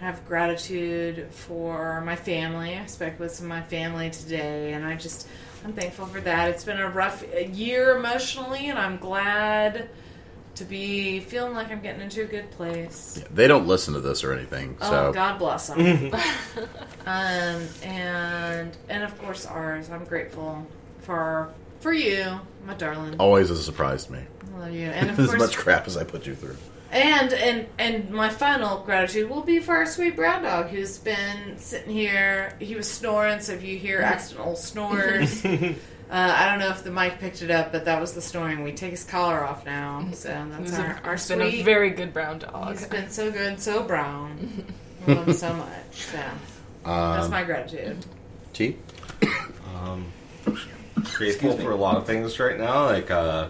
[0.01, 2.77] have gratitude for my family.
[2.77, 5.29] I spoke with some of my family today, and I just
[5.65, 6.51] I'm thankful for that.
[6.51, 9.89] It's been a rough year emotionally, and I'm glad
[10.57, 13.23] to be feeling like I'm getting into a good place.
[13.33, 16.13] They don't listen to this or anything, so Oh, God bless them.
[17.07, 19.91] um, and and of course Ars.
[19.91, 20.67] I'm grateful
[21.03, 23.17] for for you, my darling.
[23.19, 24.21] always a surprise to me.
[24.55, 24.87] I love you.
[24.91, 26.57] And of as course, much crap as I put you through.
[26.91, 31.59] and and and my final gratitude will be for our sweet brown dog who's been
[31.59, 32.55] sitting here.
[32.59, 35.45] He was snoring, so if you hear accidental snores.
[36.09, 38.63] Uh, I don't know if the mic picked it up, but that was the snoring.
[38.63, 41.65] We take his collar off now, so that's our, a, our he's been a sweet.
[41.65, 42.71] very good brown dog.
[42.71, 44.65] He's been so good, so brown.
[45.07, 45.95] love them so much.
[45.95, 46.23] So
[46.85, 48.07] that's my gratitude.
[48.53, 48.77] T.
[51.17, 52.85] grateful for a lot of things right now.
[52.85, 53.49] Like, uh,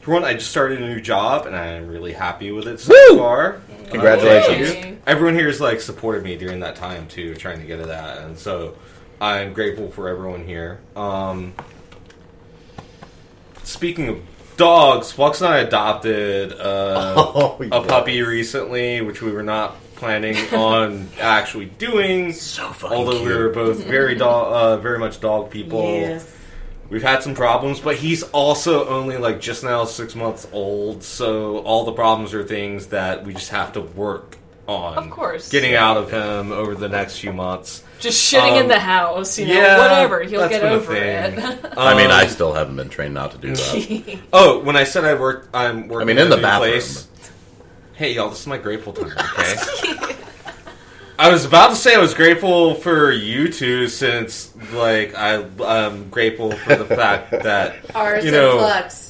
[0.00, 2.92] for one, I just started a new job, and I'm really happy with it so
[3.12, 3.18] Woo!
[3.18, 3.60] far.
[3.90, 4.84] Congratulations.
[4.84, 7.86] Uh, everyone here has like supported me during that time too, trying to get to
[7.86, 8.76] that, and so
[9.20, 10.80] I'm grateful for everyone here.
[10.96, 11.52] Um,
[13.64, 14.20] speaking of
[14.56, 17.86] dogs, Flux and I adopted uh, Oh, a yes.
[17.86, 22.32] puppy recently, which we were not planning on actually doing.
[22.32, 26.18] So fucking Although we were both very dog, uh, very much dog people.
[26.88, 31.58] We've had some problems, but he's also only like just now six months old, so
[31.58, 34.98] all the problems are things that we just have to work on.
[34.98, 35.50] Of course.
[35.50, 37.84] Getting out of him over the next few months.
[38.00, 40.22] Just shitting Um, in the house, you know, yeah, whatever.
[40.22, 41.38] He'll that's get been a over thing.
[41.38, 41.72] it.
[41.76, 44.18] I mean, I Um, still haven't been trained not to do that.
[44.32, 46.08] Oh, when I said I worked, I'm working.
[46.08, 46.70] I mean, in a the bathroom.
[46.72, 47.06] Place.
[47.94, 49.12] Hey, y'all, this is my grateful time.
[49.38, 50.16] Okay.
[51.18, 56.08] I was about to say I was grateful for you two, since like I, I'm
[56.08, 59.09] grateful for the fact that Ars you know, and Flux.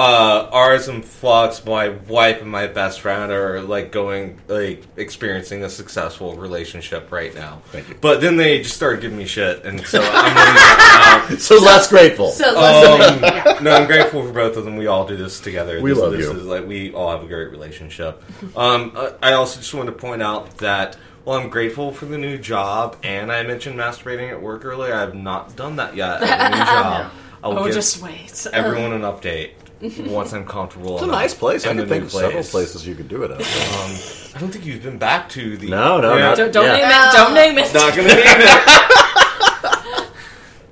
[0.00, 5.62] Uh, Ars and Flux, my wife and my best friend, are like going like experiencing
[5.62, 7.60] a successful relationship right now.
[7.66, 7.96] Thank you.
[8.00, 11.36] But then they just started giving me shit, and so I'm leaving that now.
[11.36, 12.30] So less grateful.
[12.30, 13.58] So listen, Um, yeah.
[13.60, 14.76] no, I'm grateful for both of them.
[14.76, 15.82] We all do this together.
[15.82, 16.32] We this, love this you.
[16.32, 18.22] Is like we all have a great relationship.
[18.56, 20.96] Um, uh, I also just want to point out that
[21.26, 25.00] Well, I'm grateful for the new job, and I mentioned masturbating at work earlier, I
[25.00, 26.22] have not done that yet.
[26.22, 27.12] At the new job,
[27.44, 28.46] I will oh, give just wait.
[28.54, 29.50] everyone an update
[29.80, 30.94] once I'm comfortable.
[30.96, 31.66] It's a nice place.
[31.66, 33.38] I can think of several places you could do it at.
[33.40, 33.96] Um,
[34.34, 35.68] I don't think you've been back to the.
[35.70, 36.20] No, no, Yeah.
[36.28, 36.76] not- Don't, don't Yeah.
[36.76, 37.12] name it.
[37.12, 37.74] Don't name it.
[37.74, 38.48] Not gonna name it.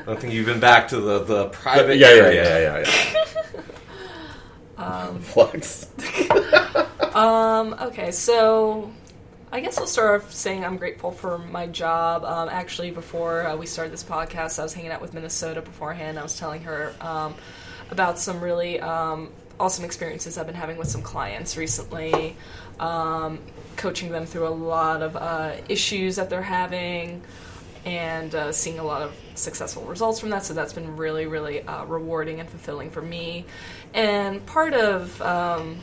[0.01, 2.45] I don't think you've been back to the the private yeah, yeah, area.
[2.45, 3.25] yeah, yeah, yeah.
[4.85, 5.89] Um, Flux.
[7.15, 8.93] Um, okay, so
[9.51, 12.23] I guess I'll start off saying I'm grateful for my job.
[12.23, 16.17] Um, actually, before uh, we started this podcast, I was hanging out with Minnesota beforehand.
[16.17, 17.35] I was telling her um,
[17.90, 22.36] about some really um, awesome experiences I've been having with some clients recently,
[22.78, 23.39] um,
[23.77, 27.23] coaching them through a lot of uh, issues that they're having.
[27.85, 31.62] And uh, seeing a lot of successful results from that, so that's been really, really
[31.62, 33.47] uh, rewarding and fulfilling for me.
[33.94, 35.78] And part of um,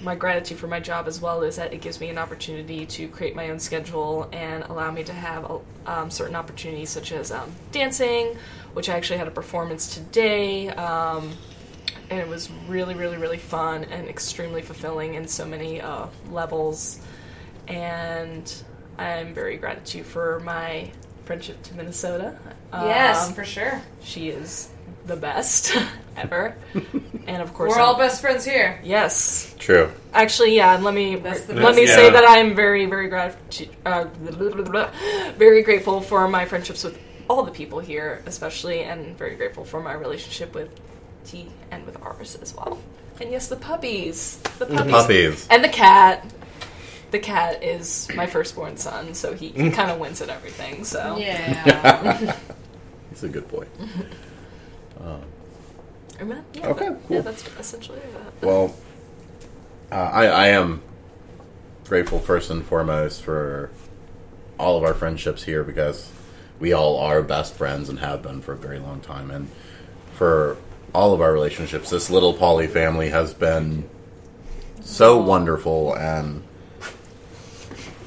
[0.00, 3.08] my gratitude for my job as well is that it gives me an opportunity to
[3.08, 7.50] create my own schedule and allow me to have um, certain opportunities such as um,
[7.72, 8.36] dancing,
[8.76, 10.68] which I actually had a performance today.
[10.68, 11.32] Um,
[12.10, 17.00] and it was really, really, really fun and extremely fulfilling in so many uh, levels.
[17.68, 18.52] And
[18.98, 20.90] I'm very gratitude for my
[21.24, 22.36] friendship to Minnesota.
[22.72, 23.80] Yes, Um, for sure.
[24.02, 24.68] she is
[25.06, 25.74] the best
[26.18, 26.54] ever.
[27.26, 28.78] and of course, We're all I'm- best friends here.
[28.84, 29.90] Yes, True.
[30.12, 30.74] Actually, yeah.
[30.74, 31.76] and Let me That's let best.
[31.76, 33.36] me say that I am very, very grat-
[33.86, 34.90] uh, blah, blah, blah, blah,
[35.38, 36.98] very grateful for my friendships with
[37.28, 40.70] all the people here, especially, and very grateful for my relationship with
[41.24, 42.78] T and with Ars as well.
[43.20, 45.48] And yes, the puppies, the puppies, Puppies.
[45.50, 46.24] and the cat.
[47.12, 50.84] The cat is my firstborn son, so he, he kind of wins at everything.
[50.84, 52.36] So Yeah.
[53.10, 53.66] He's a good boy.
[56.20, 56.44] Amen.
[56.54, 57.16] Yeah, Okay, but- cool.
[57.16, 58.46] Yeah, that's essentially that.
[58.46, 58.74] Well,
[59.92, 60.82] uh, I, I am
[61.86, 63.70] grateful first and foremost for
[64.58, 66.10] all of our friendships here because
[66.58, 69.30] we all are best friends and have been for a very long time.
[69.30, 69.48] And
[70.12, 70.56] for
[70.94, 73.88] all of our relationships, this little poly family has been
[74.80, 76.42] so wonderful and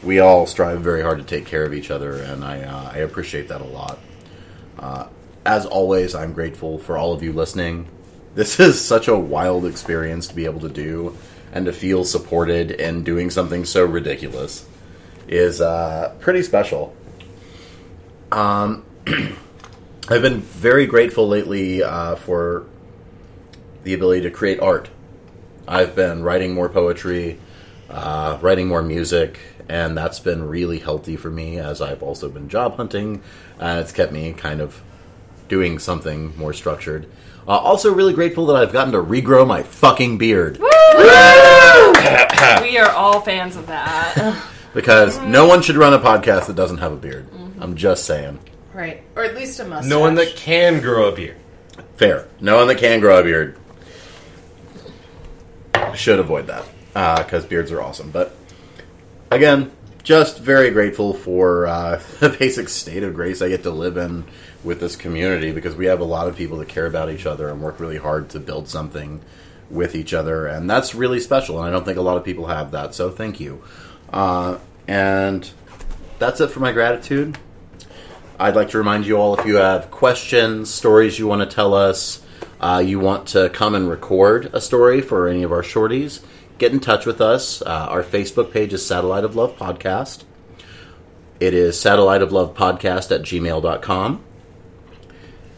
[0.01, 2.97] we all strive very hard to take care of each other and I, uh, I
[2.99, 3.99] appreciate that a lot.
[4.77, 5.07] Uh,
[5.45, 7.87] as always, I'm grateful for all of you listening.
[8.35, 11.17] This is such a wild experience to be able to do
[11.51, 14.65] and to feel supported in doing something so ridiculous
[15.27, 16.95] is uh, pretty special.
[18.31, 18.85] Um,
[20.09, 22.65] I've been very grateful lately uh, for
[23.83, 24.89] the ability to create art.
[25.67, 27.39] I've been writing more poetry,
[27.89, 32.49] uh, writing more music, and that's been really healthy for me as I've also been
[32.49, 33.21] job hunting,
[33.59, 34.81] and it's kept me kind of
[35.47, 37.07] doing something more structured.
[37.47, 40.59] Uh, also, really grateful that I've gotten to regrow my fucking beard
[42.61, 44.45] we are all fans of that.
[44.73, 47.27] because no one should run a podcast that doesn't have a beard.
[47.59, 48.39] I'm just saying.
[48.73, 49.03] right.
[49.15, 49.89] Or at least a mustache.
[49.89, 51.37] No one that can grow a beard.
[51.95, 52.27] Fair.
[52.39, 53.57] No one that can grow a beard
[55.95, 56.65] should avoid that
[57.25, 58.11] because beards are awesome.
[58.11, 58.35] But
[59.31, 59.71] again,
[60.03, 64.25] just very grateful for uh, the basic state of grace I get to live in
[64.63, 67.49] with this community because we have a lot of people that care about each other
[67.49, 69.21] and work really hard to build something
[69.69, 71.59] with each other, and that's really special.
[71.59, 73.63] And I don't think a lot of people have that, so thank you.
[74.11, 74.57] Uh,
[74.87, 75.49] And
[76.17, 77.37] that's it for my gratitude.
[78.39, 81.73] I'd like to remind you all if you have questions, stories you want to tell
[81.75, 82.21] us,
[82.59, 86.21] uh, you want to come and record a story for any of our shorties,
[86.57, 87.61] get in touch with us.
[87.61, 90.23] Uh, our Facebook page is Satellite of Love Podcast.
[91.39, 94.23] It is Satellite of Love Podcast at gmail.com.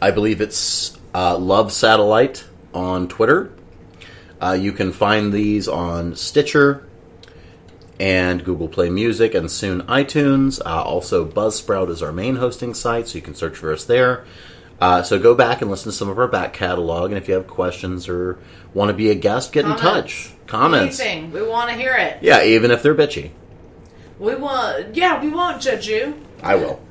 [0.01, 3.53] I believe it's uh, Love Satellite on Twitter.
[4.41, 6.87] Uh, you can find these on Stitcher
[8.01, 10.59] and Google Play Music and soon iTunes.
[10.65, 14.25] Uh, also, Buzzsprout is our main hosting site, so you can search for us there.
[14.81, 17.35] Uh, so go back and listen to some of our back catalog, and if you
[17.35, 18.39] have questions or
[18.73, 19.83] want to be a guest, get Comments.
[19.83, 20.33] in touch.
[20.47, 20.99] Comments.
[20.99, 21.31] Anything.
[21.31, 22.17] We want to hear it.
[22.23, 23.29] Yeah, even if they're bitchy.
[24.17, 24.95] We want.
[24.95, 26.19] Yeah, we won't judge you.
[26.41, 26.81] I will.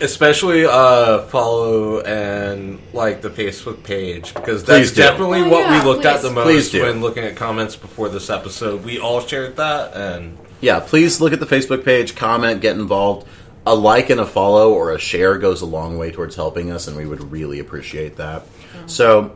[0.00, 4.96] Especially uh, follow and like the Facebook page because that's do.
[5.02, 8.28] definitely Oh, what yeah, we looked at the most when looking at comments before this
[8.28, 8.84] episode.
[8.84, 13.26] We all shared that, and Yeah, please look at the Facebook page, comment, get involved.
[13.64, 16.86] A like and a follow or a share goes a long way towards helping us,
[16.88, 18.44] and we would really appreciate that.
[18.86, 19.34] So,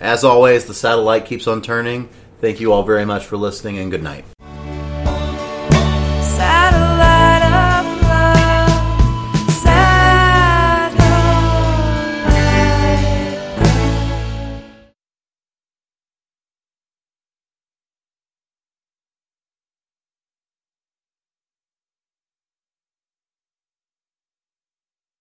[0.00, 2.08] as always, the satellite keeps on turning.
[2.40, 4.24] Thank you all very much for listening, and good night.